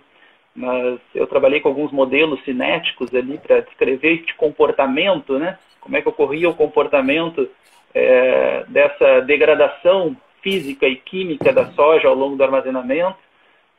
mas 0.55 1.01
eu 1.15 1.27
trabalhei 1.27 1.61
com 1.61 1.69
alguns 1.69 1.91
modelos 1.91 2.43
cinéticos 2.45 3.13
ali 3.13 3.39
para 3.39 3.61
descrever 3.61 4.21
este 4.21 4.35
comportamento, 4.35 5.37
né? 5.37 5.59
Como 5.81 5.97
é 5.97 6.01
que 6.01 6.09
ocorria 6.09 6.49
o 6.49 6.55
comportamento 6.55 7.51
é, 7.95 8.65
dessa 8.69 9.21
degradação 9.21 10.17
física 10.43 10.87
e 10.87 10.97
química 10.97 11.53
da 11.53 11.67
soja 11.73 12.09
ao 12.09 12.15
longo 12.15 12.37
do 12.37 12.45
armazenamento. 12.45 13.17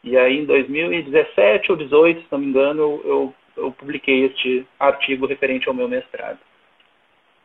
E 0.03 0.17
aí, 0.17 0.39
em 0.39 0.45
2017 0.45 1.71
ou 1.71 1.77
2018, 1.77 2.21
se 2.21 2.27
não 2.31 2.39
me 2.39 2.45
engano, 2.47 3.01
eu, 3.03 3.33
eu 3.57 3.71
publiquei 3.71 4.25
este 4.25 4.65
artigo 4.79 5.25
referente 5.25 5.67
ao 5.67 5.73
meu 5.73 5.87
mestrado. 5.87 6.39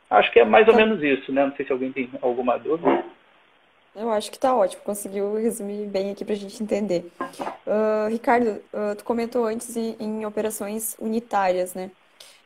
Acho 0.08 0.30
que 0.32 0.40
é 0.40 0.44
mais 0.44 0.66
ou 0.66 0.74
tá. 0.74 0.78
menos 0.80 1.02
isso, 1.02 1.32
né? 1.32 1.46
Não 1.46 1.54
sei 1.54 1.64
se 1.64 1.72
alguém 1.72 1.92
tem 1.92 2.10
alguma 2.20 2.58
dúvida. 2.58 3.04
Eu 3.94 4.10
acho 4.10 4.30
que 4.30 4.36
está 4.36 4.54
ótimo, 4.54 4.82
conseguiu 4.82 5.34
resumir 5.34 5.86
bem 5.86 6.12
aqui 6.12 6.24
para 6.24 6.34
a 6.34 6.38
gente 6.38 6.62
entender. 6.62 7.10
Uh, 7.66 8.08
Ricardo, 8.08 8.62
uh, 8.72 8.94
tu 8.96 9.04
comentou 9.04 9.44
antes 9.44 9.76
em, 9.76 9.96
em, 9.98 10.24
operações 10.24 10.96
unitárias, 10.98 11.74
né? 11.74 11.90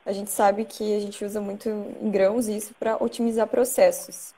A 0.07 0.13
gente 0.13 0.31
sabe 0.31 0.65
que 0.65 0.97
a 0.97 1.01
gente 1.01 1.25
usa 1.25 1.41
muito 1.41 1.69
em 1.69 2.11
grãos 2.11 2.47
isso 2.47 2.75
para 2.79 3.03
otimizar 3.03 3.47
processos. 3.47 4.35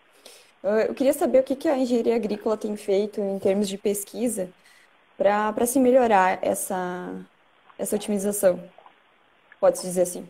Uh, 0.62 0.88
eu 0.88 0.94
queria 0.94 1.12
saber 1.12 1.40
o 1.40 1.42
que, 1.42 1.56
que 1.56 1.68
a 1.68 1.76
engenharia 1.76 2.14
agrícola 2.14 2.56
tem 2.56 2.76
feito 2.76 3.20
em 3.20 3.38
termos 3.38 3.68
de 3.68 3.76
pesquisa 3.76 4.48
para 5.16 5.66
se 5.66 5.80
melhorar 5.80 6.38
essa, 6.42 7.14
essa 7.78 7.96
otimização. 7.96 8.62
Pode-se 9.60 9.86
dizer 9.86 10.02
assim. 10.02 10.28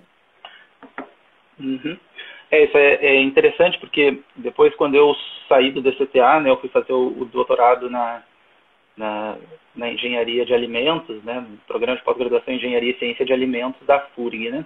Uhum. 1.58 1.98
É, 2.50 2.64
isso 2.64 2.78
é, 2.78 2.94
é, 2.94 3.20
interessante 3.22 3.78
porque 3.78 4.20
depois, 4.36 4.74
quando 4.76 4.94
eu 4.94 5.14
saí 5.48 5.72
do 5.72 5.82
DCTA, 5.82 6.40
né, 6.40 6.50
eu 6.50 6.60
fui 6.60 6.68
fazer 6.68 6.92
o, 6.92 7.08
o 7.08 7.24
doutorado 7.24 7.90
na, 7.90 8.22
na, 8.96 9.36
na, 9.74 9.90
engenharia 9.90 10.46
de 10.46 10.54
alimentos, 10.54 11.22
né, 11.24 11.40
no 11.40 11.56
programa 11.66 11.96
de 11.96 12.04
pós-graduação 12.04 12.54
em 12.54 12.56
engenharia 12.56 12.92
e 12.92 12.98
ciência 12.98 13.24
de 13.24 13.32
alimentos 13.32 13.84
da 13.86 14.00
FURG, 14.14 14.50
né. 14.50 14.64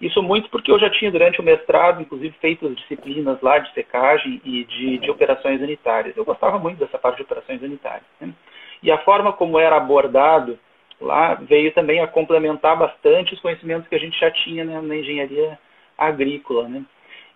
Isso 0.00 0.22
muito 0.22 0.50
porque 0.50 0.70
eu 0.70 0.78
já 0.78 0.90
tinha, 0.90 1.10
durante 1.10 1.40
o 1.40 1.44
mestrado, 1.44 2.02
inclusive, 2.02 2.34
feito 2.38 2.66
as 2.66 2.76
disciplinas 2.76 3.40
lá 3.40 3.58
de 3.58 3.72
secagem 3.72 4.40
e 4.44 4.64
de, 4.64 4.98
de 4.98 5.10
operações 5.10 5.60
unitárias. 5.60 6.16
Eu 6.16 6.24
gostava 6.24 6.58
muito 6.58 6.78
dessa 6.78 6.98
parte 6.98 7.16
de 7.16 7.22
operações 7.22 7.62
unitárias. 7.62 8.04
Né? 8.20 8.32
E 8.82 8.90
a 8.90 8.98
forma 8.98 9.32
como 9.32 9.58
era 9.58 9.76
abordado 9.76 10.58
lá 11.00 11.34
veio 11.34 11.72
também 11.72 12.00
a 12.00 12.06
complementar 12.06 12.76
bastante 12.76 13.34
os 13.34 13.40
conhecimentos 13.40 13.88
que 13.88 13.94
a 13.94 13.98
gente 13.98 14.18
já 14.18 14.30
tinha 14.30 14.64
né, 14.64 14.80
na 14.80 14.96
engenharia 14.96 15.58
agrícola. 15.96 16.68
Né? 16.68 16.84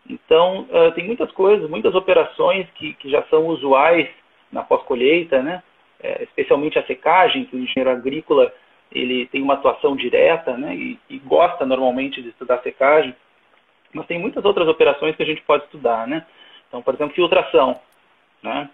Então, 0.08 0.66
uh, 0.70 0.92
tem 0.92 1.04
muitas 1.04 1.30
coisas, 1.32 1.68
muitas 1.68 1.94
operações 1.94 2.66
que, 2.74 2.92
que 2.94 3.10
já 3.10 3.22
são 3.24 3.46
usuais 3.46 4.08
na 4.52 4.62
pós-colheita, 4.62 5.42
né? 5.42 5.62
É, 6.02 6.22
especialmente 6.22 6.78
a 6.78 6.86
secagem, 6.86 7.44
que 7.44 7.54
o 7.54 7.58
engenheiro 7.58 7.90
agrícola 7.90 8.50
ele 8.92 9.26
tem 9.26 9.42
uma 9.42 9.54
atuação 9.54 9.94
direta 9.94 10.56
né? 10.56 10.74
e, 10.74 10.98
e 11.08 11.18
gosta 11.18 11.64
normalmente 11.64 12.20
de 12.20 12.28
estudar 12.30 12.58
secagem, 12.62 13.14
mas 13.92 14.06
tem 14.06 14.18
muitas 14.18 14.44
outras 14.44 14.68
operações 14.68 15.16
que 15.16 15.22
a 15.22 15.26
gente 15.26 15.42
pode 15.42 15.64
estudar. 15.64 16.06
Né? 16.06 16.24
Então, 16.68 16.82
por 16.82 16.94
exemplo, 16.94 17.14
filtração. 17.14 17.80
Né? 18.42 18.68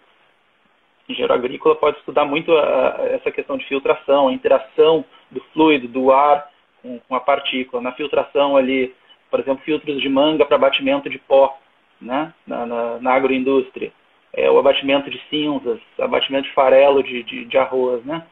O 1.08 1.12
engenheiro 1.12 1.34
agrícola 1.34 1.76
pode 1.76 1.98
estudar 1.98 2.24
muito 2.24 2.52
a, 2.56 2.96
a, 2.96 3.06
essa 3.08 3.30
questão 3.30 3.56
de 3.56 3.66
filtração, 3.66 4.28
a 4.28 4.32
interação 4.32 5.04
do 5.30 5.40
fluido, 5.52 5.86
do 5.88 6.12
ar 6.12 6.50
com, 6.82 6.98
com 7.00 7.14
a 7.14 7.20
partícula. 7.20 7.82
Na 7.82 7.92
filtração 7.92 8.56
ali, 8.56 8.94
por 9.30 9.40
exemplo, 9.40 9.64
filtros 9.64 10.00
de 10.00 10.08
manga 10.08 10.44
para 10.44 10.56
abatimento 10.56 11.08
de 11.08 11.18
pó 11.18 11.58
né, 12.00 12.32
na, 12.46 12.66
na, 12.66 12.98
na 13.00 13.12
agroindústria. 13.12 13.92
É, 14.32 14.50
o 14.50 14.58
abatimento 14.58 15.08
de 15.08 15.18
cinzas, 15.30 15.80
abatimento 15.98 16.48
de 16.48 16.54
farelo 16.54 17.02
de, 17.02 17.22
de, 17.22 17.44
de 17.44 17.58
arroz. 17.58 18.04
Né? 18.04 18.22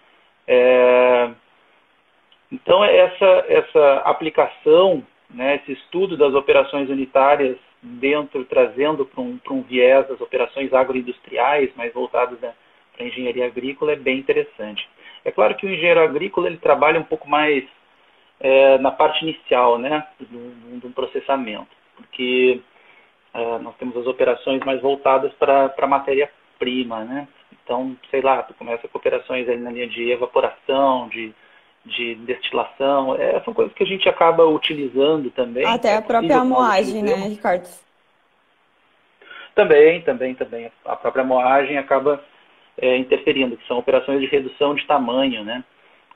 É, 2.65 2.71
então, 2.71 2.85
essa, 2.85 3.45
essa 3.49 3.97
aplicação, 4.05 5.03
né, 5.31 5.57
esse 5.57 5.73
estudo 5.73 6.17
das 6.17 6.35
operações 6.35 6.89
unitárias 6.89 7.57
dentro, 7.83 8.45
trazendo 8.47 9.05
para 9.05 9.21
um, 9.21 9.39
um 9.51 9.63
viés 9.63 10.09
das 10.09 10.21
operações 10.21 10.73
agroindustriais, 10.73 11.71
mais 11.77 11.93
voltadas 11.93 12.39
para 12.39 12.55
a 12.99 13.05
engenharia 13.05 13.47
agrícola, 13.47 13.93
é 13.93 13.97
bem 13.97 14.19
interessante. 14.19 14.89
É 15.25 15.31
claro 15.31 15.55
que 15.55 15.67
o 15.67 15.71
engenheiro 15.71 16.01
agrícola 16.01 16.47
ele 16.47 16.57
trabalha 16.57 16.99
um 17.01 17.05
pouco 17.05 17.29
mais 17.29 17.65
é, 18.41 18.79
na 18.79 18.91
parte 18.91 19.23
inicial 19.23 19.79
né, 19.79 20.07
do 20.21 20.91
processamento, 20.91 21.69
porque 21.97 22.61
é, 23.35 23.59
nós 23.59 23.75
temos 23.77 23.97
as 23.97 24.07
operações 24.07 24.61
mais 24.65 24.81
voltadas 24.81 25.33
para 25.35 25.75
a 25.77 25.87
matéria-prima. 25.87 27.05
Né? 27.05 27.29
Então, 27.53 27.97
sei 28.11 28.23
lá, 28.23 28.43
tu 28.43 28.55
começa 28.55 28.89
com 28.89 28.99
operações 28.99 29.49
ali 29.49 29.61
na 29.61 29.71
linha 29.71 29.89
de 29.89 30.11
evaporação, 30.11 31.09
de, 31.09 31.35
de 31.85 32.15
destilação, 32.17 33.15
é, 33.17 33.41
são 33.41 33.53
coisas 33.53 33.75
que 33.75 33.83
a 33.83 33.87
gente 33.87 34.09
acaba 34.09 34.45
utilizando 34.45 35.31
também. 35.31 35.67
Até 35.67 35.91
é 35.91 35.97
a 35.97 36.03
própria 36.03 36.45
moagem, 36.45 37.03
né, 37.03 37.15
Ricardo? 37.15 37.69
Também, 39.55 40.01
também, 40.03 40.35
também. 40.35 40.73
A 40.85 40.97
própria 40.97 41.23
moagem 41.23 41.79
acaba 41.79 42.21
é, 42.79 42.97
interferindo, 42.97 43.57
que 43.57 43.67
são 43.67 43.79
operações 43.79 44.21
de 44.21 44.27
redução 44.27 44.75
de 44.75 44.87
tamanho, 44.87 45.45
né? 45.45 45.63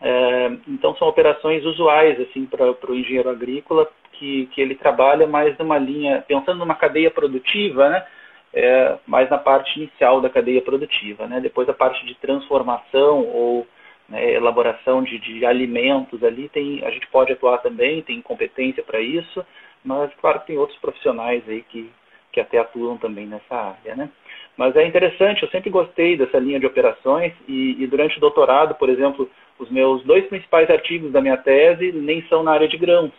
É, 0.01 0.53
então 0.69 0.95
são 0.97 1.09
operações 1.09 1.65
usuais 1.65 2.21
assim 2.21 2.47
para 2.47 2.71
o 2.71 2.95
engenheiro 2.95 3.29
agrícola 3.29 3.89
que, 4.13 4.47
que 4.55 4.61
ele 4.61 4.77
trabalha 4.77 5.27
mais 5.27 5.59
numa 5.59 5.77
linha 5.77 6.25
pensando 6.27 6.59
numa 6.59 6.77
cadeia 6.77 7.11
produtiva, 7.11 7.89
né? 7.89 8.07
É, 8.55 8.97
mais 9.07 9.29
na 9.29 9.39
parte 9.39 9.79
inicial 9.79 10.21
da 10.21 10.31
cadeia 10.31 10.63
produtiva, 10.63 11.27
né? 11.27 11.41
Depois 11.41 11.69
a 11.69 11.75
parte 11.75 12.05
de 12.07 12.15
transformação 12.15 13.27
ou 13.27 13.67
né, 14.09 14.33
elaboração 14.33 15.03
de, 15.03 15.19
de, 15.19 15.45
alimentos 15.45 16.23
ali 16.25 16.49
tem 16.49 16.85
a 16.85 16.91
gente 16.91 17.07
pode 17.09 17.33
atuar 17.33 17.59
também, 17.59 18.03
tem 18.03 18.23
competência 18.23 18.83
para 18.83 19.01
isso, 19.01 19.45
mas 19.85 20.11
claro 20.21 20.41
que 20.41 20.49
tem 20.49 20.59
outros 20.59 20.79
profissionais 20.79 21.43
aí 21.49 21.63
que 21.63 21.91
que 22.31 22.41
até 22.41 22.59
atuam 22.59 22.99
também 22.99 23.27
nessa 23.27 23.55
área, 23.55 23.97
né? 23.97 24.11
Mas 24.57 24.77
é 24.77 24.87
interessante, 24.87 25.43
eu 25.43 25.49
sempre 25.49 25.71
gostei 25.71 26.17
dessa 26.17 26.39
linha 26.39 26.61
de 26.61 26.67
operações 26.67 27.33
e, 27.49 27.77
e 27.83 27.87
durante 27.87 28.19
o 28.19 28.21
doutorado, 28.21 28.75
por 28.75 28.89
exemplo, 28.89 29.31
os 29.59 29.71
meus 29.71 30.03
dois 30.05 30.27
principais 30.27 30.69
artigos 30.69 31.11
da 31.11 31.21
minha 31.21 31.37
tese 31.37 31.91
nem 31.93 32.23
são 32.29 32.43
na 32.43 32.53
área 32.53 32.69
de 32.69 32.77
grãos, 32.77 33.13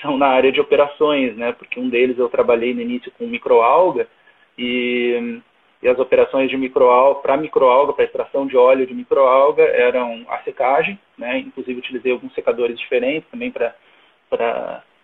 são 0.00 0.16
na 0.16 0.28
área 0.28 0.50
de 0.50 0.60
operações, 0.60 1.36
né? 1.36 1.52
Porque 1.52 1.78
um 1.78 1.88
deles 1.88 2.18
eu 2.18 2.28
trabalhei 2.28 2.72
no 2.74 2.80
início 2.80 3.12
com 3.18 3.26
microalga 3.26 4.08
e, 4.56 5.40
e 5.82 5.88
as 5.88 5.98
operações 5.98 6.48
de 6.48 6.56
microalga 6.56 7.20
para 7.20 7.36
microalga, 7.36 7.92
para 7.92 8.04
extração 8.04 8.46
de 8.46 8.56
óleo 8.56 8.86
de 8.86 8.94
microalga 8.94 9.64
eram 9.64 10.24
a 10.28 10.38
secagem, 10.38 10.98
né? 11.18 11.38
Inclusive 11.38 11.80
utilizei 11.80 12.12
alguns 12.12 12.32
secadores 12.34 12.78
diferentes 12.78 13.28
também 13.30 13.50
para 13.50 13.74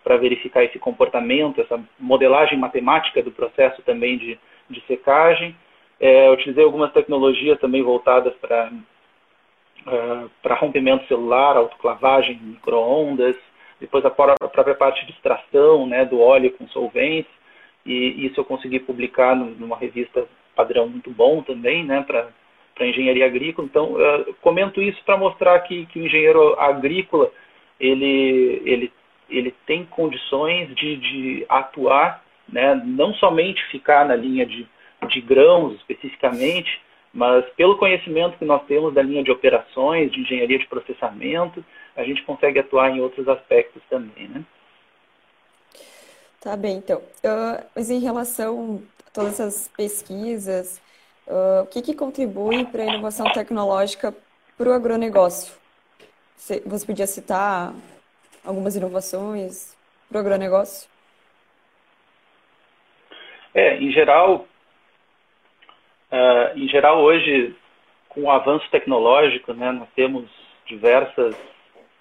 para 0.01 0.17
verificar 0.17 0.63
esse 0.63 0.79
comportamento, 0.79 1.61
essa 1.61 1.79
modelagem 1.99 2.57
matemática 2.57 3.21
do 3.21 3.31
processo 3.31 3.81
também 3.83 4.17
de, 4.17 4.39
de 4.67 4.81
secagem. 4.87 5.55
É, 5.99 6.31
utilizei 6.31 6.63
algumas 6.63 6.91
tecnologias 6.93 7.59
também 7.59 7.83
voltadas 7.83 8.33
para 8.37 8.71
uh, 9.85 10.29
para 10.41 10.55
rompimento 10.55 11.05
celular, 11.07 11.57
autoclavagem, 11.57 12.39
microondas, 12.41 13.35
depois 13.79 14.03
a 14.05 14.09
própria 14.09 14.75
parte 14.75 15.05
de 15.05 15.11
extração 15.11 15.85
né, 15.85 16.05
do 16.05 16.19
óleo 16.19 16.51
com 16.53 16.67
solventes, 16.69 17.31
e 17.85 18.25
isso 18.25 18.39
eu 18.39 18.45
consegui 18.45 18.79
publicar 18.79 19.35
numa 19.35 19.77
revista 19.77 20.27
padrão 20.59 20.87
muito 20.87 21.09
bom 21.11 21.41
também, 21.41 21.83
né, 21.83 22.03
para 22.07 22.85
engenharia 22.85 23.25
agrícola. 23.25 23.67
Então, 23.69 23.95
comento 24.41 24.81
isso 24.81 25.01
para 25.05 25.17
mostrar 25.17 25.59
que, 25.61 25.85
que 25.87 25.99
o 25.99 26.05
engenheiro 26.05 26.59
agrícola 26.59 27.31
ele, 27.79 28.61
ele, 28.65 28.93
ele 29.29 29.53
tem 29.65 29.85
condições 29.85 30.73
de, 30.75 30.97
de 30.97 31.45
atuar, 31.49 32.23
né, 32.47 32.75
não 32.85 33.13
somente 33.13 33.63
ficar 33.69 34.05
na 34.05 34.15
linha 34.15 34.45
de 34.45 34.67
de 35.07 35.21
grãos 35.21 35.75
especificamente, 35.75 36.81
mas 37.13 37.45
pelo 37.55 37.77
conhecimento 37.77 38.37
que 38.37 38.45
nós 38.45 38.63
temos 38.65 38.93
da 38.93 39.01
linha 39.01 39.23
de 39.23 39.31
operações, 39.31 40.11
de 40.11 40.21
engenharia 40.21 40.59
de 40.59 40.67
processamento, 40.67 41.63
a 41.95 42.03
gente 42.03 42.23
consegue 42.23 42.59
atuar 42.59 42.91
em 42.91 43.01
outros 43.01 43.27
aspectos 43.27 43.81
também, 43.89 44.27
né? 44.27 44.43
Tá 46.41 46.55
bem, 46.55 46.77
então. 46.77 46.99
Uh, 46.99 47.65
mas 47.75 47.89
em 47.89 47.99
relação 47.99 48.81
todas 49.13 49.39
essas 49.39 49.67
pesquisas, 49.69 50.81
uh, 51.27 51.63
o 51.63 51.67
que, 51.67 51.81
que 51.81 51.93
contribui 51.93 52.65
para 52.65 52.83
a 52.83 52.85
inovação 52.85 53.31
tecnológica 53.31 54.13
para 54.57 54.69
o 54.69 54.73
agronegócio? 54.73 55.53
Você, 56.35 56.61
podia 56.85 57.07
citar 57.07 57.73
algumas 58.45 58.75
inovações 58.75 59.75
para 60.07 60.17
o 60.17 60.21
agronegócio? 60.21 60.89
É, 63.53 63.77
em 63.77 63.91
geral, 63.91 64.47
Uh, 66.11 66.57
em 66.57 66.67
geral, 66.67 67.01
hoje, 67.01 67.55
com 68.09 68.23
o 68.23 68.31
avanço 68.31 68.67
tecnológico, 68.71 69.53
né, 69.53 69.71
nós 69.71 69.87
temos 69.95 70.27
diversas, 70.65 71.35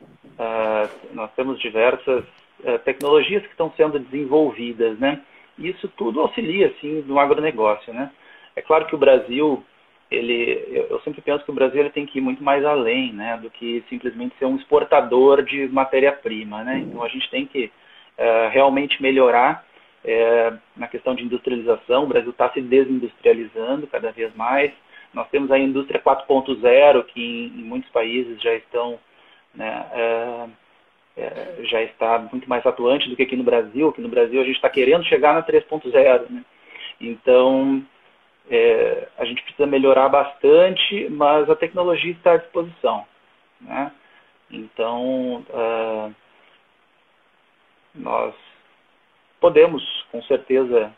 uh, 0.02 0.88
nós 1.12 1.30
temos 1.36 1.60
diversas 1.60 2.24
uh, 2.60 2.78
tecnologias 2.84 3.42
que 3.42 3.50
estão 3.50 3.70
sendo 3.76 3.98
desenvolvidas, 3.98 4.98
né? 4.98 5.20
Isso 5.58 5.88
tudo 5.96 6.20
auxilia, 6.20 6.68
assim, 6.68 7.02
no 7.06 7.18
agronegócio, 7.18 7.92
né? 7.92 8.10
É 8.54 8.62
claro 8.62 8.86
que 8.86 8.94
o 8.94 8.98
Brasil, 8.98 9.64
ele, 10.10 10.86
eu 10.90 11.00
sempre 11.00 11.20
penso 11.20 11.44
que 11.44 11.50
o 11.50 11.54
Brasil 11.54 11.80
ele 11.80 11.90
tem 11.90 12.06
que 12.06 12.18
ir 12.18 12.20
muito 12.20 12.42
mais 12.42 12.64
além, 12.64 13.12
né, 13.12 13.38
do 13.40 13.50
que 13.50 13.84
simplesmente 13.88 14.36
ser 14.36 14.46
um 14.46 14.56
exportador 14.56 15.42
de 15.42 15.68
matéria-prima, 15.68 16.64
né. 16.64 16.78
Então 16.78 17.02
a 17.02 17.08
gente 17.08 17.30
tem 17.30 17.46
que 17.46 17.66
uh, 17.66 18.48
realmente 18.50 19.00
melhorar 19.02 19.64
uh, 20.04 20.58
na 20.76 20.88
questão 20.88 21.14
de 21.14 21.24
industrialização. 21.24 22.04
O 22.04 22.08
Brasil 22.08 22.30
está 22.30 22.50
se 22.50 22.60
desindustrializando 22.60 23.86
cada 23.86 24.10
vez 24.10 24.34
mais. 24.34 24.72
Nós 25.14 25.28
temos 25.28 25.50
a 25.50 25.58
indústria 25.58 26.00
4.0 26.00 27.04
que 27.04 27.20
em, 27.20 27.60
em, 27.60 27.64
muitos 27.64 27.90
países 27.90 28.42
já 28.42 28.54
estão, 28.54 28.98
né, 29.54 30.50
uh, 31.18 31.64
já 31.64 31.82
está 31.82 32.18
muito 32.18 32.48
mais 32.48 32.64
atuante 32.64 33.08
do 33.08 33.16
que 33.16 33.24
aqui 33.24 33.36
no 33.36 33.44
Brasil. 33.44 33.88
Aqui 33.88 34.00
no 34.00 34.08
Brasil 34.08 34.40
a 34.40 34.44
gente 34.44 34.56
está 34.56 34.70
querendo 34.70 35.04
chegar 35.04 35.34
na 35.34 35.42
3.0, 35.42 36.30
né. 36.30 36.44
Então 37.00 37.84
é, 38.50 39.08
a 39.18 39.24
gente 39.24 39.42
precisa 39.42 39.66
melhorar 39.66 40.08
bastante, 40.08 41.08
mas 41.10 41.48
a 41.50 41.56
tecnologia 41.56 42.12
está 42.12 42.32
à 42.32 42.36
disposição. 42.38 43.04
Né? 43.60 43.92
Então, 44.50 45.44
uh, 45.50 46.14
nós 47.94 48.34
podemos, 49.40 49.82
com 50.10 50.22
certeza, 50.22 50.92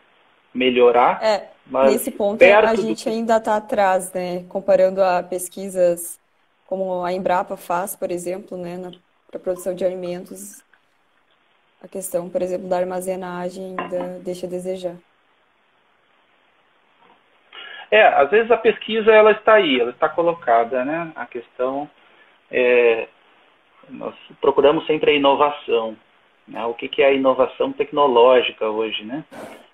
melhorar. 0.54 1.22
É, 1.22 1.50
mas 1.66 1.92
nesse 1.92 2.10
ponto 2.10 2.42
a 2.42 2.74
gente 2.74 3.04
do... 3.04 3.10
ainda 3.10 3.36
está 3.36 3.56
atrás, 3.56 4.12
né? 4.12 4.44
Comparando 4.48 5.02
a 5.02 5.22
pesquisas 5.22 6.20
como 6.66 7.04
a 7.04 7.12
Embrapa 7.12 7.56
faz, 7.56 7.96
por 7.96 8.12
exemplo, 8.12 8.56
né, 8.56 8.78
para 9.30 9.38
a 9.38 9.42
produção 9.42 9.74
de 9.74 9.84
alimentos, 9.84 10.62
a 11.82 11.86
questão, 11.86 12.28
por 12.28 12.42
exemplo, 12.42 12.68
da 12.68 12.78
armazenagem 12.78 13.76
ainda 13.78 14.18
deixa 14.18 14.46
a 14.46 14.50
desejar. 14.50 14.96
É, 17.90 18.06
às 18.06 18.30
vezes 18.30 18.50
a 18.50 18.56
pesquisa 18.56 19.10
ela 19.10 19.32
está 19.32 19.54
aí, 19.54 19.80
ela 19.80 19.90
está 19.90 20.08
colocada, 20.08 20.84
né? 20.84 21.12
A 21.16 21.26
questão 21.26 21.88
é, 22.50 23.08
nós 23.88 24.14
procuramos 24.40 24.86
sempre 24.86 25.12
a 25.12 25.14
inovação. 25.14 25.96
Né? 26.46 26.64
O 26.66 26.74
que, 26.74 26.88
que 26.88 27.02
é 27.02 27.06
a 27.06 27.12
inovação 27.12 27.72
tecnológica 27.72 28.68
hoje, 28.68 29.04
né? 29.04 29.24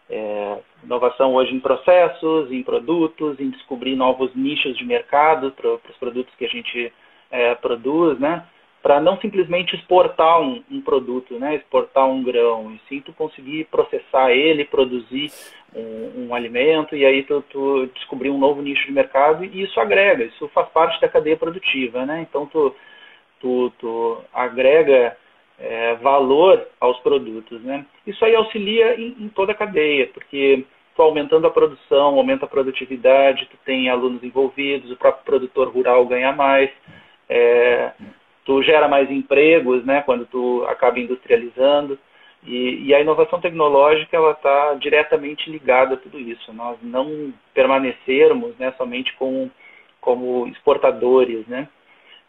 É, 0.08 0.58
inovação 0.84 1.34
hoje 1.34 1.54
em 1.54 1.60
processos, 1.60 2.50
em 2.52 2.62
produtos, 2.62 3.40
em 3.40 3.50
descobrir 3.50 3.96
novos 3.96 4.34
nichos 4.34 4.76
de 4.76 4.84
mercado 4.84 5.50
para 5.50 5.68
os 5.74 5.96
produtos 5.98 6.32
que 6.36 6.44
a 6.44 6.48
gente 6.48 6.92
é, 7.30 7.54
produz, 7.56 8.18
né? 8.18 8.46
Para 8.86 9.00
não 9.00 9.18
simplesmente 9.18 9.74
exportar 9.74 10.40
um, 10.40 10.62
um, 10.70 10.80
produto, 10.80 11.36
né? 11.40 11.56
Exportar 11.56 12.08
um 12.08 12.22
grão, 12.22 12.70
e 12.70 12.80
sim 12.88 13.00
tu 13.00 13.12
conseguir 13.12 13.64
processar 13.64 14.30
ele, 14.30 14.64
produzir 14.64 15.28
um, 15.74 16.28
um, 16.28 16.34
alimento 16.36 16.94
e 16.94 17.04
aí 17.04 17.24
tu, 17.24 17.42
tu 17.50 17.90
descobrir 17.96 18.30
um 18.30 18.38
novo 18.38 18.62
nicho 18.62 18.86
de 18.86 18.92
mercado 18.92 19.44
e 19.44 19.64
isso 19.64 19.80
agrega, 19.80 20.22
isso 20.22 20.46
faz 20.54 20.68
parte 20.68 21.00
da 21.00 21.08
cadeia 21.08 21.36
produtiva, 21.36 22.06
né? 22.06 22.24
Então 22.30 22.46
tu, 22.46 22.76
tu, 23.40 23.72
tu 23.76 24.18
agrega 24.32 25.16
é, 25.58 25.94
valor 25.96 26.64
aos 26.78 27.00
produtos, 27.00 27.60
né? 27.64 27.84
Isso 28.06 28.24
aí 28.24 28.36
auxilia 28.36 28.94
em, 28.94 29.16
em, 29.18 29.28
toda 29.30 29.50
a 29.50 29.56
cadeia, 29.56 30.06
porque 30.14 30.64
tu 30.94 31.02
aumentando 31.02 31.44
a 31.48 31.50
produção, 31.50 32.14
aumenta 32.14 32.44
a 32.44 32.48
produtividade, 32.48 33.48
tu 33.50 33.56
tem 33.64 33.88
alunos 33.88 34.22
envolvidos, 34.22 34.92
o 34.92 34.96
próprio 34.96 35.24
produtor 35.24 35.70
rural 35.70 36.06
ganha 36.06 36.30
mais, 36.30 36.70
é, 37.28 37.90
tu 38.46 38.62
gera 38.62 38.88
mais 38.88 39.10
empregos, 39.10 39.84
né? 39.84 40.02
Quando 40.02 40.24
tu 40.24 40.64
acaba 40.68 40.98
industrializando. 40.98 41.98
E, 42.44 42.86
e, 42.86 42.94
a 42.94 43.00
inovação 43.00 43.40
tecnológica 43.40 44.16
ela 44.16 44.30
está 44.30 44.74
diretamente 44.74 45.50
ligada 45.50 45.94
a 45.94 45.96
tudo 45.96 46.18
isso. 46.18 46.52
Nós 46.52 46.78
não 46.80 47.34
permanecermos 47.52 48.56
né, 48.56 48.72
somente 48.78 49.12
com, 49.14 49.50
como 50.00 50.46
exportadores, 50.46 51.44
né? 51.48 51.68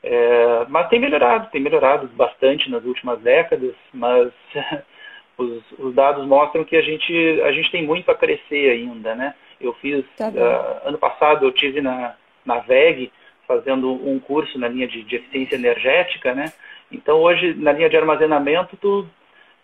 É, 0.01 0.65
mas 0.69 0.89
tem 0.89 0.99
melhorado, 0.99 1.49
tem 1.51 1.61
melhorado 1.61 2.07
bastante 2.07 2.69
nas 2.69 2.83
últimas 2.83 3.19
décadas, 3.19 3.75
mas 3.93 4.31
os, 5.37 5.63
os, 5.77 5.93
dados 5.93 6.25
mostram 6.25 6.63
que 6.63 6.75
a 6.75 6.81
gente, 6.81 7.41
a 7.43 7.51
gente 7.51 7.69
tem 7.71 7.83
muito 7.83 8.09
a 8.09 8.15
crescer 8.15 8.71
ainda, 8.71 9.13
né? 9.13 9.35
Eu 9.61 9.73
fiz, 9.73 10.03
tá 10.15 10.29
uh, 10.29 10.87
ano 10.87 10.97
passado 10.97 11.45
eu 11.45 11.51
tive 11.51 11.81
na, 11.81 12.15
na 12.45 12.59
VEG 12.59 13.11
fazendo 13.47 13.91
um 13.91 14.19
curso 14.19 14.59
na 14.59 14.67
linha 14.67 14.87
de, 14.87 15.03
de 15.03 15.15
eficiência 15.15 15.55
energética, 15.55 16.33
né? 16.33 16.51
Então 16.91 17.19
hoje 17.19 17.53
na 17.55 17.71
linha 17.71 17.89
de 17.89 17.97
armazenamento 17.97 18.77
tu 18.77 19.07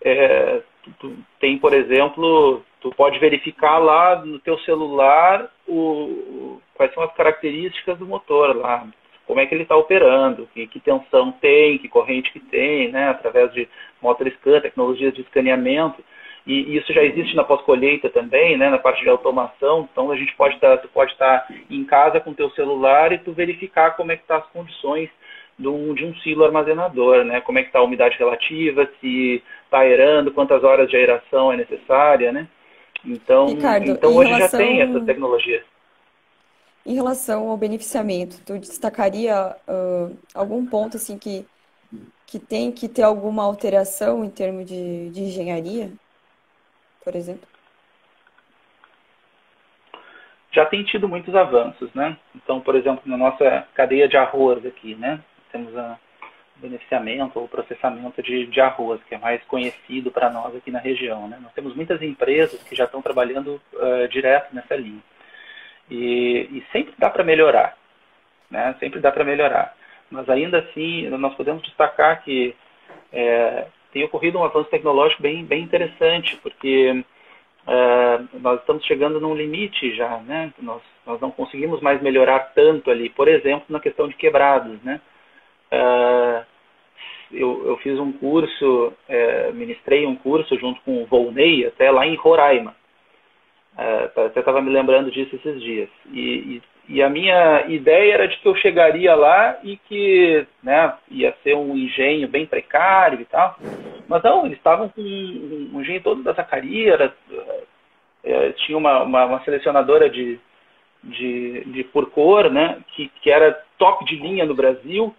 é, 0.04 0.62
tu, 0.84 0.92
tu 1.00 1.18
tem, 1.40 1.58
por 1.58 1.74
exemplo, 1.74 2.64
tu 2.82 2.92
pode 2.92 3.18
verificar 3.20 3.78
lá 3.78 4.24
no 4.24 4.40
teu 4.40 4.58
celular 4.60 5.50
o, 5.68 6.60
quais 6.76 6.94
são 6.94 7.04
as 7.04 7.14
características 7.14 7.98
do 7.98 8.06
motor 8.06 8.56
lá, 8.56 8.86
como 9.26 9.40
é 9.40 9.46
que 9.46 9.56
ele 9.56 9.64
está 9.64 9.76
operando, 9.76 10.48
que, 10.54 10.68
que, 10.68 10.80
tensão 10.80 11.32
tem, 11.32 11.78
que 11.78 11.88
corrente 11.88 12.32
que 12.32 12.40
tem, 12.40 12.92
né, 12.92 13.10
através 13.10 13.54
de 13.54 13.68
motor 14.02 14.30
scan, 14.32 14.60
tecnologias 14.60 15.14
de 15.14 15.22
escaneamento. 15.22 16.04
E, 16.46 16.78
isso 16.78 16.92
já 16.94 17.04
existe 17.04 17.36
na 17.36 17.44
pós-colheita 17.44 18.10
também, 18.10 18.58
né, 18.58 18.70
na 18.70 18.78
parte 18.78 19.02
de 19.02 19.10
automação. 19.10 19.88
Então 19.92 20.12
a 20.12 20.16
gente 20.16 20.36
pode 20.36 20.56
estar, 20.56 20.78
tá, 20.78 20.78
tu 20.78 20.90
pode 20.90 21.12
estar 21.14 21.40
tá 21.40 21.54
em 21.70 21.84
casa 21.86 22.20
com 22.20 22.34
teu 22.34 22.50
celular 22.52 23.12
e 23.12 23.18
tu 23.18 23.32
verificar 23.32 23.96
como 23.96 24.12
é 24.12 24.18
que 24.18 24.26
tá 24.26 24.38
as 24.38 24.48
condições 24.48 25.10
de 25.58 25.68
um, 25.68 25.94
de 25.94 26.06
um 26.06 26.16
silo 26.18 26.44
armazenador, 26.44 27.24
né? 27.24 27.40
Como 27.42 27.60
é 27.60 27.62
que 27.62 27.70
está 27.70 27.80
a 27.80 27.84
umidade 27.84 28.18
relativa, 28.18 28.90
se 29.00 29.42
está 29.66 29.80
aerando, 29.80 30.32
quantas 30.32 30.64
horas 30.64 30.90
de 30.90 30.96
aeração 30.96 31.52
é 31.52 31.58
necessária, 31.58 32.32
né? 32.32 32.48
Então, 33.06 33.48
Ricardo, 33.48 33.92
então 33.92 34.16
hoje 34.16 34.32
relação... 34.32 34.60
já 34.60 34.66
tem 34.66 34.82
essa 34.82 35.00
tecnologia. 35.02 35.64
Em 36.86 36.96
relação 36.96 37.50
ao 37.50 37.58
beneficiamento, 37.58 38.42
tu 38.46 38.58
destacaria 38.58 39.56
uh, 39.68 40.18
algum 40.34 40.66
ponto 40.66 40.98
assim 40.98 41.18
que, 41.18 41.46
que 42.26 42.40
tem 42.40 42.72
que 42.72 42.90
ter 42.90 43.04
alguma 43.04 43.44
alteração 43.44 44.24
em 44.24 44.30
termos 44.30 44.66
de, 44.66 45.10
de 45.10 45.22
engenharia, 45.22 45.92
por 47.04 47.16
exemplo? 47.16 47.48
Já 50.52 50.66
tem 50.66 50.84
tido 50.84 51.08
muitos 51.08 51.36
avanços, 51.36 51.92
né? 51.94 52.16
Então, 52.36 52.62
por 52.62 52.76
exemplo, 52.76 53.02
na 53.06 53.18
nossa 53.18 53.68
cadeia 53.74 54.08
de 54.08 54.18
arroz 54.18 54.64
aqui, 54.66 54.94
né? 54.96 55.20
temos 55.54 55.78
a 55.78 55.98
beneficiamento 56.56 57.40
ou 57.40 57.48
processamento 57.48 58.22
de, 58.22 58.48
de 58.48 58.62
arroz, 58.62 59.02
que 59.08 59.16
é 59.16 59.18
mais 59.18 59.44
conhecido 59.46 60.12
para 60.12 60.30
nós 60.30 60.56
aqui 60.56 60.72
na 60.72 60.80
região. 60.80 61.28
Né? 61.28 61.40
Nós 61.42 61.54
temos 61.54 61.76
muitas 61.76 62.02
empresas 62.02 62.62
que 62.64 62.76
já 62.76 62.86
estão 62.86 63.02
trabalhando 63.02 63.62
uh, 63.74 64.08
direto 64.10 64.54
nessa 64.54 64.76
linha. 64.76 65.02
E, 65.90 66.48
e 66.52 66.66
sempre 66.72 66.94
dá 66.98 67.10
para 67.10 67.24
melhorar, 67.24 67.78
né? 68.50 68.76
sempre 68.80 69.00
dá 69.00 69.12
para 69.12 69.24
melhorar. 69.24 69.76
Mas 70.10 70.30
ainda 70.30 70.60
assim, 70.60 71.10
nós 71.10 71.36
podemos 71.36 71.62
destacar 71.64 72.24
que 72.24 72.56
é, 73.12 73.68
tem 73.94 74.04
ocorrido 74.04 74.40
um 74.40 74.44
avanço 74.44 74.70
tecnológico 74.70 75.22
bem, 75.22 75.46
bem 75.46 75.64
interessante, 75.64 76.36
porque 76.38 77.06
uh, 77.68 78.40
nós 78.40 78.60
estamos 78.60 78.84
chegando 78.86 79.22
num 79.22 79.36
limite 79.36 79.96
já, 79.96 80.18
né? 80.18 80.52
Nós, 80.60 80.82
nós 81.06 81.22
não 81.22 81.30
conseguimos 81.30 81.80
mais 81.80 82.02
melhorar 82.02 82.40
tanto 82.56 82.90
ali, 82.90 83.10
por 83.10 83.28
exemplo, 83.28 83.66
na 83.70 83.80
questão 83.80 84.08
de 84.08 84.16
quebrados, 84.16 84.82
né? 84.84 85.00
Uh, 85.72 86.46
eu, 87.32 87.68
eu, 87.68 87.78
fiz 87.78 88.00
um 88.00 88.12
curso, 88.12 88.94
é, 89.10 89.52
ministrei 89.52 90.06
um 90.06 90.16
curso 90.16 90.56
junto 90.60 90.80
com 90.82 91.02
o 91.02 91.06
Volney, 91.08 91.66
até 91.66 91.90
lá 91.90 92.06
em 92.06 92.16
Roraima. 92.16 92.76
Uh, 93.76 94.22
até 94.28 94.40
estava 94.40 94.62
me 94.62 94.70
lembrando 94.70 95.10
disso 95.10 95.36
esses 95.36 95.60
dias. 95.62 95.90
E, 96.12 96.22
e, 96.22 96.62
e, 96.88 97.02
a 97.02 97.10
minha 97.10 97.66
ideia 97.68 98.14
era 98.14 98.28
de 98.28 98.38
que 98.38 98.48
eu 98.48 98.56
chegaria 98.56 99.16
lá 99.16 99.58
e 99.64 99.78
que 99.78 100.46
né, 100.62 100.94
ia 101.10 101.36
ser 101.44 101.56
um 101.56 101.76
engenho 101.78 102.28
bem 102.28 102.46
precário 102.46 103.22
e 103.22 103.26
tal. 103.26 103.58
Mas 104.08 104.22
não, 104.24 104.46
eles 104.46 104.58
estavam 104.58 104.90
com 104.90 105.02
um, 105.02 105.82
engenho 105.82 106.02
todo 106.02 106.24
da 106.24 106.34
Zacaria, 106.34 106.94
era, 106.94 107.14
é, 108.24 108.52
tinha 108.52 108.78
uma, 108.78 109.04
uma, 109.04 109.26
uma, 109.26 109.44
selecionadora 109.44 110.10
de, 110.10 110.40
de, 111.04 111.64
de 111.66 111.84
por 111.86 112.10
cor, 112.12 112.50
né, 112.52 112.78
que, 112.96 113.10
que 113.22 113.32
era 113.32 113.64
top 113.78 114.04
de 114.06 114.16
linha 114.16 114.46
no 114.46 114.54
Brasil, 114.54 115.16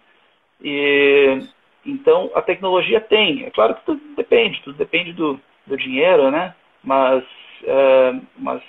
e, 0.61 1.39
então, 1.85 2.31
a 2.33 2.41
tecnologia 2.41 2.99
tem. 2.99 3.45
É 3.45 3.51
claro 3.51 3.75
que 3.75 3.85
tudo 3.85 4.01
depende, 4.15 4.61
tudo 4.63 4.77
depende 4.77 5.13
do, 5.13 5.39
do 5.67 5.77
dinheiro, 5.77 6.31
né? 6.31 6.55
Mas, 6.83 7.23
uh, 7.63 8.21
mas 8.37 8.61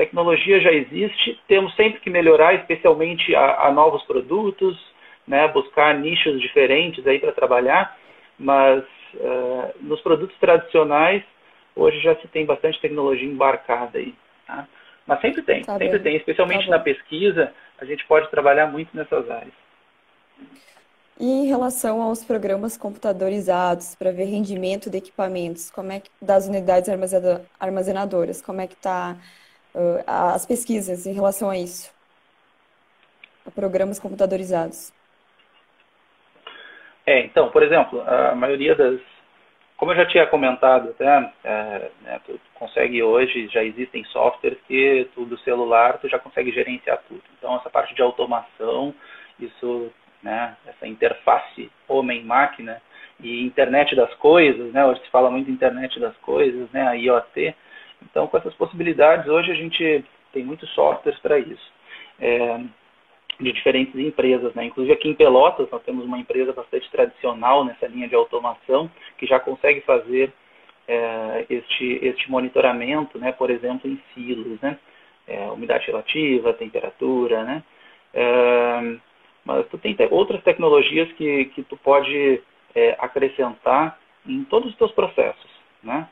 tecnologia 0.00 0.58
já 0.60 0.72
existe, 0.72 1.38
temos 1.46 1.76
sempre 1.76 2.00
que 2.00 2.08
melhorar, 2.08 2.54
especialmente 2.54 3.34
a, 3.34 3.66
a 3.66 3.70
novos 3.70 4.02
produtos, 4.04 4.74
né? 5.28 5.46
buscar 5.48 5.94
nichos 5.94 6.40
diferentes 6.40 7.06
aí 7.06 7.18
para 7.18 7.32
trabalhar, 7.32 7.98
mas 8.38 8.82
uh, 9.16 9.74
nos 9.82 10.00
produtos 10.00 10.34
tradicionais, 10.38 11.22
hoje 11.76 12.00
já 12.00 12.16
se 12.16 12.26
tem 12.28 12.46
bastante 12.46 12.80
tecnologia 12.80 13.28
embarcada 13.28 13.98
aí. 13.98 14.14
Tá? 14.46 14.66
Mas 15.06 15.20
sempre 15.20 15.42
tem, 15.42 15.62
tá 15.64 15.76
sempre 15.76 15.98
bem. 15.98 16.02
tem, 16.02 16.16
especialmente 16.16 16.64
tá 16.64 16.70
na 16.70 16.78
pesquisa, 16.78 17.52
a 17.78 17.84
gente 17.84 18.02
pode 18.06 18.30
trabalhar 18.30 18.68
muito 18.68 18.96
nessas 18.96 19.30
áreas. 19.30 19.52
E 21.18 21.26
em 21.26 21.46
relação 21.46 22.00
aos 22.00 22.24
programas 22.24 22.78
computadorizados 22.78 23.94
para 23.94 24.10
ver 24.10 24.24
rendimento 24.24 24.88
de 24.88 24.96
equipamentos, 24.96 25.70
como 25.70 25.92
é 25.92 26.00
que, 26.00 26.08
das 26.22 26.48
unidades 26.48 26.88
armazenadoras, 27.60 28.40
como 28.40 28.62
é 28.62 28.66
que 28.66 28.72
está 28.72 29.18
uh, 29.74 30.02
as 30.06 30.46
pesquisas 30.46 31.06
em 31.06 31.12
relação 31.12 31.50
a 31.50 31.58
isso? 31.58 31.92
a 33.46 33.50
programas 33.50 33.98
computadorizados? 33.98 34.92
É, 37.06 37.20
então, 37.20 37.50
por 37.50 37.62
exemplo, 37.62 38.00
a 38.02 38.34
maioria 38.34 38.74
das. 38.74 39.00
Como 39.76 39.92
eu 39.92 39.96
já 39.96 40.06
tinha 40.06 40.26
comentado, 40.26 40.90
até, 40.90 41.32
é, 41.42 41.90
né, 42.02 42.20
tu 42.26 42.38
consegue 42.54 43.02
hoje, 43.02 43.48
já 43.48 43.64
existem 43.64 44.04
softwares 44.04 44.58
que 44.68 45.08
tu 45.14 45.24
do 45.24 45.38
celular 45.38 45.96
tu 45.98 46.06
já 46.06 46.18
consegue 46.18 46.52
gerenciar 46.52 47.02
tudo. 47.08 47.22
Então, 47.38 47.56
essa 47.56 47.70
parte 47.70 47.94
de 47.94 48.02
automação, 48.02 48.94
isso, 49.38 49.90
né, 50.22 50.54
essa 50.66 50.86
interface 50.86 51.70
homem-máquina 51.88 52.80
e 53.18 53.42
internet 53.42 53.96
das 53.96 54.12
coisas, 54.16 54.70
né, 54.70 54.84
hoje 54.84 55.00
se 55.00 55.10
fala 55.10 55.30
muito 55.30 55.50
internet 55.50 55.98
das 55.98 56.16
coisas, 56.18 56.70
né, 56.72 56.86
a 56.86 56.92
IoT. 56.92 57.54
Então, 58.02 58.26
com 58.26 58.36
essas 58.36 58.54
possibilidades, 58.54 59.28
hoje 59.28 59.50
a 59.50 59.54
gente 59.54 60.04
tem 60.32 60.44
muitos 60.44 60.68
softwares 60.70 61.18
para 61.20 61.38
isso. 61.38 61.72
É, 62.18 62.60
de 63.40 63.52
diferentes 63.52 63.94
empresas. 63.98 64.54
Né? 64.54 64.66
Inclusive 64.66 64.92
aqui 64.92 65.08
em 65.08 65.14
Pelotas 65.14 65.68
nós 65.70 65.82
temos 65.82 66.04
uma 66.04 66.18
empresa 66.18 66.52
bastante 66.52 66.90
tradicional 66.90 67.64
nessa 67.64 67.86
linha 67.86 68.08
de 68.08 68.14
automação 68.14 68.90
que 69.18 69.26
já 69.26 69.40
consegue 69.40 69.80
fazer 69.80 70.32
é, 70.86 71.46
este, 71.48 71.98
este 72.02 72.30
monitoramento, 72.30 73.18
né? 73.18 73.32
por 73.32 73.50
exemplo, 73.50 73.90
em 73.90 74.00
silos, 74.14 74.60
né? 74.60 74.78
É, 75.26 75.48
umidade 75.50 75.86
relativa, 75.86 76.52
temperatura, 76.52 77.44
né? 77.44 77.62
É, 78.12 78.96
mas 79.44 79.66
tu 79.68 79.78
tem 79.78 79.96
outras 80.10 80.42
tecnologias 80.42 81.10
que, 81.12 81.44
que 81.46 81.62
tu 81.62 81.76
pode 81.76 82.42
é, 82.74 82.96
acrescentar 82.98 83.96
em 84.26 84.42
todos 84.44 84.70
os 84.70 84.76
teus 84.76 84.90
processos, 84.90 85.50
né? 85.84 86.08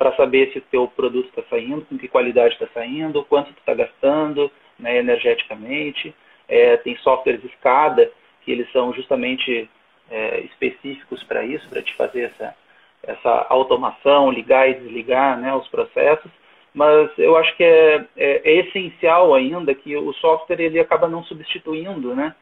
Para 0.00 0.16
saber 0.16 0.50
se 0.50 0.58
o 0.60 0.62
teu 0.62 0.88
produto 0.88 1.28
está 1.28 1.42
saindo, 1.50 1.84
com 1.84 1.98
que 1.98 2.08
qualidade 2.08 2.54
está 2.54 2.66
saindo, 2.72 3.22
quanto 3.26 3.52
tu 3.52 3.58
está 3.58 3.74
gastando 3.74 4.50
né, 4.78 4.96
energeticamente. 4.96 6.14
É, 6.48 6.78
tem 6.78 6.96
softwares 6.96 7.44
escada, 7.44 8.10
que 8.40 8.50
eles 8.50 8.72
são 8.72 8.94
justamente 8.94 9.68
é, 10.10 10.40
específicos 10.40 11.22
para 11.24 11.44
isso, 11.44 11.68
para 11.68 11.82
te 11.82 11.94
fazer 11.96 12.22
essa, 12.22 12.56
essa 13.02 13.46
automação, 13.50 14.30
ligar 14.30 14.70
e 14.70 14.80
desligar 14.80 15.38
né, 15.38 15.54
os 15.54 15.68
processos. 15.68 16.30
Mas 16.72 17.10
eu 17.18 17.36
acho 17.36 17.54
que 17.58 17.62
é, 17.62 18.02
é, 18.16 18.40
é 18.42 18.56
essencial 18.60 19.34
ainda 19.34 19.74
que 19.74 19.94
o 19.94 20.14
software 20.14 20.60
ele 20.62 20.80
acaba 20.80 21.08
não 21.08 21.22
substituindo 21.24 22.14
né, 22.14 22.34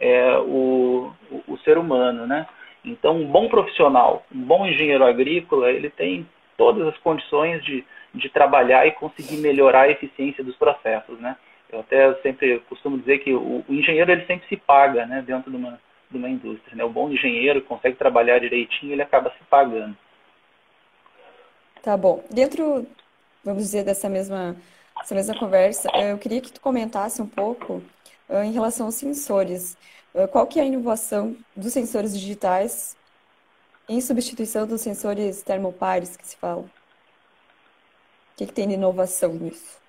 é, 0.00 0.36
o, 0.38 1.12
o, 1.30 1.44
o 1.46 1.58
ser 1.58 1.78
humano. 1.78 2.26
Né? 2.26 2.44
Então, 2.84 3.18
um 3.18 3.26
bom 3.26 3.48
profissional, 3.48 4.26
um 4.34 4.40
bom 4.40 4.66
engenheiro 4.66 5.04
agrícola, 5.04 5.70
ele 5.70 5.90
tem 5.90 6.26
todas 6.56 6.86
as 6.88 6.96
condições 6.98 7.64
de, 7.64 7.84
de 8.14 8.28
trabalhar 8.28 8.86
e 8.86 8.92
conseguir 8.92 9.36
melhorar 9.38 9.82
a 9.82 9.90
eficiência 9.90 10.42
dos 10.42 10.56
processos, 10.56 11.18
né? 11.20 11.36
Eu 11.70 11.80
até 11.80 12.14
sempre 12.22 12.60
costumo 12.68 12.98
dizer 12.98 13.18
que 13.18 13.32
o, 13.32 13.64
o 13.68 13.74
engenheiro 13.74 14.12
ele 14.12 14.24
sempre 14.26 14.46
se 14.48 14.56
paga 14.56 15.06
né, 15.06 15.22
dentro 15.26 15.50
de 15.50 15.56
uma, 15.56 15.80
de 16.08 16.16
uma 16.16 16.28
indústria. 16.28 16.76
Né? 16.76 16.84
O 16.84 16.88
bom 16.88 17.10
engenheiro 17.10 17.60
consegue 17.62 17.96
trabalhar 17.96 18.38
direitinho, 18.38 18.92
ele 18.92 19.02
acaba 19.02 19.30
se 19.30 19.44
pagando. 19.50 19.96
Tá 21.82 21.96
bom. 21.96 22.24
Dentro, 22.30 22.86
vamos 23.42 23.64
dizer, 23.64 23.84
dessa 23.84 24.08
mesma, 24.08 24.56
dessa 24.98 25.14
mesma 25.14 25.36
conversa, 25.36 25.90
eh, 25.94 26.12
eu 26.12 26.18
queria 26.18 26.40
que 26.40 26.52
tu 26.52 26.60
comentasse 26.60 27.20
um 27.20 27.26
pouco 27.26 27.82
uh, 28.28 28.42
em 28.44 28.52
relação 28.52 28.86
aos 28.86 28.94
sensores. 28.94 29.76
Uh, 30.14 30.28
qual 30.28 30.46
que 30.46 30.60
é 30.60 30.62
a 30.62 30.66
inovação 30.66 31.36
dos 31.56 31.72
sensores 31.72 32.16
digitais 32.18 32.96
em 33.88 34.00
substituição 34.00 34.66
dos 34.66 34.80
sensores 34.80 35.42
termopares 35.42 36.16
que 36.16 36.26
se 36.26 36.36
fala? 36.36 36.62
O 36.62 38.36
que, 38.36 38.46
que 38.46 38.52
tem 38.52 38.68
de 38.68 38.74
inovação 38.74 39.32
nisso? 39.34 39.82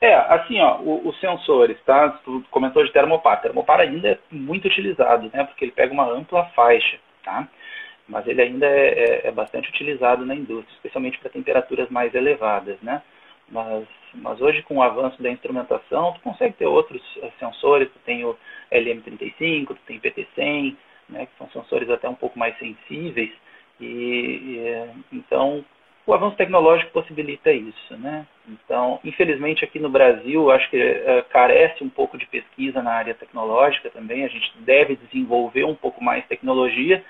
É, 0.00 0.14
assim, 0.14 0.60
ó, 0.60 0.80
os 0.80 1.18
sensores, 1.20 1.78
tá? 1.86 2.10
Tu 2.24 2.44
comentou 2.50 2.84
de 2.84 2.92
termopar. 2.92 3.40
Termopar 3.40 3.80
ainda 3.80 4.08
é 4.08 4.18
muito 4.30 4.66
utilizado, 4.66 5.30
né? 5.32 5.44
Porque 5.44 5.64
ele 5.64 5.72
pega 5.72 5.92
uma 5.92 6.10
ampla 6.10 6.44
faixa, 6.54 6.98
tá? 7.22 7.48
Mas 8.06 8.26
ele 8.26 8.42
ainda 8.42 8.66
é, 8.66 8.88
é, 8.88 9.28
é 9.28 9.30
bastante 9.30 9.70
utilizado 9.70 10.26
na 10.26 10.34
indústria, 10.34 10.74
especialmente 10.74 11.18
para 11.18 11.30
temperaturas 11.30 11.88
mais 11.88 12.14
elevadas, 12.14 12.78
né? 12.82 13.00
Mas, 13.48 13.86
mas 14.12 14.40
hoje, 14.40 14.62
com 14.62 14.76
o 14.76 14.82
avanço 14.82 15.22
da 15.22 15.30
instrumentação, 15.30 16.12
tu 16.12 16.20
consegue 16.20 16.54
ter 16.54 16.66
outros 16.66 17.02
eh, 17.22 17.30
sensores. 17.38 17.90
Tu 17.90 17.98
tem 18.00 18.24
o 18.24 18.36
LM35, 18.72 19.68
tu 19.68 19.78
tem 19.86 20.00
PT100, 20.00 20.76
né? 21.08 21.26
Que 21.26 21.38
são 21.38 21.48
sensores 21.50 21.88
até 21.90 22.08
um 22.08 22.14
pouco 22.14 22.38
mais 22.38 22.56
sensíveis. 22.58 23.30
E, 23.80 23.86
e 23.86 25.16
então 25.16 25.64
o 26.06 26.12
avanço 26.12 26.36
tecnológico 26.36 26.92
possibilita 26.92 27.50
isso, 27.50 27.96
né? 27.96 28.26
Então, 28.46 29.00
infelizmente 29.02 29.64
aqui 29.64 29.78
no 29.78 29.88
Brasil, 29.88 30.50
acho 30.50 30.68
que 30.68 30.76
uh, 30.76 31.24
carece 31.30 31.82
um 31.82 31.88
pouco 31.88 32.18
de 32.18 32.26
pesquisa 32.26 32.82
na 32.82 32.92
área 32.92 33.14
tecnológica 33.14 33.88
também. 33.90 34.24
A 34.24 34.28
gente 34.28 34.52
deve 34.58 34.96
desenvolver 34.96 35.64
um 35.64 35.74
pouco 35.74 36.04
mais 36.04 36.26
tecnologia, 36.26 37.02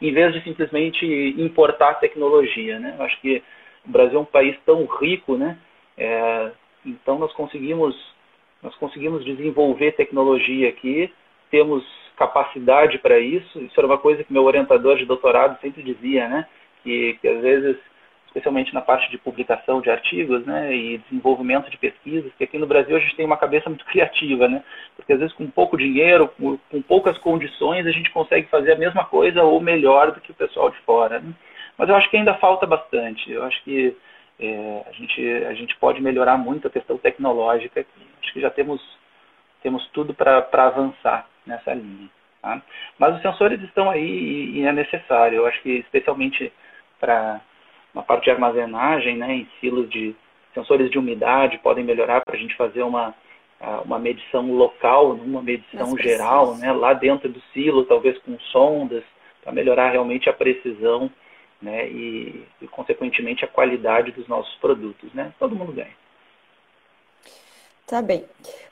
em 0.00 0.12
vez 0.12 0.34
de 0.34 0.42
simplesmente 0.42 1.06
importar 1.38 1.94
tecnologia, 1.94 2.78
né? 2.78 2.94
Acho 2.98 3.18
que 3.20 3.42
o 3.86 3.90
Brasil 3.90 4.18
é 4.18 4.22
um 4.22 4.26
país 4.26 4.56
tão 4.66 4.84
rico, 4.84 5.36
né? 5.36 5.56
É, 5.96 6.50
então 6.84 7.18
nós 7.18 7.32
conseguimos 7.32 7.96
nós 8.62 8.74
conseguimos 8.76 9.24
desenvolver 9.24 9.92
tecnologia 9.92 10.68
aqui, 10.68 11.12
temos 11.50 11.84
capacidade 12.16 12.98
para 12.98 13.18
isso. 13.18 13.58
Isso 13.60 13.78
era 13.78 13.86
uma 13.86 13.98
coisa 13.98 14.24
que 14.24 14.32
meu 14.32 14.44
orientador 14.44 14.96
de 14.96 15.04
doutorado 15.04 15.60
sempre 15.60 15.82
dizia, 15.82 16.28
né? 16.28 16.46
Que, 16.82 17.18
que 17.20 17.28
às 17.28 17.40
vezes 17.40 17.76
especialmente 18.32 18.72
na 18.72 18.80
parte 18.80 19.10
de 19.10 19.18
publicação 19.18 19.82
de 19.82 19.90
artigos 19.90 20.46
né, 20.46 20.74
e 20.74 20.96
desenvolvimento 20.98 21.70
de 21.70 21.76
pesquisas, 21.76 22.32
que 22.38 22.44
aqui 22.44 22.56
no 22.56 22.66
Brasil 22.66 22.96
a 22.96 22.98
gente 22.98 23.14
tem 23.14 23.26
uma 23.26 23.36
cabeça 23.36 23.68
muito 23.68 23.84
criativa, 23.92 24.48
né? 24.48 24.64
Porque 24.96 25.12
às 25.12 25.18
vezes 25.18 25.34
com 25.34 25.46
pouco 25.50 25.76
dinheiro, 25.76 26.28
com, 26.28 26.58
com 26.70 26.80
poucas 26.80 27.18
condições, 27.18 27.86
a 27.86 27.90
gente 27.90 28.10
consegue 28.10 28.48
fazer 28.48 28.72
a 28.72 28.78
mesma 28.78 29.04
coisa 29.04 29.42
ou 29.42 29.60
melhor 29.60 30.12
do 30.12 30.20
que 30.20 30.30
o 30.30 30.34
pessoal 30.34 30.70
de 30.70 30.78
fora. 30.78 31.20
Né? 31.20 31.32
Mas 31.76 31.88
eu 31.88 31.94
acho 31.94 32.08
que 32.08 32.16
ainda 32.16 32.34
falta 32.34 32.66
bastante. 32.66 33.30
Eu 33.30 33.44
acho 33.44 33.62
que 33.64 33.94
é, 34.40 34.82
a, 34.88 34.92
gente, 34.92 35.22
a 35.44 35.54
gente 35.54 35.76
pode 35.76 36.00
melhorar 36.00 36.38
muito 36.38 36.66
a 36.66 36.70
questão 36.70 36.96
tecnológica 36.96 37.80
aqui. 37.80 38.06
Acho 38.22 38.32
que 38.32 38.40
já 38.40 38.50
temos, 38.50 38.80
temos 39.62 39.86
tudo 39.88 40.14
para 40.14 40.46
avançar 40.52 41.26
nessa 41.46 41.72
linha. 41.72 42.08
Tá? 42.40 42.60
Mas 42.98 43.16
os 43.16 43.22
sensores 43.22 43.60
estão 43.62 43.90
aí 43.90 44.04
e, 44.04 44.60
e 44.60 44.66
é 44.66 44.72
necessário. 44.72 45.38
Eu 45.38 45.46
acho 45.46 45.60
que 45.62 45.70
especialmente 45.78 46.52
para 47.00 47.40
uma 47.94 48.02
parte 48.02 48.24
de 48.24 48.30
armazenagem, 48.30 49.16
né, 49.16 49.34
em 49.34 49.48
silos 49.60 49.88
de 49.90 50.14
sensores 50.54 50.90
de 50.90 50.98
umidade 50.98 51.58
podem 51.58 51.84
melhorar 51.84 52.22
para 52.24 52.36
a 52.36 52.38
gente 52.38 52.56
fazer 52.56 52.82
uma, 52.82 53.14
uma 53.84 53.98
medição 53.98 54.50
local, 54.52 55.12
uma 55.12 55.42
medição 55.42 55.96
geral, 55.96 56.56
né, 56.56 56.72
lá 56.72 56.92
dentro 56.92 57.28
do 57.28 57.40
silo, 57.52 57.84
talvez 57.84 58.18
com 58.18 58.38
sondas, 58.38 59.04
para 59.42 59.52
melhorar 59.52 59.90
realmente 59.90 60.28
a 60.28 60.32
precisão 60.32 61.10
né, 61.60 61.88
e, 61.88 62.44
e, 62.60 62.66
consequentemente, 62.68 63.44
a 63.44 63.48
qualidade 63.48 64.10
dos 64.10 64.26
nossos 64.26 64.54
produtos. 64.56 65.12
Né? 65.14 65.32
Todo 65.38 65.54
mundo 65.54 65.72
ganha. 65.72 66.01
Tá 67.86 68.00
bem. 68.00 68.24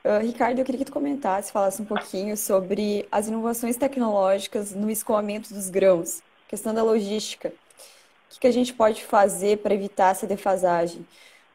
Uh, 0.04 0.20
Ricardo, 0.22 0.58
eu 0.58 0.64
queria 0.64 0.78
que 0.78 0.84
tu 0.84 0.92
comentasse, 0.92 1.52
falasse 1.52 1.82
um 1.82 1.84
pouquinho 1.84 2.36
sobre 2.36 3.06
as 3.12 3.28
inovações 3.28 3.76
tecnológicas 3.76 4.74
no 4.74 4.90
escoamento 4.90 5.52
dos 5.52 5.68
grãos, 5.68 6.22
questão 6.48 6.72
da 6.72 6.82
logística 6.82 7.52
que, 8.30 8.40
que 8.40 8.46
a 8.46 8.52
gente 8.52 8.72
pode 8.72 9.04
fazer 9.04 9.58
para 9.58 9.74
evitar 9.74 10.12
essa 10.12 10.26
defasagem? 10.26 11.06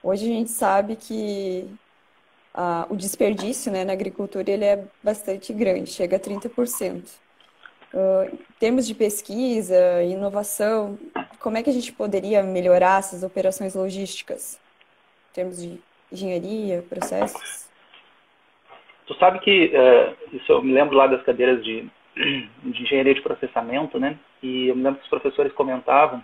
Hoje 0.04 0.26
a 0.26 0.28
gente 0.28 0.52
sabe 0.52 0.96
que 0.96 1.68
ah, 2.54 2.86
o 2.90 2.96
desperdício 2.96 3.72
né, 3.72 3.84
na 3.84 3.94
agricultura 3.94 4.52
ele 4.52 4.66
é 4.66 4.84
bastante 5.02 5.54
grande, 5.54 5.90
chega 5.90 6.18
a 6.18 6.20
30%. 6.20 7.04
Uh, 7.94 8.26
em 8.34 8.40
termos 8.60 8.86
de 8.86 8.94
pesquisa, 8.94 10.04
inovação, 10.04 11.00
como 11.40 11.58
é 11.58 11.64
que 11.64 11.70
a 11.70 11.74
gente 11.74 11.94
poderia 11.94 12.44
melhorar 12.44 13.00
essas 13.00 13.24
operações 13.24 13.74
logísticas? 13.74 14.60
Em 15.32 15.34
termos 15.34 15.62
de 15.62 15.82
engenharia, 16.16 16.84
processos? 16.90 17.70
Tu 19.06 19.14
sabe 19.16 19.40
que, 19.40 19.72
uh, 19.76 20.36
isso 20.36 20.52
eu 20.52 20.64
me 20.64 20.74
lembro 20.74 20.96
lá 20.96 21.06
das 21.08 21.22
cadeiras 21.24 21.64
de, 21.64 21.88
de 22.16 22.82
engenharia 22.82 23.14
de 23.14 23.22
processamento, 23.22 24.00
né? 24.00 24.18
E 24.42 24.68
eu 24.70 24.76
me 24.76 24.84
lembro 24.84 25.00
que 25.00 25.06
os 25.06 25.10
professores 25.10 25.54
comentavam 25.54 26.24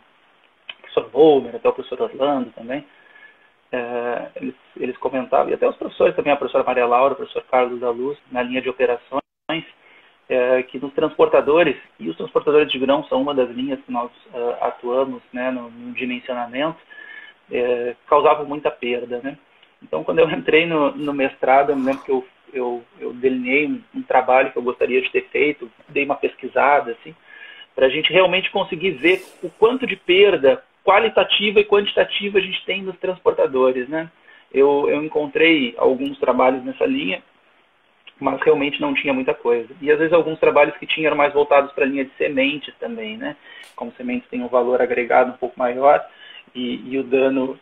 professor 0.92 1.10
Volmer, 1.10 1.56
até 1.56 1.70
o 1.70 1.74
professor 1.74 2.02
Orlando 2.02 2.52
também, 2.52 2.86
é, 3.72 4.28
eles, 4.36 4.56
eles 4.78 4.98
comentavam, 4.98 5.50
e 5.50 5.54
até 5.54 5.68
os 5.68 5.78
professores 5.78 6.16
também, 6.16 6.34
a 6.34 6.36
professora 6.36 6.64
Maria 6.64 6.86
Laura, 6.86 7.14
o 7.14 7.16
professor 7.16 7.44
Carlos 7.44 7.80
da 7.80 7.90
Luz, 7.90 8.18
na 8.32 8.44
linha 8.44 8.62
de 8.62 8.70
operações, 8.70 9.22
é, 10.30 10.64
que 10.64 10.80
nos 10.80 10.94
transportadores, 10.94 11.78
e 12.00 12.10
os 12.10 12.18
transportadores 12.18 12.72
de 12.72 12.80
grão 12.80 13.04
são 13.06 13.22
uma 13.22 13.34
das 13.34 13.50
linhas 13.50 13.80
que 13.82 13.92
nós 13.92 14.12
uh, 14.34 14.56
atuamos 14.62 15.22
né, 15.34 15.52
no, 15.52 15.70
no 15.70 15.94
dimensionamento, 15.94 16.80
causavam 18.08 18.46
muita 18.46 18.72
perda. 18.72 19.20
Né? 19.22 19.38
Então, 19.82 20.04
quando 20.04 20.20
eu 20.20 20.30
entrei 20.30 20.66
no, 20.66 20.92
no 20.92 21.14
mestrado, 21.14 21.72
eu 21.72 21.76
me 21.76 21.86
lembro 21.86 22.04
que 22.04 22.12
eu, 22.12 22.28
eu, 22.54 22.84
eu 23.00 23.14
delineei 23.14 23.68
um, 23.68 23.82
um, 23.96 24.02
trabalho 24.04 24.52
que 24.52 24.58
eu 24.58 24.64
gostaria 24.64 25.02
de 25.02 25.10
ter 25.10 25.28
feito, 25.32 25.72
dei 25.90 26.06
uma 26.06 26.16
pesquisada, 26.16 26.92
assim, 26.92 27.16
para 27.76 27.88
a 27.88 27.90
gente 27.90 28.12
realmente 28.12 28.52
conseguir 28.52 28.92
ver 28.92 29.26
o 29.42 29.50
quanto 29.50 29.88
de 29.88 29.96
perda 29.96 30.64
qualitativa 30.84 31.60
e 31.60 31.66
quantitativa 31.66 32.38
a 32.38 32.42
gente 32.42 32.64
tem 32.66 32.82
nos 32.82 32.98
transportadores, 32.98 33.88
né? 33.88 34.10
Eu, 34.54 34.90
eu 34.90 35.04
encontrei 35.04 35.74
alguns 35.78 36.20
trabalhos 36.20 36.64
nessa 36.64 36.86
linha 36.86 37.24
mas 38.22 38.40
realmente 38.42 38.80
não 38.80 38.94
tinha 38.94 39.14
muita 39.14 39.34
coisa. 39.34 39.68
E 39.82 39.92
às 39.92 39.98
vezes 39.98 40.14
alguns 40.14 40.40
trabalhos 40.40 40.78
que 40.78 40.86
tinham 40.86 41.08
eram 41.08 41.18
mais 41.18 41.34
voltados 41.34 41.72
para 41.74 41.84
a 41.84 41.88
linha 41.88 42.06
de 42.06 42.14
sementes 42.18 42.74
também, 42.80 43.18
né? 43.18 43.36
Como 43.76 43.92
sementes 43.94 44.30
têm 44.30 44.44
um 44.44 44.48
valor 44.48 44.80
agregado 44.80 45.32
um 45.32 45.38
pouco 45.38 45.58
maior 45.58 46.06
e, 46.54 46.88
e 46.88 47.00
o 47.00 47.04
dano 47.04 47.60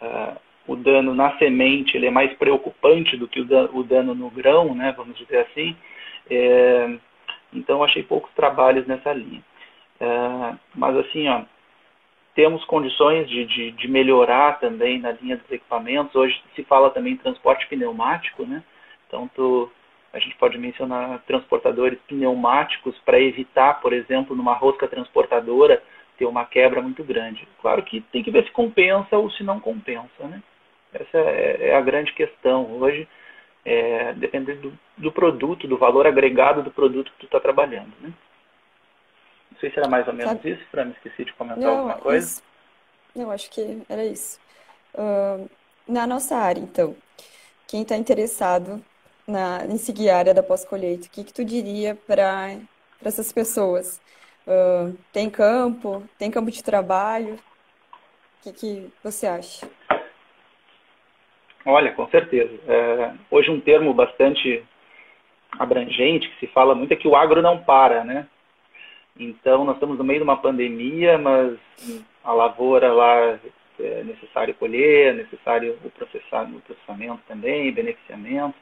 uh, 0.00 0.40
o 0.66 0.76
dano 0.76 1.14
na 1.14 1.36
semente 1.38 1.96
ele 1.96 2.06
é 2.06 2.10
mais 2.10 2.32
preocupante 2.34 3.16
do 3.16 3.28
que 3.28 3.40
o 3.40 3.82
dano, 3.84 4.14
no 4.14 4.30
grão, 4.30 4.74
né? 4.74 4.92
Vamos 4.96 5.16
dizer 5.16 5.38
assim. 5.38 5.76
É, 6.28 6.98
então 7.52 7.82
achei 7.84 8.02
poucos 8.02 8.32
trabalhos 8.34 8.86
nessa 8.86 9.12
linha. 9.12 9.42
É, 10.00 10.54
mas 10.74 10.96
assim, 10.96 11.28
ó, 11.28 11.42
temos 12.34 12.64
condições 12.64 13.28
de, 13.28 13.46
de, 13.46 13.70
de, 13.72 13.88
melhorar 13.88 14.60
também 14.60 14.98
na 14.98 15.12
linha 15.12 15.36
dos 15.36 15.50
equipamentos. 15.50 16.14
Hoje 16.14 16.40
se 16.54 16.62
fala 16.64 16.90
também 16.90 17.14
em 17.14 17.16
transporte 17.16 17.66
pneumático, 17.66 18.44
né? 18.44 18.62
Então 19.06 19.30
tu, 19.34 19.70
a 20.12 20.18
gente 20.18 20.36
pode 20.36 20.58
mencionar 20.58 21.22
transportadores 21.26 21.98
pneumáticos 22.08 22.98
para 23.04 23.20
evitar, 23.20 23.80
por 23.80 23.92
exemplo, 23.92 24.36
numa 24.36 24.54
rosca 24.54 24.88
transportadora, 24.88 25.82
ter 26.18 26.26
uma 26.26 26.44
quebra 26.44 26.82
muito 26.82 27.04
grande. 27.04 27.46
Claro 27.60 27.82
que 27.82 28.00
tem 28.00 28.22
que 28.22 28.30
ver 28.30 28.44
se 28.44 28.50
compensa 28.50 29.16
ou 29.16 29.30
se 29.30 29.42
não 29.42 29.60
compensa. 29.60 30.24
Né? 30.24 30.42
Essa 30.92 31.18
é, 31.18 31.68
é 31.70 31.76
a 31.76 31.80
grande 31.80 32.12
questão. 32.12 32.64
Hoje, 32.80 33.08
é, 33.64 34.12
dependendo 34.14 34.70
do, 34.70 34.78
do, 34.96 35.12
produto, 35.12 35.66
do 35.66 35.76
valor 35.76 36.06
agregado 36.06 36.62
do 36.62 36.70
produto 36.70 37.10
que 37.12 37.18
tu 37.18 37.26
está 37.26 37.40
trabalhando. 37.40 37.92
Né? 38.00 38.12
Não 39.50 39.58
sei 39.58 39.70
se 39.70 39.78
era 39.78 39.88
mais 39.88 40.06
ou 40.06 40.14
menos 40.14 40.32
Sabe? 40.32 40.50
isso, 40.50 40.62
para 40.70 40.84
me 40.84 40.92
esqueci 40.92 41.24
de 41.24 41.32
comentar 41.32 41.58
não, 41.58 41.78
alguma 41.78 41.98
coisa. 41.98 42.26
Isso, 42.26 42.42
não, 43.14 43.30
acho 43.30 43.50
que 43.50 43.82
era 43.88 44.04
isso. 44.04 44.38
Uh, 44.94 45.50
na 45.86 46.06
nossa 46.06 46.36
área, 46.36 46.60
então, 46.60 46.94
quem 47.66 47.82
está 47.82 47.96
interessado 47.96 48.82
na, 49.26 49.64
em 49.66 49.78
seguir 49.78 50.10
a 50.10 50.18
área 50.18 50.34
da 50.34 50.42
pós-colheita, 50.42 51.06
o 51.06 51.10
que, 51.10 51.24
que 51.24 51.32
tu 51.32 51.44
diria 51.44 51.96
para 52.06 52.56
essas 53.04 53.32
pessoas? 53.32 54.00
Uh, 54.46 54.96
tem 55.12 55.28
campo? 55.28 56.04
Tem 56.18 56.30
campo 56.30 56.50
de 56.50 56.62
trabalho? 56.62 57.34
O 57.34 58.42
que, 58.44 58.52
que 58.52 58.92
você 59.02 59.26
acha? 59.26 59.68
Olha, 61.66 61.92
com 61.92 62.06
certeza. 62.08 62.60
É, 62.68 63.12
hoje 63.28 63.50
um 63.50 63.60
termo 63.60 63.92
bastante 63.92 64.64
abrangente 65.58 66.28
que 66.30 66.38
se 66.38 66.46
fala 66.52 66.76
muito 66.76 66.92
é 66.92 66.96
que 66.96 67.08
o 67.08 67.16
agro 67.16 67.42
não 67.42 67.58
para, 67.58 68.04
né? 68.04 68.28
Então 69.18 69.64
nós 69.64 69.74
estamos 69.74 69.98
no 69.98 70.04
meio 70.04 70.20
de 70.20 70.22
uma 70.22 70.36
pandemia, 70.36 71.18
mas 71.18 71.58
a 72.22 72.32
lavoura 72.32 72.92
lá 72.92 73.38
é 73.80 74.04
necessário 74.04 74.54
colher, 74.54 75.08
é 75.08 75.12
necessário 75.12 75.76
o, 75.84 75.90
processar, 75.90 76.44
o 76.44 76.60
processamento 76.60 77.22
também, 77.26 77.72
beneficiamento. 77.72 78.54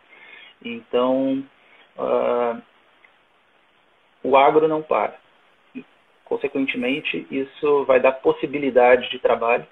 Então, 0.64 1.44
uh, 1.98 2.62
o 4.22 4.34
agro 4.34 4.66
não 4.66 4.80
para. 4.80 5.14
Consequentemente, 6.24 7.26
isso 7.30 7.84
vai 7.84 8.00
dar 8.00 8.12
possibilidade 8.12 9.10
de 9.10 9.18
trabalho 9.18 9.66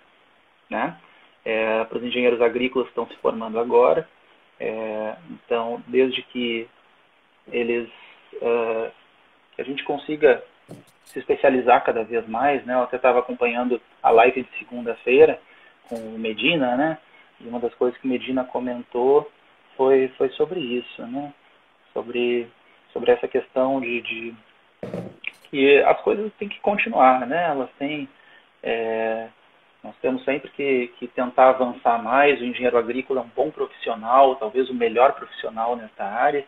né, 0.69 0.97
é, 1.45 1.85
para 1.85 1.99
os 1.99 2.05
engenheiros 2.05 2.41
agrícolas 2.41 2.87
que 2.87 2.93
estão 2.93 3.07
se 3.07 3.17
formando 3.17 3.59
agora. 3.59 4.09
É, 4.59 5.17
então, 5.31 5.83
desde 5.87 6.23
que 6.23 6.69
eles 7.51 7.89
uh, 8.35 8.91
que 9.55 9.63
a 9.63 9.65
gente 9.65 9.83
consiga 9.85 10.43
se 11.05 11.19
especializar 11.19 11.85
cada 11.85 12.05
vez 12.05 12.27
mais, 12.29 12.65
né? 12.65 12.75
Eu 12.75 12.83
até 12.83 12.97
estava 12.97 13.19
acompanhando 13.19 13.81
a 14.03 14.11
live 14.11 14.43
de 14.43 14.59
segunda-feira 14.59 15.41
com 15.89 15.97
o 15.97 16.19
Medina, 16.19 16.77
né? 16.77 16.99
E 17.41 17.47
uma 17.47 17.59
das 17.59 17.75
coisas 17.75 17.99
que 18.01 18.07
Medina 18.07 18.45
comentou 18.45 19.31
foi, 19.77 20.09
foi 20.17 20.31
sobre 20.31 20.61
isso, 20.61 21.07
né? 21.07 21.33
Sobre, 21.93 22.49
sobre 22.93 23.11
essa 23.11 23.29
questão 23.29 23.81
de, 23.81 24.01
de 24.01 24.35
que 25.51 25.79
as 25.81 26.01
coisas 26.01 26.33
têm 26.35 26.49
que 26.49 26.61
continuar, 26.61 27.27
né? 27.27 27.49
Elas 27.49 27.71
têm... 27.79 28.09
É, 28.63 29.29
nós 29.83 29.95
temos 30.01 30.25
sempre 30.25 30.51
que, 30.51 30.89
que 30.99 31.09
tentar 31.09 31.51
avançar 31.51 32.03
mais. 32.03 32.41
O 32.41 32.45
engenheiro 32.45 32.79
agrícola 32.79 33.21
é 33.21 33.25
um 33.25 33.31
bom 33.35 33.51
profissional, 33.51 34.37
talvez 34.37 34.71
o 34.71 34.75
melhor 34.75 35.13
profissional 35.15 35.77
nessa 35.77 36.05
área, 36.05 36.45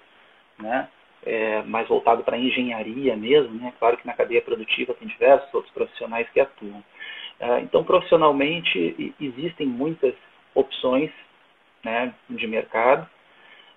né? 0.59 0.89
É, 1.27 1.63
mais 1.63 1.89
voltado 1.89 2.23
para 2.23 2.37
a 2.37 2.39
engenharia 2.39 3.17
mesmo, 3.17 3.55
né? 3.55 3.73
Claro 3.79 3.97
que 3.97 4.07
na 4.07 4.13
cadeia 4.13 4.43
produtiva 4.43 4.95
tem 4.95 5.09
diversos 5.09 5.53
outros 5.55 5.73
profissionais 5.73 6.29
que 6.31 6.39
atuam. 6.39 6.85
É, 7.41 7.61
então, 7.61 7.83
profissionalmente, 7.83 9.15
existem 9.21 9.67
muitas 9.67 10.15
opções 10.55 11.11
né, 11.83 12.15
de 12.31 12.47
mercado 12.47 13.09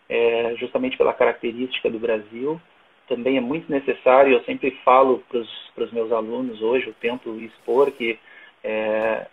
é, 0.10 0.56
justamente 0.58 0.98
pela 0.98 1.14
característica 1.14 1.90
do 1.90 2.00
Brasil. 2.00 2.62
Também 3.08 3.38
é 3.38 3.42
muito 3.42 3.72
necessário, 3.72 4.34
eu 4.34 4.44
sempre 4.44 4.72
falo 4.84 5.24
para 5.30 5.84
os 5.84 5.92
meus 5.92 6.12
alunos 6.12 6.62
hoje, 6.62 6.88
eu 6.88 6.94
tento 7.00 7.40
expor 7.40 7.92
que 7.92 8.20
é, 8.64 9.28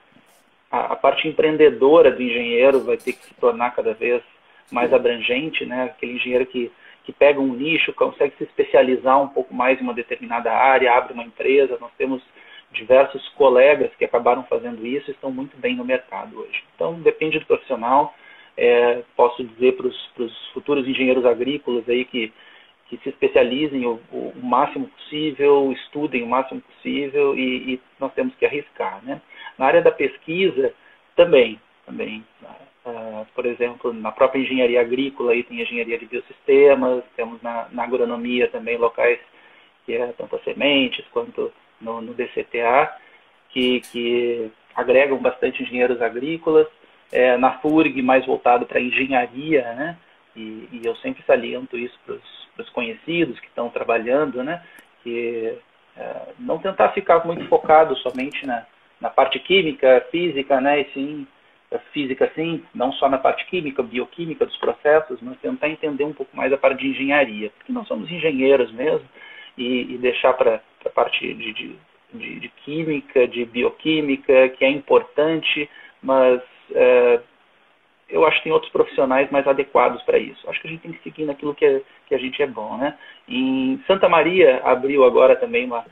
a, 0.74 0.92
a, 0.92 0.96
parte 0.96 1.28
empreendedora 1.28 2.10
do 2.10 2.22
engenheiro 2.22 2.80
vai 2.80 2.96
ter 2.96 3.12
que 3.12 3.24
se 3.24 3.34
tornar 3.34 3.74
cada 3.74 3.94
vez 3.94 4.22
mais 4.70 4.92
abrangente, 4.92 5.64
né? 5.64 5.84
aquele 5.84 6.14
engenheiro 6.14 6.46
que, 6.46 6.70
que 7.04 7.12
pega 7.12 7.40
um 7.40 7.54
nicho, 7.54 7.92
consegue 7.92 8.34
se 8.36 8.44
especializar 8.44 9.20
um 9.22 9.28
pouco 9.28 9.54
mais 9.54 9.80
em 9.80 9.84
uma 9.84 9.94
determinada 9.94 10.52
área, 10.52 10.94
abre 10.94 11.12
uma 11.12 11.24
empresa. 11.24 11.78
Nós 11.80 11.92
temos 11.96 12.22
diversos 12.72 13.28
colegas 13.30 13.90
que 13.96 14.04
acabaram 14.04 14.42
fazendo 14.44 14.86
isso 14.86 15.10
e 15.10 15.14
estão 15.14 15.30
muito 15.30 15.56
bem 15.56 15.76
no 15.76 15.84
mercado 15.84 16.40
hoje. 16.40 16.64
Então, 16.74 16.94
depende 17.00 17.38
do 17.38 17.46
profissional 17.46 18.14
é, 18.56 19.02
posso 19.16 19.42
dizer 19.44 19.76
para 19.76 19.86
os 19.86 20.48
futuros 20.52 20.86
engenheiros 20.86 21.24
agrícolas 21.24 21.88
aí 21.88 22.04
que, 22.04 22.32
que 22.86 22.96
se 22.98 23.08
especializem 23.08 23.84
o, 23.86 24.00
o, 24.12 24.32
máximo 24.42 24.88
possível, 24.88 25.72
estudem 25.72 26.22
o 26.22 26.28
máximo 26.28 26.60
possível 26.60 27.36
e, 27.36 27.74
e, 27.74 27.80
nós 27.98 28.12
temos 28.14 28.34
que 28.36 28.46
arriscar. 28.46 29.04
Né? 29.04 29.20
Na 29.59 29.66
área 29.66 29.82
da 29.82 29.90
pesquisa, 29.90 30.72
também. 31.16 31.61
também 31.86 32.24
uh, 32.84 33.26
por 33.34 33.46
exemplo, 33.46 33.92
na 33.92 34.12
própria 34.12 34.40
engenharia 34.40 34.80
agrícola, 34.80 35.32
aí 35.32 35.42
tem 35.42 35.61
engenharia 35.61 35.98
de 35.98 36.07
biosistemas, 36.07 37.02
temos 37.16 37.40
na, 37.42 37.68
na 37.70 37.84
agronomia 37.84 38.48
também 38.48 38.76
locais 38.76 39.18
que 39.84 39.94
é 39.94 40.12
tanto 40.16 40.36
as 40.36 40.44
sementes 40.44 41.05
quanto 41.12 41.52
no, 41.80 42.00
no 42.00 42.14
DCTA, 42.14 42.90
que, 43.50 43.80
que 43.92 44.50
agregam 44.74 45.18
bastante 45.18 45.62
engenheiros 45.62 46.00
agrícolas 46.00 46.66
é, 47.12 47.36
na 47.36 47.59
FURG 47.59 48.00
mais 48.02 48.24
voltado 48.24 48.66
para 48.66 48.80
engenharia, 48.80 49.62
né? 49.74 49.98
E, 50.34 50.68
e, 50.72 50.80
eu 50.82 50.96
sempre 50.96 51.22
saliento 51.24 51.76
isso 51.76 51.96
para 52.05 52.62
os 52.62 52.70
conhecidos 52.70 53.38
que 53.38 53.46
estão 53.46 53.68
trabalhando, 53.68 54.42
né? 54.42 54.64
Que 55.02 55.57
é, 55.96 56.32
não 56.38 56.59
tentar 56.59 56.88
ficar 56.90 57.24
muito 57.24 57.46
focado 57.46 57.94
somente 57.96 58.44
na, 58.46 58.66
na 59.01 59.11
parte 59.11 59.38
química, 59.38 60.07
física, 60.11 60.61
né? 60.61 60.80
E 60.80 60.84
sim, 60.92 61.26
física 61.92 62.30
sim, 62.34 62.62
não 62.74 62.92
só 62.92 63.09
na 63.09 63.18
parte 63.18 63.45
química, 63.47 63.82
bioquímica 63.82 64.47
dos 64.47 64.57
processos, 64.57 65.20
mas 65.20 65.38
tentar 65.40 65.68
entender 65.68 66.05
um 66.05 66.12
pouco 66.12 66.36
mais 66.36 66.53
a 66.53 66.57
parte 66.57 66.80
de 66.80 66.88
engenharia, 66.88 67.51
porque 67.51 67.72
nós 67.72 67.86
somos 67.88 68.11
engenheiros 68.11 68.70
mesmo, 68.72 69.09
e, 69.57 69.95
e 69.95 69.99
deixar 69.99 70.34
para 70.34 70.61
a 70.84 70.90
parte 70.90 71.20
de, 71.34 71.53
de, 71.53 71.76
de, 72.12 72.40
de 72.40 72.49
química, 72.64 73.26
de 73.26 73.45
bioquímica, 73.45 74.49
que 74.51 74.64
é 74.64 74.70
importante, 74.70 75.68
mas 76.03 76.40
é, 76.72 77.20
eu 78.09 78.26
acho 78.26 78.38
que 78.38 78.45
tem 78.45 78.53
outros 78.53 78.72
profissionais 78.72 79.30
mais 79.30 79.47
adequados 79.47 80.03
para 80.03 80.18
isso. 80.18 80.49
Acho 80.49 80.61
que 80.61 80.68
a 80.68 80.70
gente 80.70 80.82
tem 80.82 80.92
que 80.92 81.03
seguir 81.03 81.24
naquilo 81.24 81.55
que, 81.55 81.64
é, 81.64 81.82
que 82.07 82.14
a 82.14 82.18
gente 82.18 82.42
é 82.42 82.47
bom, 82.47 82.76
né? 82.76 82.97
Em 83.28 83.82
Santa 83.86 84.09
Maria 84.09 84.61
abriu 84.64 85.05
agora 85.05 85.36
também 85.36 85.64
uma... 85.64 85.84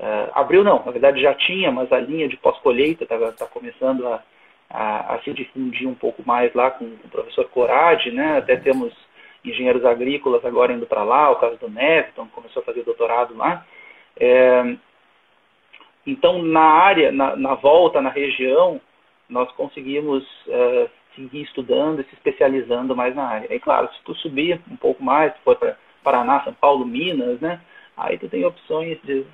Uh, 0.00 0.30
abriu 0.32 0.64
não, 0.64 0.82
na 0.82 0.90
verdade 0.90 1.20
já 1.20 1.34
tinha, 1.34 1.70
mas 1.70 1.92
a 1.92 2.00
linha 2.00 2.26
de 2.26 2.34
pós-colheita 2.38 3.04
está 3.04 3.18
tá 3.32 3.46
começando 3.46 4.06
a, 4.06 4.22
a, 4.70 5.14
a, 5.14 5.22
se 5.22 5.30
difundir 5.34 5.86
um 5.86 5.94
pouco 5.94 6.22
mais 6.24 6.54
lá 6.54 6.70
com, 6.70 6.86
com 6.96 7.06
o 7.06 7.10
professor 7.10 7.44
Corade, 7.50 8.10
né? 8.10 8.38
Até 8.38 8.56
temos 8.56 8.94
engenheiros 9.44 9.84
agrícolas 9.84 10.42
agora 10.42 10.72
indo 10.72 10.86
para 10.86 11.02
lá, 11.02 11.30
o 11.30 11.36
caso 11.36 11.58
do 11.58 11.68
Neveton, 11.68 12.26
começou 12.28 12.62
a 12.62 12.64
fazer 12.64 12.82
doutorado 12.82 13.36
lá. 13.36 13.66
É, 14.18 14.74
então, 16.06 16.42
na 16.42 16.64
área, 16.64 17.12
na, 17.12 17.36
na 17.36 17.54
volta, 17.54 18.00
na 18.00 18.08
região, 18.08 18.80
nós 19.28 19.52
conseguimos 19.52 20.24
uh, 20.46 20.88
seguir 21.14 21.42
estudando 21.42 22.00
e 22.00 22.04
se 22.04 22.14
especializando 22.14 22.96
mais 22.96 23.14
na 23.14 23.26
área. 23.26 23.54
E 23.54 23.60
claro, 23.60 23.86
se 23.92 24.02
tu 24.02 24.14
subir 24.14 24.58
um 24.70 24.76
pouco 24.76 25.04
mais, 25.04 25.34
se 25.34 25.40
for 25.40 25.56
para 25.56 25.76
Paraná, 26.02 26.42
São 26.42 26.54
Paulo, 26.54 26.86
Minas, 26.86 27.38
né? 27.40 27.60
Aí 27.96 28.16
tu 28.16 28.30
tem 28.30 28.46
opções 28.46 28.98
de 29.02 29.26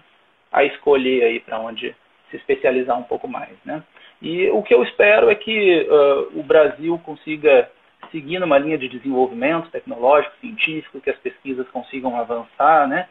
a 0.53 0.65
escolher 0.65 1.25
aí 1.25 1.41
para 1.41 1.59
onde 1.61 1.95
se 2.31 2.37
especializar 2.37 2.99
um 2.99 3.03
pouco 3.03 3.29
mais, 3.29 3.57
né? 3.65 3.83
E 4.21 4.49
o 4.51 4.63
que 4.63 4.75
eu 4.75 4.83
espero 4.83 5.31
é 5.31 5.35
que 5.35 5.87
uh, 5.89 6.39
o 6.39 6.43
Brasil 6.43 6.99
consiga 7.05 7.71
seguir 8.11 8.39
numa 8.39 8.59
linha 8.59 8.79
de 8.79 8.89
desenvolvimento 8.89 9.71
tecnológico, 9.71 10.35
científico, 10.41 11.01
que 11.01 11.11
as 11.11 11.19
pesquisas 11.19 11.69
consigam 11.69 12.17
avançar, 12.17 12.89
né? 12.89 13.09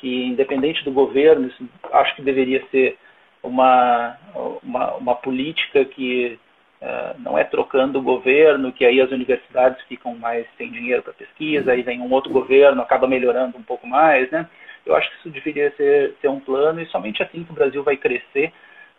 Que 0.00 0.26
independente 0.26 0.84
do 0.84 0.92
governo, 0.92 1.48
isso 1.48 1.68
acho 1.92 2.16
que 2.16 2.22
deveria 2.22 2.64
ser 2.70 2.96
uma, 3.42 4.16
uma, 4.62 4.94
uma 4.94 5.14
política 5.14 5.84
que 5.84 6.38
Uh, 6.80 7.18
não 7.18 7.36
é 7.36 7.42
trocando 7.42 7.98
o 7.98 8.02
governo, 8.02 8.70
que 8.70 8.84
aí 8.84 9.00
as 9.00 9.10
universidades 9.10 9.82
ficam 9.88 10.14
mais 10.14 10.46
sem 10.56 10.70
dinheiro 10.70 11.02
para 11.02 11.12
pesquisa, 11.12 11.72
aí 11.72 11.82
vem 11.82 12.00
um 12.00 12.12
outro 12.12 12.32
governo, 12.32 12.80
acaba 12.80 13.08
melhorando 13.08 13.58
um 13.58 13.62
pouco 13.64 13.84
mais, 13.84 14.30
né? 14.30 14.48
Eu 14.88 14.96
acho 14.96 15.10
que 15.10 15.16
isso 15.18 15.30
deveria 15.30 15.70
ser, 15.76 16.16
ser 16.20 16.28
um 16.28 16.40
plano 16.40 16.80
e 16.80 16.86
somente 16.86 17.22
assim 17.22 17.44
que 17.44 17.50
o 17.50 17.54
Brasil 17.54 17.82
vai 17.82 17.96
crescer 17.96 18.52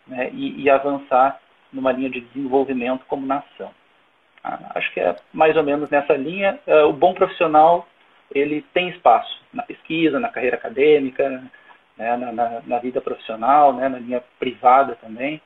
né, 0.06 0.30
e, 0.32 0.62
e 0.62 0.70
avançar 0.70 1.40
numa 1.72 1.90
linha 1.90 2.08
de 2.08 2.20
desenvolvimento 2.20 3.04
como 3.06 3.26
nação. 3.26 3.72
Ah, 4.42 4.72
acho 4.76 4.92
que 4.94 5.00
é 5.00 5.16
mais 5.32 5.56
ou 5.56 5.64
menos 5.64 5.90
nessa 5.90 6.14
linha. 6.14 6.58
Uh, 6.66 6.86
o 6.86 6.92
bom 6.92 7.12
profissional 7.12 7.86
ele 8.32 8.64
tem 8.72 8.88
espaço 8.90 9.42
na 9.52 9.64
pesquisa, 9.64 10.20
na 10.20 10.28
carreira 10.28 10.56
acadêmica, 10.56 11.28
né, 11.98 12.16
na, 12.16 12.32
na, 12.32 12.62
na, 12.64 12.78
vida 12.78 13.00
profissional, 13.00 13.72
né, 13.72 13.88
na 13.88 13.98
linha 13.98 14.22
privada 14.38 14.94
também. 14.94 15.42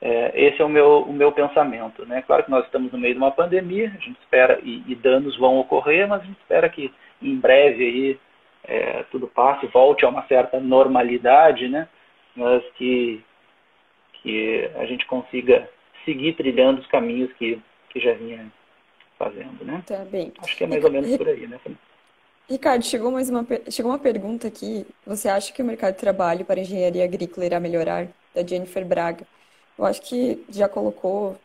É, 0.00 0.32
esse 0.34 0.60
é 0.60 0.64
o 0.64 0.68
meu, 0.68 1.02
o 1.02 1.12
meu 1.12 1.30
pensamento. 1.30 2.04
Né? 2.04 2.22
Claro 2.22 2.42
que 2.42 2.50
nós 2.50 2.64
estamos 2.64 2.90
no 2.90 2.98
meio 2.98 3.14
de 3.14 3.18
uma 3.18 3.30
pandemia, 3.30 3.86
a 3.86 4.00
gente 4.04 4.18
espera, 4.20 4.58
e, 4.64 4.82
e 4.88 4.96
danos 4.96 5.36
vão 5.38 5.58
ocorrer, 5.58 6.08
mas 6.08 6.22
a 6.22 6.24
gente 6.24 6.40
espera 6.40 6.68
que 6.68 6.92
em 7.22 7.36
breve 7.36 7.84
aí 7.84 8.20
é, 8.64 9.04
tudo 9.10 9.26
passe, 9.26 9.66
volte 9.66 10.04
a 10.04 10.08
uma 10.08 10.26
certa 10.26 10.60
normalidade, 10.60 11.68
né? 11.68 11.88
mas 12.34 12.62
que, 12.76 13.22
que 14.14 14.70
a 14.76 14.86
gente 14.86 15.06
consiga 15.06 15.68
seguir 16.04 16.34
trilhando 16.34 16.80
os 16.80 16.86
caminhos 16.86 17.32
que, 17.34 17.60
que 17.90 18.00
já 18.00 18.14
vinha 18.14 18.50
fazendo. 19.18 19.64
Né? 19.64 19.82
Tá 19.86 20.04
bem. 20.04 20.32
Acho 20.42 20.56
que 20.56 20.64
é 20.64 20.66
mais 20.66 20.84
ou 20.84 20.90
menos 20.90 21.16
por 21.16 21.28
aí. 21.28 21.46
Né? 21.46 21.58
Ricardo, 22.48 22.84
chegou 22.84 23.10
mais 23.10 23.30
uma, 23.30 23.46
chegou 23.70 23.92
uma 23.92 23.98
pergunta 23.98 24.48
aqui. 24.48 24.86
Você 25.06 25.28
acha 25.28 25.52
que 25.52 25.62
o 25.62 25.64
mercado 25.64 25.94
de 25.94 26.00
trabalho 26.00 26.44
para 26.44 26.60
engenharia 26.60 27.04
agrícola 27.04 27.46
irá 27.46 27.60
melhorar? 27.60 28.08
Da 28.34 28.44
Jennifer 28.44 28.84
Braga. 28.84 29.26
Eu 29.78 29.84
acho 29.84 30.02
que 30.02 30.44
já 30.48 30.68
colocou. 30.68 31.36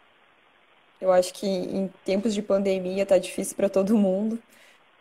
Eu 1.00 1.12
acho 1.12 1.34
que 1.34 1.46
em 1.46 1.90
tempos 2.04 2.34
de 2.34 2.42
pandemia 2.42 3.06
tá 3.06 3.18
difícil 3.18 3.56
para 3.56 3.70
todo 3.70 3.96
mundo, 3.96 4.42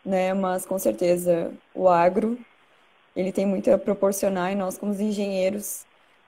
né? 0.06 0.32
Mas 0.32 0.64
com 0.64 0.78
certeza 0.78 1.52
o 1.74 1.88
agro 1.88 2.38
ele 3.14 3.32
tem 3.32 3.44
muito 3.44 3.70
a 3.70 3.78
proporcionar 3.78 4.52
e 4.52 4.54
nós 4.54 4.78
como 4.78 4.92
engenheiros 4.92 5.84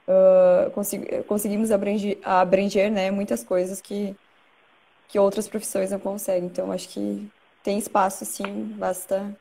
uh, 0.08 0.70
consegui 0.72 1.22
conseguimos 1.24 1.70
abranger, 1.70 2.18
abranger, 2.24 2.90
né? 2.90 3.10
Muitas 3.10 3.44
coisas 3.44 3.80
que 3.80 4.16
que 5.08 5.18
outras 5.18 5.48
profissões 5.48 5.90
não 5.90 5.98
conseguem. 5.98 6.46
Então 6.46 6.72
acho 6.72 6.88
que 6.88 7.30
tem 7.62 7.78
espaço, 7.78 8.24
sim. 8.24 8.74
Basta 8.76 9.34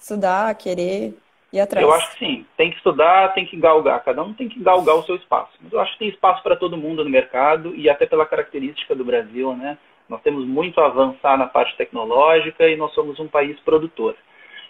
estudar, 0.00 0.54
querer 0.54 1.14
ir 1.52 1.60
atrás. 1.60 1.84
Eu 1.84 1.92
acho 1.92 2.12
que 2.12 2.18
sim. 2.18 2.46
Tem 2.56 2.70
que 2.70 2.76
estudar, 2.76 3.34
tem 3.34 3.44
que 3.44 3.56
galgar. 3.56 4.02
Cada 4.04 4.22
um 4.22 4.32
tem 4.32 4.48
que 4.48 4.60
galgar 4.60 4.96
o 4.96 5.02
seu 5.02 5.16
espaço. 5.16 5.52
Mas 5.60 5.72
eu 5.72 5.80
acho 5.80 5.92
que 5.92 5.98
tem 5.98 6.08
espaço 6.08 6.42
para 6.42 6.56
todo 6.56 6.76
mundo 6.76 7.04
no 7.04 7.10
mercado 7.10 7.74
e 7.74 7.90
até 7.90 8.06
pela 8.06 8.26
característica 8.26 8.94
do 8.94 9.04
Brasil, 9.04 9.54
né? 9.56 9.76
Nós 10.12 10.20
temos 10.20 10.44
muito 10.44 10.78
a 10.78 10.88
avançar 10.88 11.38
na 11.38 11.46
parte 11.46 11.74
tecnológica 11.74 12.68
e 12.68 12.76
nós 12.76 12.92
somos 12.92 13.18
um 13.18 13.26
país 13.26 13.58
produtor. 13.60 14.14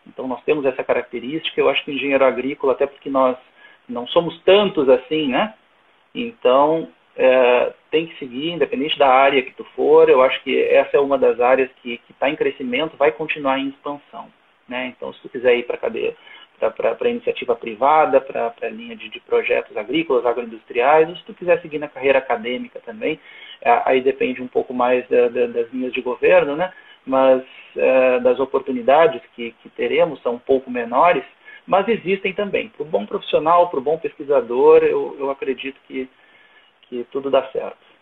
Então 0.06 0.28
nós 0.28 0.40
temos 0.44 0.64
essa 0.64 0.84
característica. 0.84 1.60
Eu 1.60 1.68
acho 1.68 1.84
que 1.84 1.90
o 1.90 1.94
engenheiro 1.94 2.24
agrícola, 2.24 2.74
até 2.74 2.86
porque 2.86 3.10
nós 3.10 3.36
não 3.88 4.06
somos 4.06 4.40
tantos 4.44 4.88
assim, 4.88 5.26
né? 5.26 5.52
Então 6.14 6.88
é, 7.16 7.72
tem 7.90 8.06
que 8.06 8.16
seguir, 8.20 8.52
independente 8.52 8.96
da 8.96 9.08
área 9.08 9.42
que 9.42 9.52
tu 9.54 9.64
for. 9.74 10.08
Eu 10.08 10.22
acho 10.22 10.40
que 10.44 10.62
essa 10.62 10.96
é 10.96 11.00
uma 11.00 11.18
das 11.18 11.40
áreas 11.40 11.68
que 11.82 12.00
está 12.08 12.30
em 12.30 12.36
crescimento, 12.36 12.96
vai 12.96 13.10
continuar 13.10 13.58
em 13.58 13.70
expansão. 13.70 14.28
Né? 14.68 14.94
Então, 14.96 15.12
se 15.12 15.20
tu 15.22 15.28
quiser 15.28 15.56
ir 15.56 15.64
para 15.64 15.74
a 15.74 15.80
cadeia 15.80 16.14
para 16.70 17.10
iniciativa 17.10 17.54
privada, 17.56 18.20
para 18.20 18.52
a 18.62 18.68
linha 18.68 18.96
de, 18.96 19.08
de, 19.08 19.20
projetos 19.20 19.76
agrícolas, 19.76 20.24
agroindustriais, 20.24 21.08
ou 21.08 21.16
se 21.16 21.24
tu 21.24 21.34
quiser 21.34 21.60
seguir 21.60 21.78
na 21.78 21.88
carreira 21.88 22.18
acadêmica 22.18 22.80
também, 22.84 23.18
aí 23.84 24.00
depende 24.00 24.42
um 24.42 24.48
pouco 24.48 24.72
mais 24.72 25.06
da, 25.08 25.28
da, 25.28 25.46
das 25.46 25.72
linhas 25.72 25.92
de 25.92 26.00
governo, 26.00 26.56
né? 26.56 26.72
mas 27.04 27.42
é, 27.76 28.20
das 28.20 28.38
oportunidades 28.38 29.20
que, 29.34 29.52
que, 29.62 29.68
teremos 29.70 30.20
são 30.22 30.34
um 30.34 30.38
pouco 30.38 30.70
menores, 30.70 31.24
mas 31.66 31.88
existem 31.88 32.32
também. 32.32 32.68
Para 32.68 32.82
o 32.82 32.88
bom 32.88 33.06
profissional, 33.06 33.68
para 33.68 33.78
o 33.78 33.82
bom 33.82 33.98
pesquisador, 33.98 34.82
eu, 34.84 35.16
eu 35.18 35.30
acredito 35.30 35.80
que, 35.86 36.08
que 36.82 37.04
tudo 37.10 37.30
dá 37.30 37.48
certo. 37.50 37.92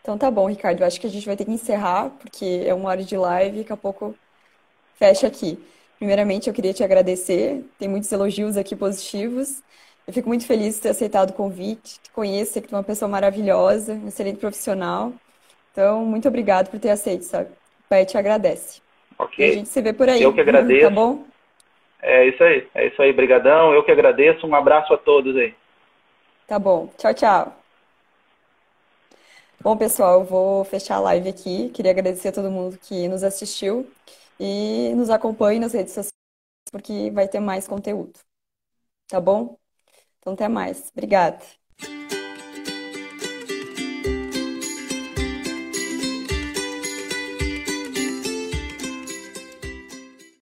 Então 0.00 0.18
tá 0.18 0.30
bom, 0.30 0.48
Ricardo. 0.48 0.80
Eu 0.80 0.86
acho 0.86 1.00
que 1.00 1.06
a 1.06 1.10
gente 1.10 1.26
vai 1.26 1.36
ter 1.36 1.44
que 1.44 1.52
encerrar, 1.52 2.10
porque 2.10 2.64
é 2.66 2.74
uma 2.74 2.88
hora 2.88 3.04
de 3.04 3.16
live 3.16 3.56
e 3.56 3.60
daqui 3.60 3.72
a 3.72 3.76
pouco 3.76 4.16
fecha 4.94 5.26
aqui. 5.26 5.58
Primeiramente, 6.02 6.48
eu 6.48 6.52
queria 6.52 6.74
te 6.74 6.82
agradecer. 6.82 7.64
Tem 7.78 7.88
muitos 7.88 8.10
elogios 8.10 8.56
aqui 8.56 8.74
positivos. 8.74 9.62
Eu 10.04 10.12
fico 10.12 10.28
muito 10.28 10.44
feliz 10.44 10.74
de 10.74 10.80
ter 10.80 10.88
aceitado 10.88 11.30
o 11.30 11.32
convite. 11.32 12.00
Te 12.00 12.10
conheço, 12.10 12.60
que 12.60 12.66
tu 12.66 12.74
é 12.74 12.78
uma 12.78 12.82
pessoa 12.82 13.08
maravilhosa, 13.08 13.92
um 13.92 14.08
excelente 14.08 14.40
profissional. 14.40 15.12
Então, 15.70 16.04
muito 16.04 16.26
obrigado 16.26 16.70
por 16.70 16.80
ter 16.80 16.90
aceito, 16.90 17.22
sabe? 17.22 17.50
O 17.50 17.88
pai 17.88 18.04
te 18.04 18.18
agradece. 18.18 18.82
Ok. 19.16 19.46
E 19.46 19.48
a 19.48 19.54
gente 19.54 19.68
se 19.68 19.80
vê 19.80 19.92
por 19.92 20.08
aí. 20.08 20.20
Eu 20.20 20.34
que 20.34 20.40
agradeço. 20.40 20.88
Tá 20.88 20.90
bom? 20.90 21.24
É 22.02 22.26
isso 22.26 22.42
aí. 22.42 22.66
É 22.74 22.88
isso 22.88 23.00
aí. 23.00 23.12
Brigadão. 23.12 23.72
Eu 23.72 23.84
que 23.84 23.92
agradeço. 23.92 24.44
Um 24.44 24.56
abraço 24.56 24.92
a 24.92 24.98
todos 24.98 25.36
aí. 25.36 25.54
Tá 26.48 26.58
bom. 26.58 26.90
Tchau, 26.98 27.14
tchau. 27.14 27.56
Bom, 29.60 29.76
pessoal, 29.76 30.14
eu 30.18 30.24
vou 30.24 30.64
fechar 30.64 30.96
a 30.96 31.00
live 31.00 31.28
aqui. 31.28 31.68
Queria 31.68 31.92
agradecer 31.92 32.26
a 32.26 32.32
todo 32.32 32.50
mundo 32.50 32.76
que 32.76 33.06
nos 33.06 33.22
assistiu 33.22 33.86
e 34.38 34.94
nos 34.94 35.10
acompanhe 35.10 35.60
nas 35.60 35.72
redes 35.72 35.94
sociais, 35.94 36.12
porque 36.72 37.10
vai 37.12 37.28
ter 37.28 37.40
mais 37.40 37.68
conteúdo. 37.68 38.20
Tá 39.08 39.20
bom? 39.20 39.58
Então, 40.20 40.34
até 40.34 40.48
mais. 40.48 40.90
Obrigada. 40.92 41.44